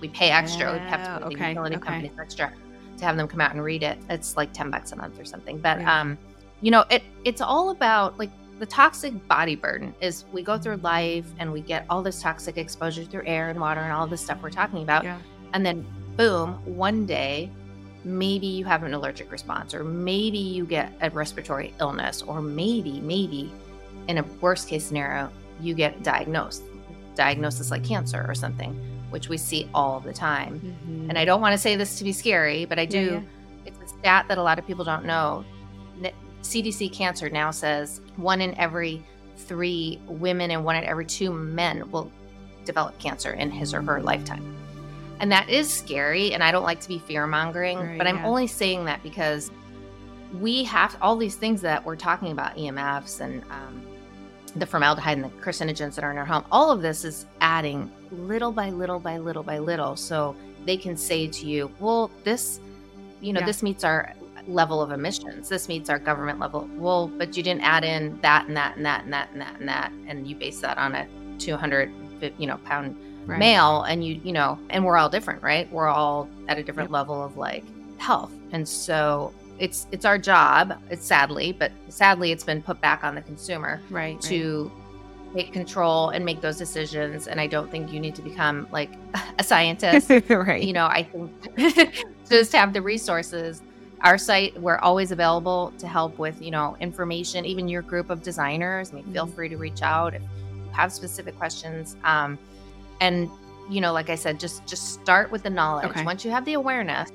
We 0.00 0.08
pay 0.08 0.30
extra. 0.30 0.72
we 0.72 0.78
have 0.78 1.20
to 1.20 1.20
pay 1.20 1.26
okay. 1.26 1.34
the 1.34 1.48
utility 1.50 1.76
okay. 1.76 1.84
companies 1.84 2.18
extra 2.18 2.52
to 2.96 3.04
have 3.04 3.16
them 3.16 3.28
come 3.28 3.40
out 3.40 3.52
and 3.52 3.62
read 3.62 3.82
it. 3.82 3.98
It's 4.08 4.36
like 4.36 4.52
ten 4.54 4.70
bucks 4.70 4.92
a 4.92 4.96
month 4.96 5.20
or 5.20 5.26
something. 5.26 5.58
But 5.58 5.78
right. 5.78 5.86
um, 5.86 6.16
you 6.62 6.70
know, 6.70 6.84
it 6.90 7.02
it's 7.24 7.42
all 7.42 7.68
about 7.70 8.18
like 8.18 8.30
the 8.58 8.66
toxic 8.66 9.28
body 9.28 9.56
burden 9.56 9.94
is 10.00 10.24
we 10.32 10.42
go 10.42 10.56
through 10.56 10.76
life 10.76 11.26
and 11.38 11.52
we 11.52 11.60
get 11.60 11.84
all 11.90 12.02
this 12.02 12.22
toxic 12.22 12.56
exposure 12.56 13.04
through 13.04 13.26
air 13.26 13.50
and 13.50 13.60
water 13.60 13.80
and 13.80 13.92
all 13.92 14.06
this 14.06 14.22
stuff 14.22 14.38
we're 14.42 14.50
talking 14.50 14.82
about. 14.82 15.04
Yeah. 15.04 15.18
And 15.52 15.66
then 15.66 15.84
boom, 16.16 16.54
one 16.64 17.06
day, 17.06 17.50
maybe 18.04 18.46
you 18.46 18.64
have 18.64 18.82
an 18.82 18.94
allergic 18.94 19.30
response, 19.32 19.74
or 19.74 19.84
maybe 19.84 20.38
you 20.38 20.64
get 20.64 20.92
a 21.00 21.10
respiratory 21.10 21.74
illness, 21.80 22.22
or 22.22 22.40
maybe, 22.40 23.00
maybe 23.00 23.52
in 24.08 24.18
a 24.18 24.22
worst 24.40 24.68
case 24.68 24.84
scenario, 24.84 25.30
you 25.60 25.74
get 25.74 26.02
diagnosed, 26.02 26.62
diagnosis 27.14 27.70
like 27.70 27.84
cancer 27.84 28.24
or 28.28 28.34
something, 28.34 28.74
which 29.10 29.28
we 29.28 29.36
see 29.36 29.68
all 29.74 30.00
the 30.00 30.12
time. 30.12 30.60
Mm-hmm. 30.60 31.10
And 31.10 31.18
I 31.18 31.24
don't 31.24 31.40
want 31.40 31.52
to 31.52 31.58
say 31.58 31.76
this 31.76 31.98
to 31.98 32.04
be 32.04 32.12
scary, 32.12 32.64
but 32.64 32.78
I 32.78 32.84
do. 32.84 32.98
Yeah, 32.98 33.12
yeah. 33.12 33.20
It's 33.66 33.80
a 33.80 33.88
stat 33.98 34.26
that 34.28 34.36
a 34.36 34.42
lot 34.42 34.58
of 34.58 34.66
people 34.66 34.84
don't 34.84 35.04
know. 35.04 35.44
CDC 36.42 36.92
Cancer 36.92 37.30
now 37.30 37.50
says 37.50 38.02
one 38.16 38.42
in 38.42 38.54
every 38.58 39.02
three 39.36 39.98
women 40.06 40.50
and 40.50 40.64
one 40.64 40.76
in 40.76 40.84
every 40.84 41.06
two 41.06 41.32
men 41.32 41.90
will 41.90 42.10
develop 42.64 42.98
cancer 42.98 43.32
in 43.32 43.50
his 43.50 43.72
or 43.72 43.82
her 43.82 44.02
lifetime. 44.02 44.54
And 45.24 45.32
that 45.32 45.48
is 45.48 45.72
scary. 45.72 46.34
And 46.34 46.44
I 46.44 46.52
don't 46.52 46.64
like 46.64 46.80
to 46.80 46.88
be 46.88 46.98
fear 46.98 47.26
mongering, 47.26 47.78
right, 47.78 47.96
but 47.96 48.06
I'm 48.06 48.16
yeah. 48.16 48.26
only 48.26 48.46
saying 48.46 48.84
that 48.84 49.02
because 49.02 49.50
we 50.38 50.64
have 50.64 50.98
all 51.00 51.16
these 51.16 51.34
things 51.34 51.62
that 51.62 51.82
we're 51.82 51.96
talking 51.96 52.30
about 52.30 52.54
EMFs 52.58 53.22
and 53.22 53.42
um, 53.44 53.82
the 54.54 54.66
formaldehyde 54.66 55.16
and 55.16 55.24
the 55.24 55.30
carcinogens 55.40 55.94
that 55.94 56.04
are 56.04 56.10
in 56.10 56.18
our 56.18 56.26
home. 56.26 56.44
All 56.52 56.70
of 56.70 56.82
this 56.82 57.06
is 57.06 57.24
adding 57.40 57.90
little 58.10 58.52
by 58.52 58.68
little 58.68 59.00
by 59.00 59.16
little 59.16 59.42
by 59.42 59.60
little. 59.60 59.96
So 59.96 60.36
they 60.66 60.76
can 60.76 60.94
say 60.94 61.26
to 61.26 61.46
you, 61.46 61.70
well, 61.80 62.10
this, 62.24 62.60
you 63.22 63.32
know, 63.32 63.40
yeah. 63.40 63.46
this 63.46 63.62
meets 63.62 63.82
our 63.82 64.12
level 64.46 64.82
of 64.82 64.90
emissions. 64.90 65.48
This 65.48 65.68
meets 65.68 65.88
our 65.88 65.98
government 65.98 66.38
level. 66.38 66.68
Well, 66.74 67.08
but 67.08 67.34
you 67.34 67.42
didn't 67.42 67.62
add 67.62 67.82
in 67.82 68.20
that 68.20 68.46
and 68.46 68.54
that 68.58 68.76
and 68.76 68.84
that 68.84 69.04
and 69.04 69.12
that 69.14 69.30
and 69.32 69.40
that 69.40 69.58
and 69.58 69.68
that. 69.70 69.90
And 70.06 70.28
you 70.28 70.36
base 70.36 70.60
that 70.60 70.76
on 70.76 70.94
a 70.94 71.08
200, 71.38 71.90
you 72.36 72.46
know, 72.46 72.58
pound 72.58 72.94
right. 73.26 73.38
male 73.38 73.82
and 73.82 74.04
you 74.04 74.20
you 74.24 74.32
know 74.32 74.58
and 74.70 74.84
we're 74.84 74.96
all 74.96 75.08
different 75.08 75.42
right 75.42 75.70
we're 75.72 75.88
all 75.88 76.28
at 76.48 76.58
a 76.58 76.62
different 76.62 76.88
yep. 76.88 76.94
level 76.94 77.22
of 77.22 77.36
like 77.36 77.64
health 77.98 78.32
and 78.52 78.68
so 78.68 79.32
it's 79.58 79.86
it's 79.92 80.04
our 80.04 80.18
job 80.18 80.78
it's 80.90 81.06
sadly 81.06 81.52
but 81.52 81.70
sadly 81.88 82.32
it's 82.32 82.44
been 82.44 82.62
put 82.62 82.80
back 82.80 83.04
on 83.04 83.14
the 83.14 83.22
consumer 83.22 83.80
right 83.90 84.20
to 84.20 84.70
right. 85.26 85.44
take 85.44 85.52
control 85.52 86.10
and 86.10 86.24
make 86.24 86.40
those 86.40 86.56
decisions 86.56 87.28
and 87.28 87.40
i 87.40 87.46
don't 87.46 87.70
think 87.70 87.92
you 87.92 88.00
need 88.00 88.14
to 88.14 88.22
become 88.22 88.66
like 88.72 88.90
a 89.38 89.44
scientist 89.44 90.10
right 90.28 90.62
you 90.62 90.72
know 90.72 90.86
i 90.86 91.02
think 91.02 92.04
just 92.28 92.52
have 92.52 92.72
the 92.72 92.82
resources 92.82 93.62
our 94.00 94.18
site 94.18 94.60
we're 94.60 94.78
always 94.78 95.12
available 95.12 95.72
to 95.78 95.86
help 95.86 96.18
with 96.18 96.40
you 96.42 96.50
know 96.50 96.76
information 96.80 97.44
even 97.44 97.68
your 97.68 97.82
group 97.82 98.10
of 98.10 98.22
designers 98.22 98.92
I 98.92 98.96
mean, 98.96 99.12
feel 99.12 99.24
mm-hmm. 99.24 99.34
free 99.34 99.48
to 99.48 99.56
reach 99.56 99.82
out 99.82 100.14
if 100.14 100.22
you 100.22 100.70
have 100.72 100.92
specific 100.92 101.36
questions 101.36 101.96
um, 102.04 102.38
and 103.00 103.30
you 103.70 103.80
know 103.80 103.92
like 103.92 104.10
i 104.10 104.14
said 104.14 104.38
just 104.38 104.66
just 104.66 104.94
start 104.94 105.30
with 105.30 105.42
the 105.42 105.50
knowledge. 105.50 105.86
Okay. 105.86 106.04
once 106.04 106.24
you 106.24 106.30
have 106.30 106.44
the 106.44 106.54
awareness 106.54 107.10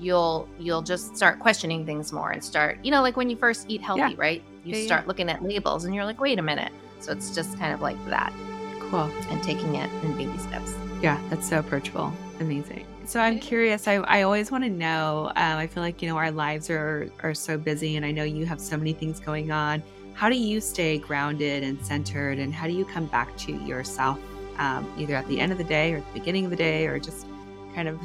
you'll 0.00 0.48
you'll 0.58 0.82
just 0.82 1.16
start 1.16 1.38
questioning 1.38 1.84
things 1.84 2.12
more 2.12 2.30
and 2.30 2.42
start 2.42 2.78
you 2.82 2.90
know 2.90 3.02
like 3.02 3.16
when 3.16 3.28
you 3.30 3.36
first 3.36 3.66
eat 3.68 3.82
healthy 3.82 4.00
yeah. 4.00 4.14
right? 4.16 4.42
You 4.64 4.76
yeah, 4.76 4.86
start 4.86 5.02
yeah. 5.02 5.08
looking 5.08 5.28
at 5.28 5.42
labels 5.42 5.84
and 5.84 5.94
you're 5.94 6.04
like 6.04 6.20
wait 6.20 6.38
a 6.38 6.42
minute. 6.42 6.72
So 7.00 7.12
it's 7.12 7.34
just 7.34 7.58
kind 7.58 7.72
of 7.72 7.80
like 7.80 8.02
that. 8.06 8.32
Cool. 8.78 9.10
And 9.30 9.42
taking 9.42 9.74
it 9.74 9.90
in 10.02 10.16
baby 10.16 10.36
steps. 10.38 10.74
Yeah 11.02 11.20
that's 11.28 11.48
so 11.48 11.58
approachable. 11.58 12.12
Amazing. 12.40 12.86
So 13.04 13.20
i'm 13.20 13.38
curious 13.38 13.88
i, 13.88 13.94
I 13.94 14.22
always 14.22 14.50
want 14.50 14.64
to 14.64 14.70
know 14.70 15.32
um, 15.36 15.58
i 15.58 15.66
feel 15.66 15.82
like 15.82 16.00
you 16.00 16.08
know 16.08 16.16
our 16.16 16.30
lives 16.30 16.70
are 16.70 17.10
are 17.22 17.34
so 17.34 17.58
busy 17.58 17.96
and 17.96 18.06
i 18.06 18.12
know 18.12 18.22
you 18.22 18.46
have 18.46 18.60
so 18.60 18.76
many 18.76 18.92
things 18.92 19.20
going 19.20 19.50
on. 19.52 19.82
How 20.14 20.28
do 20.28 20.36
you 20.36 20.60
stay 20.60 20.98
grounded 20.98 21.62
and 21.62 21.84
centered 21.84 22.38
and 22.38 22.52
how 22.52 22.66
do 22.66 22.72
you 22.72 22.84
come 22.84 23.06
back 23.06 23.36
to 23.38 23.52
yourself 23.52 24.18
um, 24.60 24.92
either 24.96 25.16
at 25.16 25.26
the 25.26 25.40
end 25.40 25.50
of 25.50 25.58
the 25.58 25.64
day 25.64 25.92
or 25.92 25.96
at 25.96 26.06
the 26.12 26.20
beginning 26.20 26.44
of 26.44 26.50
the 26.50 26.56
day 26.56 26.86
or 26.86 26.98
just 27.00 27.26
kind 27.74 27.88
of 27.88 28.00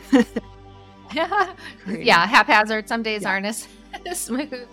yeah 1.87 2.25
haphazard 2.25 2.87
some 2.87 3.03
days 3.03 3.21
yeah. 3.21 3.29
aren't 3.29 3.45
as 3.45 3.67
smooth 4.13 4.67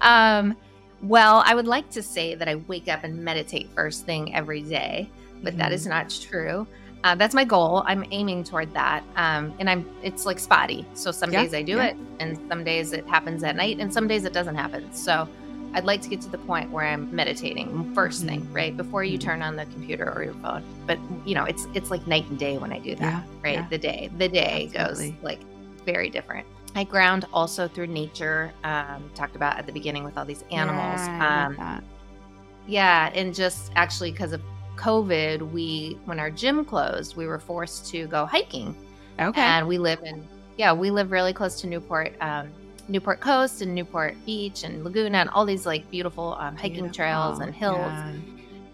um, 0.00 0.56
well 1.02 1.42
i 1.44 1.54
would 1.54 1.66
like 1.66 1.90
to 1.90 2.02
say 2.02 2.34
that 2.34 2.48
i 2.48 2.54
wake 2.54 2.88
up 2.88 3.04
and 3.04 3.22
meditate 3.22 3.68
first 3.74 4.06
thing 4.06 4.34
every 4.34 4.62
day 4.62 5.10
but 5.42 5.52
mm-hmm. 5.52 5.58
that 5.58 5.72
is 5.72 5.82
Mm-hmm. 5.82 5.90
not 5.90 6.10
true. 6.10 6.66
Uh, 7.04 7.14
that's 7.14 7.34
my 7.34 7.44
goal. 7.44 7.84
I'm 7.86 8.04
aiming 8.10 8.42
toward 8.42 8.72
that. 8.74 9.04
Um, 9.14 9.54
and 9.60 9.70
I'm, 9.70 9.88
it's 10.02 10.26
like 10.26 10.38
spotty. 10.40 10.84
So 10.94 11.12
some 11.12 11.30
Yeah, 11.32 11.42
days 11.42 11.54
I 11.54 11.62
do 11.62 11.76
yeah. 11.76 11.84
it 11.86 11.96
and 12.18 12.36
some 12.48 12.64
days 12.64 12.92
it 12.92 13.06
happens 13.06 13.44
at 13.44 13.54
night 13.54 13.78
and 13.78 13.92
some 13.92 14.08
days 14.08 14.24
it 14.24 14.32
doesn't 14.32 14.56
happen. 14.56 14.92
So 14.92 15.28
I'd 15.76 15.84
like 15.84 16.00
to 16.02 16.08
get 16.08 16.22
to 16.22 16.30
the 16.30 16.38
point 16.38 16.70
where 16.70 16.86
I'm 16.86 17.14
meditating 17.14 17.92
1st 17.94 18.24
thing, 18.24 18.40
Mhm. 18.40 18.54
right? 18.54 18.74
Before 18.76 19.04
you 19.04 19.18
Mhm. 19.18 19.22
turn 19.22 19.42
on 19.42 19.56
the 19.56 19.66
computer 19.66 20.10
or 20.10 20.24
your 20.24 20.32
phone. 20.34 20.64
But 20.86 20.98
you 21.26 21.34
know, 21.34 21.44
it's, 21.44 21.66
it's 21.74 21.90
like 21.90 22.06
night 22.06 22.26
and 22.30 22.38
day 22.38 22.56
when 22.56 22.72
I 22.72 22.78
do 22.78 22.94
that, 22.94 23.02
Yeah, 23.02 23.22
right? 23.44 23.54
yeah. 23.58 23.66
The 23.68 23.78
day, 23.78 24.10
the 24.16 24.28
day 24.28 24.70
Absolutely. 24.74 25.10
goes 25.12 25.22
like 25.22 25.40
very 25.84 26.08
different. 26.08 26.46
I 26.74 26.84
ground 26.84 27.26
also 27.32 27.68
through 27.68 27.88
nature. 27.88 28.52
Um, 28.64 29.10
talked 29.14 29.36
about 29.36 29.58
at 29.58 29.66
the 29.66 29.72
beginning 29.72 30.02
with 30.02 30.16
all 30.16 30.24
these 30.24 30.44
animals. 30.50 31.08
Yeah, 31.08 31.46
um, 31.46 31.82
yeah, 32.66 33.10
and 33.14 33.34
just 33.34 33.70
actually 33.76 34.12
because 34.12 34.32
of 34.32 34.40
COVID, 34.76 35.52
we 35.52 35.98
when 36.06 36.18
our 36.18 36.30
gym 36.30 36.64
closed, 36.64 37.16
we 37.16 37.26
were 37.26 37.38
forced 37.38 37.86
to 37.90 38.06
go 38.06 38.24
hiking, 38.26 38.74
Okay. 39.20 39.40
and 39.40 39.68
we 39.68 39.76
live 39.78 40.00
in 40.04 40.26
yeah, 40.56 40.72
we 40.72 40.90
live 40.90 41.10
really 41.12 41.34
close 41.34 41.60
to 41.60 41.66
Newport, 41.66 42.14
um, 42.22 42.48
Newport 42.88 43.20
Coast 43.20 43.62
and 43.62 43.74
Newport 43.74 44.14
Beach 44.24 44.62
and 44.64 44.84
Laguna 44.84 45.18
and 45.18 45.30
all 45.30 45.44
these 45.44 45.66
like 45.66 45.90
beautiful 45.90 46.36
um, 46.38 46.56
hiking 46.56 46.90
trails 46.92 47.40
and 47.40 47.54
hills. 47.54 47.76
Yeah. 47.92 48.12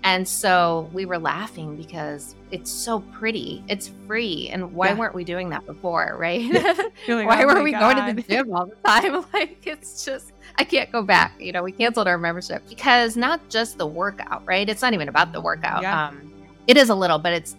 And 0.05 0.27
so 0.27 0.91
we 0.93 1.05
were 1.07 1.19
laughing 1.19 1.77
because 1.77 2.35
it's 2.51 2.71
so 2.71 3.01
pretty, 3.13 3.63
it's 3.69 3.93
free, 4.09 4.49
and 4.49 4.73
why 4.75 4.89
Yeah. 4.89 4.95
weren't 4.99 5.15
we 5.15 5.23
doing 5.23 5.49
that 5.51 5.65
before, 5.65 6.17
right? 6.19 6.51
Like, 7.09 7.27
why 7.27 7.43
"Oh 7.45 7.47
were 7.47 7.55
my 7.55 7.63
we 7.63 7.71
going 7.73 7.97
to 7.97 8.13
the 8.13 8.23
gym 8.23 8.53
all 8.55 8.67
the 8.67 8.75
time? 8.85 9.25
Like 9.33 9.65
it's 9.67 10.05
just 10.05 10.33
I 10.59 10.65
can't 10.65 10.91
go 10.91 11.03
back. 11.03 11.41
You 11.41 11.53
know, 11.53 11.63
we 11.63 11.71
canceled 11.73 12.09
our 12.09 12.19
membership 12.19 12.69
because 12.69 13.17
not 13.17 13.49
just 13.49 13.79
the 13.79 13.87
workout, 13.87 14.43
right? 14.45 14.69
It's 14.69 14.83
not 14.83 14.93
even 14.93 15.09
about 15.09 15.33
the 15.33 15.41
workout. 15.41 15.83
Yeah. 15.83 16.09
Um, 16.09 16.33
it 16.67 16.77
is 16.77 16.89
a 16.91 16.95
little, 16.95 17.19
but 17.19 17.33
it's 17.33 17.55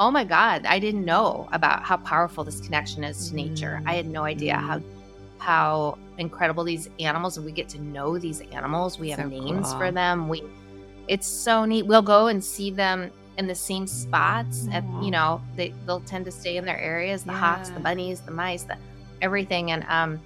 oh 0.00 0.12
my 0.12 0.22
god, 0.24 0.66
I 0.66 0.78
didn't 0.78 1.04
know 1.04 1.48
about 1.50 1.82
how 1.82 1.96
powerful 1.96 2.44
this 2.44 2.60
connection 2.60 3.02
is 3.02 3.30
to 3.30 3.34
nature. 3.34 3.82
I 3.86 3.94
had 3.94 4.06
no 4.06 4.22
idea 4.22 4.54
how 4.56 4.80
how 5.38 5.98
incredible 6.18 6.64
these 6.64 6.88
animals 6.98 7.36
and 7.36 7.46
we 7.46 7.52
get 7.52 7.68
to 7.70 7.80
know 7.80 8.18
these 8.18 8.40
animals. 8.40 8.98
We 8.98 9.10
have 9.10 9.20
So 9.20 9.28
names 9.28 9.72
for 9.74 9.90
them. 9.90 10.28
We 10.28 10.42
it's 11.06 11.26
so 11.26 11.64
neat. 11.64 11.86
We'll 11.86 12.02
go 12.02 12.26
and 12.26 12.42
see 12.42 12.70
them 12.70 13.10
in 13.38 13.46
the 13.46 13.54
same 13.54 13.86
spots 13.86 14.66
at 14.72 14.84
you 15.02 15.10
know, 15.10 15.40
they 15.56 15.72
they'll 15.86 16.00
tend 16.00 16.24
to 16.26 16.32
stay 16.32 16.56
in 16.56 16.64
their 16.64 16.78
areas, 16.78 17.22
the 17.22 17.32
hawks, 17.32 17.70
the 17.70 17.80
bunnies, 17.80 18.20
the 18.20 18.32
mice, 18.32 18.64
the 18.64 18.76
everything 19.22 19.70
and 19.70 19.84
um 19.88 20.20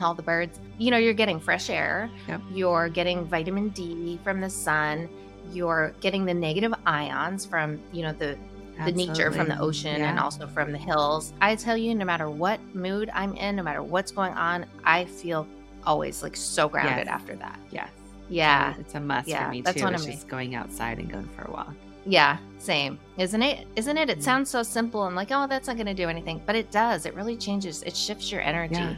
all 0.00 0.14
the 0.14 0.22
birds. 0.22 0.58
You 0.78 0.90
know, 0.90 0.96
you're 0.96 1.14
getting 1.14 1.40
fresh 1.40 1.70
air. 1.70 2.10
Yep. 2.28 2.40
You're 2.52 2.88
getting 2.88 3.24
vitamin 3.24 3.70
D 3.70 4.18
from 4.22 4.40
the 4.40 4.50
sun. 4.50 5.08
You're 5.52 5.94
getting 6.00 6.24
the 6.24 6.34
negative 6.34 6.74
ions 6.86 7.46
from, 7.46 7.80
you 7.92 8.02
know, 8.02 8.12
the 8.12 8.36
the 8.84 8.92
nature 8.92 9.30
from 9.32 9.48
the 9.48 9.54
Absolutely. 9.54 9.68
ocean 9.68 10.02
and 10.02 10.18
also 10.18 10.46
from 10.46 10.72
the 10.72 10.78
hills. 10.78 11.32
I 11.40 11.54
tell 11.56 11.76
you, 11.76 11.94
no 11.94 12.04
matter 12.04 12.30
what 12.30 12.60
mood 12.74 13.10
I'm 13.12 13.34
in, 13.34 13.56
no 13.56 13.62
matter 13.62 13.82
what's 13.82 14.10
going 14.12 14.34
on, 14.34 14.66
I 14.84 15.04
feel 15.06 15.46
always 15.84 16.22
like 16.22 16.36
so 16.36 16.68
grounded 16.68 17.06
Yes. 17.06 17.08
after 17.08 17.34
that. 17.36 17.58
Yes. 17.70 17.88
Yeah. 18.28 18.74
It's 18.78 18.94
a 18.94 19.00
must 19.00 19.26
Yeah, 19.28 19.46
for 19.46 19.50
me 19.52 19.62
that's 19.62 19.78
too. 19.78 19.84
one 19.84 19.94
It's 19.94 20.02
of 20.02 20.08
me. 20.08 20.14
just 20.14 20.28
going 20.28 20.54
outside 20.54 20.98
and 20.98 21.10
going 21.10 21.28
for 21.36 21.42
a 21.48 21.50
walk. 21.50 21.74
Yeah, 22.06 22.38
same. 22.58 22.98
Isn't 23.16 23.42
it? 23.42 23.66
Isn't 23.76 23.98
it? 23.98 24.08
It 24.10 24.18
Mhm. 24.18 24.22
sounds 24.22 24.50
so 24.50 24.62
simple 24.62 25.06
and 25.06 25.16
like, 25.16 25.28
oh, 25.30 25.46
that's 25.46 25.66
not 25.66 25.76
going 25.76 25.86
to 25.86 25.94
do 25.94 26.08
anything, 26.08 26.40
but 26.46 26.54
it 26.56 26.70
does. 26.70 27.04
It 27.06 27.14
really 27.14 27.36
changes. 27.36 27.82
It 27.82 27.96
shifts 27.96 28.30
your 28.30 28.40
energy. 28.42 28.74
Yeah. 28.74 28.94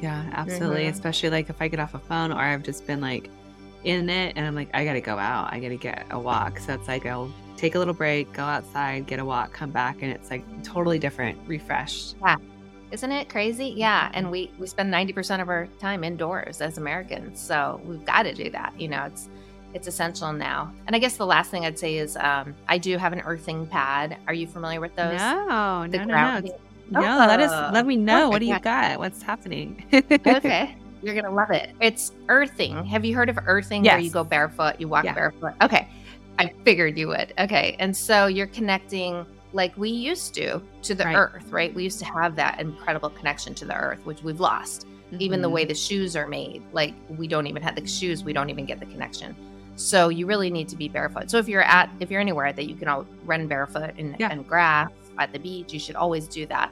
Yeah, 0.00 0.24
absolutely. 0.32 0.84
Mhm. 0.84 0.90
Especially 0.90 1.30
like 1.30 1.48
if 1.48 1.62
I 1.62 1.68
get 1.68 1.78
off 1.80 1.94
a 1.94 1.98
phone 2.00 2.32
or 2.32 2.38
I've 2.40 2.62
just 2.64 2.86
been 2.86 3.00
like 3.00 3.30
in 3.84 4.10
it 4.10 4.34
and 4.36 4.44
I'm 4.46 4.54
like, 4.54 4.68
I 4.74 4.84
gotta 4.84 5.00
go 5.00 5.16
out. 5.18 5.52
I 5.52 5.60
gotta 5.60 5.76
get 5.76 6.06
a 6.10 6.18
walk. 6.18 6.58
So 6.58 6.74
it's 6.74 6.88
like 6.88 7.06
I'll 7.06 7.32
take 7.62 7.76
a 7.76 7.78
little 7.78 7.94
break, 7.94 8.30
go 8.32 8.42
outside, 8.42 9.06
get 9.06 9.20
a 9.20 9.24
walk, 9.24 9.52
come 9.52 9.70
back, 9.70 10.02
and 10.02 10.10
it's 10.12 10.30
like 10.30 10.42
totally 10.64 10.98
different, 10.98 11.38
refreshed. 11.46 12.16
Yeah. 12.20 12.36
Isn't 12.90 13.12
it 13.12 13.28
crazy? 13.28 13.72
Yeah. 13.76 14.10
And 14.12 14.30
we 14.30 14.50
we 14.58 14.66
spend 14.66 14.92
90% 14.92 15.40
of 15.40 15.48
our 15.48 15.66
time 15.78 16.02
indoors 16.04 16.60
as 16.60 16.76
Americans. 16.76 17.40
So 17.40 17.80
we've 17.86 18.04
got 18.04 18.24
to 18.24 18.34
do 18.34 18.50
that. 18.50 18.78
You 18.78 18.88
know, 18.88 19.04
it's 19.04 19.28
it's 19.74 19.86
essential 19.86 20.32
now. 20.32 20.72
And 20.86 20.94
I 20.94 20.98
guess 20.98 21.16
the 21.16 21.24
last 21.24 21.50
thing 21.52 21.64
I'd 21.64 21.78
say 21.78 21.96
is 21.96 22.16
um, 22.16 22.54
I 22.68 22.76
do 22.78 22.98
have 22.98 23.12
an 23.14 23.20
earthing 23.20 23.64
pad. 23.66 24.18
Are 24.26 24.34
you 24.34 24.46
familiar 24.48 24.80
with 24.80 24.94
those? 24.96 25.18
No, 25.18 25.86
The 25.88 25.98
no, 25.98 26.04
no, 26.04 26.14
no. 26.32 26.38
It's- 26.38 26.60
No, 26.90 27.00
let 27.00 27.40
us 27.40 27.50
Oh, 27.54 27.70
let 27.72 27.86
me 27.86 27.96
know. 27.96 28.28
What 28.28 28.40
do 28.40 28.46
you 28.46 28.58
got? 28.58 28.98
What's 28.98 29.22
happening? 29.22 29.86
okay. 30.26 30.76
You're 31.02 31.20
to 31.22 31.30
love 31.30 31.50
it. 31.50 31.70
It's 31.80 32.12
earthing. 32.28 32.84
Have 32.84 33.04
you 33.04 33.14
heard 33.16 33.28
of 33.30 33.38
earthing 33.46 33.82
where 33.82 33.98
you 33.98 34.10
go 34.10 34.22
barefoot, 34.22 34.78
you 34.78 34.88
walk 34.88 35.04
Yeah. 35.04 35.14
barefoot? 35.14 35.54
Okay. 35.62 35.88
I 36.42 36.52
figured 36.64 36.98
you 36.98 37.08
would. 37.08 37.32
Okay. 37.38 37.76
And 37.78 37.96
so 37.96 38.26
you're 38.26 38.46
connecting 38.48 39.24
like 39.52 39.76
we 39.76 39.90
used 39.90 40.34
to 40.34 40.60
to 40.82 40.94
the 40.94 41.04
Right. 41.04 41.16
earth, 41.16 41.50
right? 41.50 41.74
We 41.74 41.82
used 41.84 41.98
to 41.98 42.04
have 42.06 42.36
that 42.36 42.60
incredible 42.60 43.10
connection 43.10 43.54
to 43.56 43.64
the 43.64 43.74
earth, 43.76 44.04
which 44.04 44.22
we've 44.22 44.40
lost. 44.40 44.86
Even 45.18 45.42
the 45.42 45.50
way 45.50 45.66
the 45.66 45.74
shoes 45.74 46.16
are 46.16 46.26
made, 46.26 46.62
like 46.72 46.94
we 47.10 47.28
don't 47.28 47.46
even 47.46 47.62
have 47.62 47.76
the 47.76 47.86
shoes, 47.86 48.24
we 48.24 48.32
don't 48.32 48.48
even 48.48 48.64
get 48.64 48.80
the 48.80 48.86
connection. 48.86 49.36
So 49.76 50.08
you 50.08 50.24
really 50.26 50.50
need 50.50 50.68
to 50.70 50.76
be 50.76 50.88
barefoot. 50.88 51.30
So 51.30 51.36
if 51.38 51.48
you're 51.48 51.62
at 51.62 51.90
if 52.00 52.10
you're 52.10 52.20
anywhere 52.20 52.50
that 52.52 52.64
you 52.66 52.74
can 52.74 52.88
all 52.88 53.06
run 53.26 53.46
barefoot 53.46 53.94
and, 53.98 54.16
Yeah. 54.18 54.32
in 54.32 54.42
grass 54.42 54.90
at 55.18 55.32
the 55.34 55.38
beach, 55.38 55.72
you 55.72 55.78
should 55.78 55.96
always 55.96 56.26
do 56.28 56.46
that. 56.46 56.70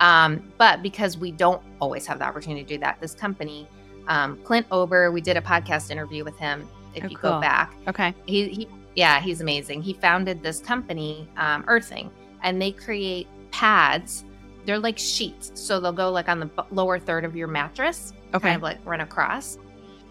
Um, 0.00 0.42
but 0.58 0.82
because 0.82 1.16
we 1.16 1.30
don't 1.30 1.62
always 1.80 2.06
have 2.06 2.18
the 2.18 2.24
opportunity 2.24 2.62
to 2.64 2.68
do 2.68 2.78
that, 2.80 3.00
this 3.00 3.14
company, 3.14 3.68
um, 4.08 4.36
Clint 4.42 4.66
Ober, 4.72 5.10
we 5.12 5.20
did 5.20 5.36
a 5.36 5.40
podcast 5.40 5.90
interview 5.90 6.24
with 6.24 6.36
him. 6.38 6.68
If 6.94 7.04
Oh, 7.04 7.08
you 7.08 7.16
cool. 7.16 7.30
go 7.32 7.40
back, 7.40 7.72
Okay. 7.88 8.14
he, 8.26 8.48
he 8.48 8.68
yeah 8.96 9.20
he's 9.20 9.40
amazing 9.40 9.80
he 9.82 9.92
founded 9.92 10.42
this 10.42 10.58
company 10.60 11.28
um, 11.36 11.64
earthing 11.68 12.10
and 12.42 12.60
they 12.60 12.72
create 12.72 13.26
pads 13.52 14.24
they're 14.64 14.78
like 14.78 14.98
sheets 14.98 15.52
so 15.54 15.78
they'll 15.78 15.92
go 15.92 16.10
like 16.10 16.28
on 16.28 16.40
the 16.40 16.46
b- 16.46 16.62
lower 16.72 16.98
third 16.98 17.24
of 17.24 17.36
your 17.36 17.46
mattress 17.48 18.12
Okay. 18.34 18.48
kind 18.48 18.56
of 18.56 18.62
like 18.62 18.78
run 18.84 19.00
across 19.02 19.56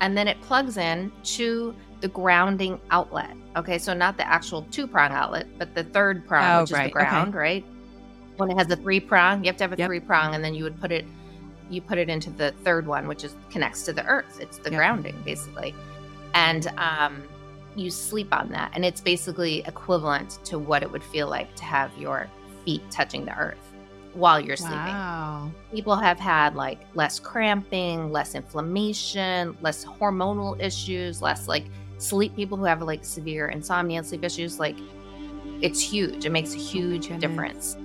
and 0.01 0.17
then 0.17 0.27
it 0.27 0.39
plugs 0.41 0.77
in 0.77 1.11
to 1.23 1.75
the 2.01 2.07
grounding 2.07 2.79
outlet 2.91 3.35
okay 3.57 3.77
so 3.77 3.93
not 3.93 4.15
the 4.17 4.27
actual 4.27 4.61
two 4.71 4.87
prong 4.87 5.11
outlet 5.11 5.45
but 5.57 5.75
the 5.75 5.83
third 5.83 6.25
prong 6.27 6.43
Oh, 6.57 6.61
which 6.61 6.69
is 6.71 6.73
right, 6.77 6.93
the 6.93 6.99
okay. 6.99 7.09
ground 7.09 7.35
right 7.35 7.65
when 8.37 8.49
it 8.51 8.57
has 8.57 8.69
a 8.71 8.75
three 8.77 8.99
prong 8.99 9.43
you 9.43 9.47
have 9.49 9.57
to 9.57 9.63
have 9.63 9.73
a 9.73 9.77
Yep. 9.77 9.87
three 9.87 9.99
prong 9.99 10.33
and 10.35 10.43
then 10.43 10.53
you 10.55 10.63
would 10.63 10.79
put 10.79 10.91
it 10.91 11.05
you 11.69 11.81
put 11.81 11.97
it 11.97 12.09
into 12.09 12.29
the 12.29 12.51
third 12.63 12.85
one 12.87 13.07
which 13.07 13.23
is 13.23 13.35
connects 13.49 13.83
to 13.83 13.93
the 13.93 14.05
earth 14.05 14.39
it's 14.41 14.57
the 14.59 14.69
Yep. 14.71 14.77
grounding 14.79 15.15
basically 15.25 15.73
and 16.33 16.67
um 16.77 17.23
you 17.75 17.89
sleep 17.89 18.33
on 18.33 18.49
that. 18.49 18.71
And 18.73 18.85
it's 18.85 19.01
basically 19.01 19.59
equivalent 19.67 20.39
to 20.45 20.59
what 20.59 20.83
it 20.83 20.91
would 20.91 21.03
feel 21.03 21.29
like 21.29 21.53
to 21.55 21.63
have 21.63 21.95
your 21.97 22.27
feet 22.63 22.81
touching 22.89 23.25
the 23.25 23.37
earth 23.37 23.57
while 24.13 24.39
you're 24.39 24.55
sleeping. 24.55 24.77
Wow. 24.77 25.51
people 25.73 25.95
have 25.97 26.17
had 26.17 26.55
like 26.55 26.79
less 26.93 27.19
cramping 27.19 28.13
less 28.13 28.33
inflammation 28.33 29.57
less 29.61 29.83
hormonal 29.83 30.57
issues 30.61 31.21
less 31.21 31.49
like 31.49 31.65
sleep 31.97 32.33
people 32.33 32.57
who 32.57 32.63
have 32.63 32.81
like 32.81 33.03
severe 33.03 33.49
insomnia 33.49 33.97
and 33.97 34.07
sleep 34.07 34.23
issues 34.23 34.57
like 34.57 34.77
it's 35.61 35.79
huge. 35.79 36.25
It 36.25 36.31
makes 36.31 36.53
a 36.53 36.57
huge 36.57 37.07
goodness. 37.09 37.21
difference. 37.21 37.77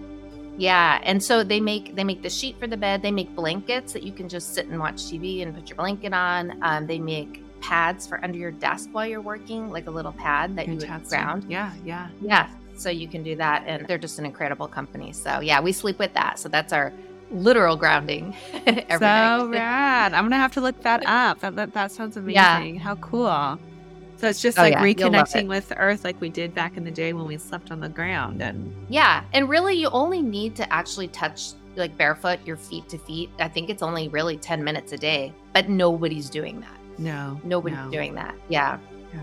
Yeah. 0.57 1.01
And 1.05 1.23
so 1.23 1.43
they 1.43 1.61
make 1.61 1.95
they 1.95 2.05
make 2.05 2.23
the 2.23 2.31
sheet 2.31 2.59
for 2.59 2.67
the 2.67 2.77
bed. 2.77 3.03
They 3.03 3.11
make 3.11 3.35
blankets 3.35 3.93
that 3.93 4.03
you 4.03 4.13
can 4.13 4.29
just 4.29 4.55
sit 4.55 4.67
and 4.67 4.79
watch 4.79 4.97
tv 4.97 5.43
and 5.43 5.55
put 5.55 5.69
your 5.69 5.77
blanket 5.77 6.13
on. 6.13 6.59
Um, 6.63 6.87
they 6.87 6.99
make 6.99 7.43
pads 7.61 8.07
for 8.07 8.23
under 8.25 8.39
your 8.39 8.51
desk 8.51 8.89
while 8.93 9.07
you're 9.07 9.21
working 9.21 9.71
like 9.71 9.87
a 9.87 9.91
little 9.91 10.13
pad 10.13 10.57
that 10.57 10.67
you 10.69 10.77
would 10.77 11.09
ground 11.09 11.45
Yeah, 11.49 11.73
yeah. 11.85 12.09
yeah 12.21 12.49
so 12.77 12.89
you 12.91 13.07
can 13.09 13.23
do 13.23 13.37
that 13.37 13.65
and 13.67 13.87
they're 13.87 13.99
just 13.99 14.19
an 14.19 14.25
incredible 14.25 14.67
company 14.67 15.13
so 15.13 15.41
yeah 15.41 15.61
we 15.61 15.73
sleep 15.73 15.99
with 15.99 16.15
that 16.15 16.39
so 16.39 16.49
that's 16.49 16.73
our 16.73 16.93
literal 17.31 17.77
grounding 17.77 18.35
every 18.67 18.83
so 18.99 18.99
night. 18.99 19.51
rad. 19.51 20.15
I'm 20.15 20.25
gonna 20.25 20.37
have 20.37 20.53
to 20.55 20.61
look 20.61 20.81
that 20.83 21.05
up. 21.07 21.39
That 21.41 21.55
that, 21.55 21.73
that 21.75 21.93
sounds 21.93 22.17
amazing. 22.17 22.75
Yeah. 22.77 22.81
How 22.81 22.97
cool. 22.97 23.57
So 24.17 24.29
it's 24.29 24.43
just 24.43 24.59
Oh, 24.59 24.63
like 24.63 24.73
yeah, 24.73 24.83
reconnecting 24.83 25.47
with 25.47 25.69
the 25.69 25.77
earth 25.77 26.03
like 26.03 26.21
we 26.21 26.29
did 26.29 26.55
back 26.55 26.77
in 26.77 26.83
the 26.83 26.91
day 26.91 27.13
when 27.13 27.27
we 27.27 27.39
slept 27.39 27.71
on 27.71 27.79
the 27.79 27.89
ground 27.89 28.43
and 28.43 28.75
Yeah, 28.89 29.23
and 29.33 29.49
really, 29.49 29.75
you 29.77 29.89
only 29.91 30.21
need 30.23 30.57
to 30.57 30.73
actually 30.73 31.07
touch 31.09 31.51
like 31.77 31.97
barefoot 31.97 32.41
your 32.45 32.57
feet 32.57 32.89
to 32.89 32.99
feet. 32.99 33.31
I 33.39 33.47
think 33.47 33.71
it's 33.71 33.83
only 33.83 34.09
really 34.09 34.37
ten 34.37 34.65
minutes 34.65 34.93
a 34.93 34.99
day, 34.99 35.33
but 35.55 35.69
nobody's 35.69 36.29
doing 36.29 36.59
that. 36.63 36.80
No. 37.01 37.41
Nobody's 37.45 37.79
no. 37.79 37.91
doing 37.91 38.15
that. 38.15 38.35
Yeah, 38.49 38.79
Yeah. 39.13 39.21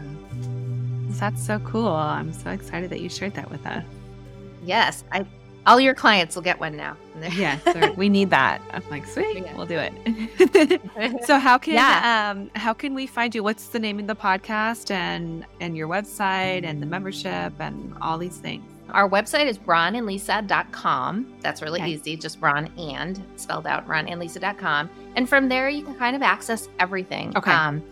That's 1.12 1.44
so 1.46 1.58
cool. 1.60 1.88
I'm 1.88 2.32
so 2.34 2.50
excited 2.52 2.90
that 2.92 3.00
you 3.02 3.10
shared 3.10 3.34
that 3.36 3.50
with 3.50 3.66
us. 3.66 3.84
yes. 4.64 5.04
I 5.12 5.26
all 5.66 5.82
your 5.82 5.94
clients 5.94 6.34
will 6.36 6.44
get 6.44 6.60
one 6.62 6.78
now. 6.78 6.96
Yes, 7.36 7.62
so 7.64 7.92
we 7.94 8.08
need 8.08 8.30
that. 8.30 8.62
I'm 8.72 8.84
like, 8.90 9.06
sweet, 9.06 9.38
Yeah. 9.44 9.54
we'll 9.58 9.66
do 9.66 9.80
it. 9.80 11.24
so 11.26 11.38
how 11.40 11.58
can 11.58 11.74
Yeah. 11.74 12.32
um 12.32 12.50
how 12.56 12.74
can 12.74 12.94
we 12.94 13.06
find 13.08 13.34
you? 13.36 13.44
What's 13.44 13.68
the 13.70 13.80
name 13.80 14.00
of 14.00 14.08
the 14.08 14.16
podcast 14.16 14.92
and 14.92 15.46
and 15.60 15.76
your 15.76 15.88
website 15.90 16.64
and 16.64 16.82
the 16.82 16.86
membership 16.86 17.54
and 17.60 17.94
all 18.02 18.18
these 18.18 18.38
things? 18.38 18.64
Our 18.92 19.10
website 19.10 19.46
is 19.48 19.58
ronandlisa.com. 19.60 21.34
That's 21.42 21.62
really 21.62 21.82
Okay. 21.82 21.92
easy. 21.92 22.16
Just 22.18 22.40
Ron 22.42 22.68
and 22.78 23.22
spelled 23.36 23.68
out 23.68 23.88
ronandlisa.com. 23.88 24.90
And 25.16 25.28
from 25.28 25.50
there, 25.50 25.70
you 25.70 25.84
can 25.84 25.96
kind 25.96 26.16
of 26.16 26.22
access 26.22 26.70
everything. 26.80 27.36
Okay. 27.36 27.52
Um, 27.52 27.84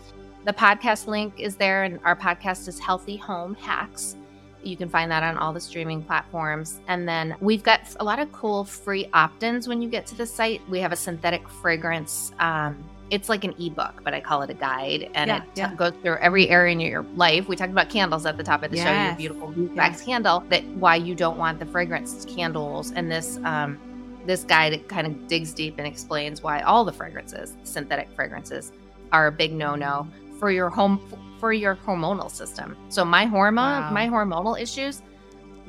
the 0.44 0.52
podcast 0.52 1.06
link 1.06 1.34
is 1.38 1.56
there, 1.56 1.84
and 1.84 1.98
our 2.04 2.14
podcast 2.16 2.68
is 2.68 2.78
Healthy 2.78 3.16
Home 3.16 3.54
Hacks. 3.56 4.16
You 4.62 4.76
can 4.76 4.88
find 4.88 5.10
that 5.10 5.22
on 5.22 5.36
all 5.38 5.52
the 5.52 5.60
streaming 5.60 6.02
platforms. 6.02 6.80
And 6.88 7.08
then 7.08 7.36
we've 7.40 7.62
got 7.62 7.80
a 8.00 8.04
lot 8.04 8.18
of 8.18 8.32
cool 8.32 8.64
free 8.64 9.08
opt 9.12 9.42
ins 9.42 9.68
when 9.68 9.80
you 9.82 9.88
get 9.88 10.06
to 10.06 10.14
the 10.16 10.26
site. 10.26 10.60
We 10.68 10.80
have 10.80 10.92
a 10.92 10.96
synthetic 10.96 11.48
fragrance. 11.48 12.32
Um, 12.40 12.76
it's 13.10 13.28
like 13.28 13.44
an 13.44 13.54
ebook, 13.58 14.02
but 14.02 14.14
I 14.14 14.20
call 14.20 14.42
it 14.42 14.50
a 14.50 14.54
guide, 14.54 15.10
and 15.14 15.28
yeah, 15.28 15.36
it 15.36 15.42
t- 15.54 15.60
yeah. 15.60 15.74
goes 15.74 15.92
through 16.02 16.16
every 16.16 16.48
area 16.48 16.72
in 16.72 16.80
your 16.80 17.02
life. 17.14 17.48
We 17.48 17.54
talked 17.54 17.70
about 17.70 17.88
candles 17.88 18.26
at 18.26 18.36
the 18.36 18.42
top 18.42 18.62
of 18.62 18.70
the 18.70 18.78
yes. 18.78 18.86
show. 18.86 19.06
Your 19.06 19.16
beautiful 19.16 19.74
wax 19.74 20.02
candle. 20.02 20.40
That 20.48 20.64
why 20.66 20.96
you 20.96 21.14
don't 21.14 21.38
want 21.38 21.58
the 21.58 21.66
fragrance 21.66 22.24
candles, 22.24 22.92
and 22.92 23.10
this 23.10 23.38
um, 23.44 23.78
this 24.26 24.42
guide 24.42 24.88
kind 24.88 25.06
of 25.06 25.28
digs 25.28 25.52
deep 25.52 25.76
and 25.78 25.86
explains 25.86 26.42
why 26.42 26.60
all 26.62 26.84
the 26.84 26.92
fragrances, 26.92 27.54
synthetic 27.62 28.08
fragrances, 28.10 28.72
are 29.12 29.28
a 29.28 29.32
big 29.32 29.52
no 29.52 29.76
no 29.76 30.06
for 30.40 30.50
your 30.50 30.68
home 30.68 31.00
for 31.38 31.52
your 31.52 31.76
hormonal 31.76 32.30
system. 32.30 32.76
So 32.88 33.04
my 33.04 33.24
hormone, 33.26 33.82
wow. 33.82 33.90
my 33.90 34.08
hormonal 34.08 34.60
issues, 34.60 35.02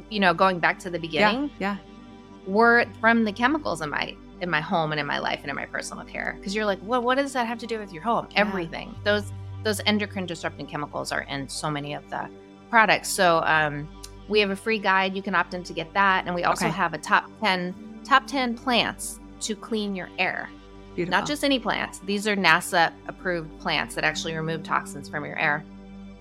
you 0.09 0.19
know, 0.19 0.33
going 0.33 0.59
back 0.59 0.79
to 0.79 0.89
the 0.89 0.99
beginning, 0.99 1.51
yeah, 1.59 1.75
yeah, 1.75 2.51
were 2.51 2.85
from 2.99 3.25
the 3.25 3.31
chemicals 3.31 3.81
in 3.81 3.89
my 3.89 4.15
in 4.41 4.49
my 4.49 4.61
home 4.61 4.91
and 4.91 4.99
in 4.99 5.05
my 5.05 5.19
life 5.19 5.39
and 5.41 5.49
in 5.49 5.55
my 5.55 5.65
personal 5.65 6.05
care. 6.05 6.35
Because 6.37 6.55
you're 6.55 6.65
like, 6.65 6.79
well, 6.81 7.01
what 7.01 7.15
does 7.15 7.33
that 7.33 7.47
have 7.47 7.57
to 7.59 7.67
do 7.67 7.79
with 7.79 7.91
your 7.91 8.03
home? 8.03 8.27
Yeah. 8.31 8.41
Everything. 8.41 8.95
Those 9.03 9.31
those 9.63 9.81
endocrine 9.85 10.25
disrupting 10.25 10.67
chemicals 10.67 11.11
are 11.11 11.23
in 11.23 11.49
so 11.49 11.69
many 11.69 11.93
of 11.93 12.07
the 12.09 12.29
products. 12.69 13.09
So 13.09 13.41
um, 13.43 13.87
we 14.29 14.39
have 14.39 14.49
a 14.49 14.55
free 14.55 14.79
guide. 14.79 15.15
You 15.15 15.21
can 15.21 15.35
opt 15.35 15.53
in 15.53 15.63
to 15.63 15.73
get 15.73 15.93
that, 15.93 16.25
and 16.25 16.35
we 16.35 16.43
also 16.43 16.67
okay. 16.67 16.75
have 16.75 16.93
a 16.93 16.97
top 16.97 17.29
ten 17.41 17.73
top 18.03 18.27
ten 18.27 18.55
plants 18.55 19.19
to 19.41 19.55
clean 19.55 19.95
your 19.95 20.09
air. 20.17 20.49
Beautiful. 20.95 21.19
Not 21.19 21.27
just 21.27 21.43
any 21.43 21.59
plants. 21.59 21.99
These 21.99 22.27
are 22.27 22.35
NASA 22.35 22.91
approved 23.07 23.59
plants 23.59 23.93
that 23.95 24.03
actually 24.03 24.35
remove 24.35 24.63
toxins 24.63 25.07
from 25.07 25.25
your 25.25 25.37
air. 25.37 25.63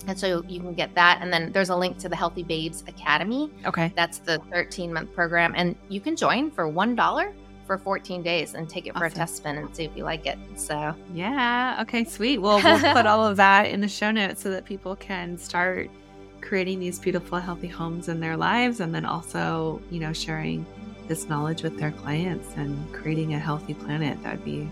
And 0.06 0.18
so 0.18 0.44
you 0.46 0.60
can 0.60 0.74
get 0.74 0.94
that. 0.94 1.18
And 1.22 1.32
then 1.32 1.50
there's 1.50 1.70
a 1.70 1.76
link 1.76 1.98
to 1.98 2.08
the 2.08 2.16
Healthy 2.16 2.42
Babes 2.42 2.84
Academy. 2.86 3.50
Okay. 3.64 3.92
That's 3.96 4.18
the 4.18 4.38
13 4.52 4.92
month 4.92 5.14
program. 5.14 5.54
And 5.56 5.76
you 5.88 6.00
can 6.00 6.14
join 6.14 6.50
for 6.50 6.64
$1 6.70 7.34
for 7.66 7.78
14 7.78 8.22
days 8.22 8.54
and 8.54 8.68
take 8.68 8.86
it 8.86 8.96
for 8.96 9.04
a 9.04 9.10
test 9.10 9.36
spin 9.36 9.58
and 9.58 9.74
see 9.74 9.84
if 9.84 9.96
you 9.96 10.04
like 10.04 10.26
it. 10.26 10.38
So, 10.56 10.94
yeah. 11.12 11.78
Okay, 11.82 12.04
sweet. 12.04 12.38
Well, 12.38 12.60
we'll 12.62 12.94
put 12.94 13.06
all 13.06 13.26
of 13.26 13.36
that 13.36 13.66
in 13.66 13.80
the 13.80 13.88
show 13.88 14.10
notes 14.10 14.42
so 14.42 14.50
that 14.50 14.64
people 14.64 14.96
can 14.96 15.36
start 15.36 15.90
creating 16.40 16.78
these 16.78 16.98
beautiful, 16.98 17.38
healthy 17.38 17.66
homes 17.66 18.08
in 18.08 18.20
their 18.20 18.36
lives 18.36 18.80
and 18.80 18.94
then 18.94 19.04
also, 19.04 19.82
you 19.90 19.98
know, 19.98 20.12
sharing 20.12 20.64
this 21.08 21.28
knowledge 21.28 21.62
with 21.62 21.78
their 21.78 21.90
clients 21.90 22.48
and 22.56 22.92
creating 22.92 23.34
a 23.34 23.38
healthy 23.38 23.74
planet. 23.74 24.22
That 24.22 24.36
would 24.36 24.44
be 24.44 24.68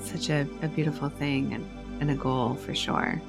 such 0.00 0.30
a, 0.30 0.46
a 0.62 0.68
beautiful 0.68 1.08
thing 1.08 1.52
and, 1.52 1.68
and 2.00 2.10
a 2.10 2.14
goal 2.14 2.54
for 2.54 2.74
sure. 2.74 3.20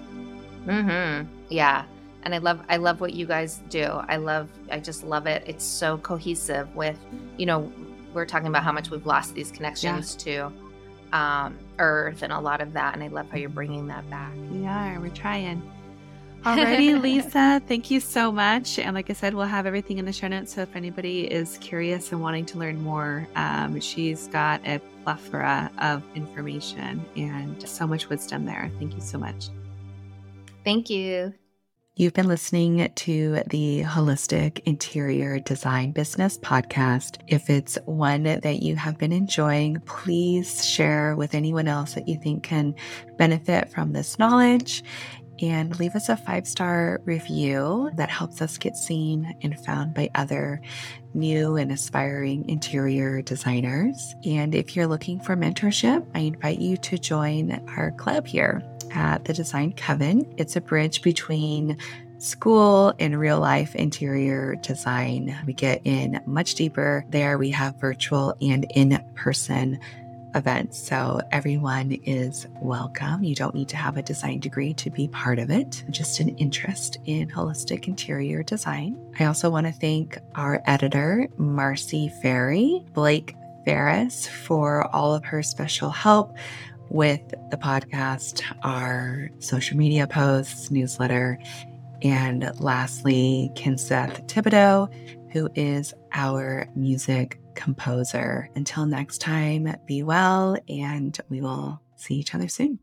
Mm-hmm. 0.66 1.28
Yeah. 1.50 1.86
And 2.24 2.36
I 2.36 2.38
love 2.38 2.62
I 2.70 2.78
love 2.78 3.02
what 3.02 3.14
you 3.14 3.26
guys 3.26 3.62
do. 3.70 3.84
I 3.84 4.18
love 4.18 4.48
I 4.72 4.80
just 4.80 5.04
love 5.04 5.26
it. 5.26 5.44
It's 5.48 5.66
so 5.66 5.98
cohesive 5.98 6.74
with, 6.76 6.98
you 7.38 7.48
know, 7.48 7.72
we're 8.14 8.26
talking 8.26 8.48
about 8.48 8.64
how 8.64 8.72
much 8.72 8.90
we've 8.90 9.06
lost 9.06 9.34
these 9.34 9.52
connections 9.52 10.18
yeah. 10.26 10.50
to 10.50 11.18
um, 11.18 11.58
earth 11.80 12.24
and 12.24 12.32
a 12.32 12.40
lot 12.40 12.62
of 12.62 12.74
that 12.74 12.94
and 12.94 13.04
i 13.04 13.08
love 13.08 13.30
how 13.30 13.38
you're 13.38 13.50
bringing 13.50 13.88
that 13.88 14.10
back 14.10 14.34
we 14.52 14.66
are 14.66 15.00
we're 15.00 15.10
trying 15.10 15.62
Alrighty, 16.46 17.00
Lisa, 17.00 17.62
thank 17.68 17.92
you 17.92 18.00
so 18.00 18.32
much. 18.32 18.80
And 18.80 18.96
like 18.96 19.12
I 19.12 19.14
said, 19.14 19.36
we'll 19.36 19.46
have 19.46 19.68
everything 19.68 20.00
in 20.00 20.06
the 20.06 20.12
show 20.12 20.28
notes. 20.28 20.52
So 20.52 20.64
if 20.64 20.76
anybody 20.76 21.32
is 21.32 21.60
curious 21.60 22.12
and 22.12 22.20
wanting 22.20 22.48
to 22.48 22.58
learn 22.58 22.82
more, 22.82 23.28
um, 23.36 23.80
she's 23.80 24.26
got 24.30 24.60
a 24.66 24.82
plethora 25.04 25.70
of 25.78 26.02
information 26.16 27.06
and 27.16 27.62
so 27.70 27.86
much 27.86 28.10
wisdom 28.10 28.46
there. 28.46 28.72
Thank 28.80 28.96
you 28.96 29.02
so 29.02 29.20
much. 29.20 29.50
Thank 30.64 30.90
you. 30.90 31.36
You've 32.02 32.14
been 32.14 32.28
listening 32.28 32.92
to 32.96 33.44
the 33.46 33.84
Holistic 33.84 34.62
Interior 34.66 35.38
Design 35.38 35.92
Business 35.92 36.36
podcast. 36.40 37.20
If 37.28 37.48
it's 37.48 37.78
one 37.86 38.24
that 38.24 38.64
you 38.64 38.76
have 38.76 38.98
been 38.98 39.12
enjoying, 39.12 39.80
please 39.86 40.66
share 40.66 41.16
with 41.16 41.36
anyone 41.36 41.68
else 41.68 41.94
that 41.94 42.08
you 42.08 42.18
think 42.18 42.42
can 42.42 42.74
benefit 43.20 43.70
from 43.70 43.94
this 43.94 44.18
knowledge 44.18 44.84
and 45.42 45.80
leave 45.80 45.94
us 45.94 46.10
a 46.10 46.18
five 46.18 46.48
star 46.48 47.00
review 47.06 47.92
that 47.98 48.10
helps 48.10 48.42
us 48.42 48.58
get 48.58 48.76
seen 48.76 49.36
and 49.44 49.64
found 49.64 49.94
by 49.94 50.10
other 50.16 50.60
new 51.14 51.56
and 51.56 51.72
aspiring 51.72 52.50
interior 52.50 53.22
designers. 53.22 54.16
And 54.26 54.56
if 54.56 54.76
you're 54.76 54.88
looking 54.88 55.20
for 55.20 55.38
mentorship, 55.38 56.04
I 56.16 56.22
invite 56.22 56.58
you 56.58 56.78
to 56.78 56.98
join 56.98 57.64
our 57.78 57.92
club 57.92 58.26
here 58.26 58.64
at 58.94 59.26
the 59.26 59.34
Design 59.34 59.74
Coven. 59.74 60.34
It's 60.38 60.56
a 60.56 60.62
bridge 60.62 61.02
between 61.02 61.78
school 62.18 62.94
and 63.00 63.20
real 63.20 63.40
life 63.40 63.76
interior 63.76 64.56
design. 64.56 65.36
We 65.46 65.54
get 65.54 65.82
in 65.86 66.22
much 66.26 66.56
deeper 66.56 67.06
there. 67.10 67.38
We 67.38 67.50
have 67.52 67.80
virtual 67.80 68.36
and 68.42 68.66
in 68.76 69.04
person 69.16 69.80
events. 70.36 70.78
So 70.78 71.22
everyone 71.32 71.92
is 72.06 72.48
welcome. 72.62 73.24
You 73.24 73.36
don't 73.36 73.56
need 73.56 73.70
to 73.70 73.78
have 73.78 73.98
a 73.98 74.02
design 74.02 74.40
degree 74.40 74.74
to 74.76 74.90
be 74.90 75.08
part 75.10 75.40
of 75.40 75.50
it, 75.50 75.84
just 75.90 76.20
an 76.20 76.30
interest 76.38 76.98
in 77.06 77.30
holistic 77.30 77.88
interior 77.88 78.44
design. 78.44 78.98
I 79.20 79.26
also 79.26 79.50
want 79.50 79.68
to 79.68 79.74
thank 79.74 80.18
our 80.36 80.62
editor, 80.66 81.28
Marcy 81.38 82.10
Ferry, 82.22 82.86
Blake 82.94 83.36
Ferris, 83.66 84.28
for 84.28 84.88
all 84.96 85.14
of 85.14 85.26
her 85.26 85.44
special 85.44 85.90
help 85.90 86.36
with 86.92 87.22
the 87.50 87.58
podcast, 87.58 88.44
our 88.64 89.30
social 89.40 89.78
media 89.78 90.06
posts, 90.06 90.70
newsletter, 90.70 91.40
and 92.02 92.52
lastly, 92.60 93.50
Kinseth 93.56 94.28
Thibodeau, 94.28 94.92
who 95.32 95.50
is 95.56 95.94
our 96.12 96.68
music 96.76 97.40
composer. 97.56 98.50
Until 98.56 98.86
next 98.86 99.20
time, 99.20 99.74
be 99.86 100.04
well, 100.04 100.58
and 100.68 101.18
we 101.30 101.40
will 101.40 101.82
see 101.96 102.16
each 102.16 102.36
other 102.36 102.50
soon. 102.50 102.80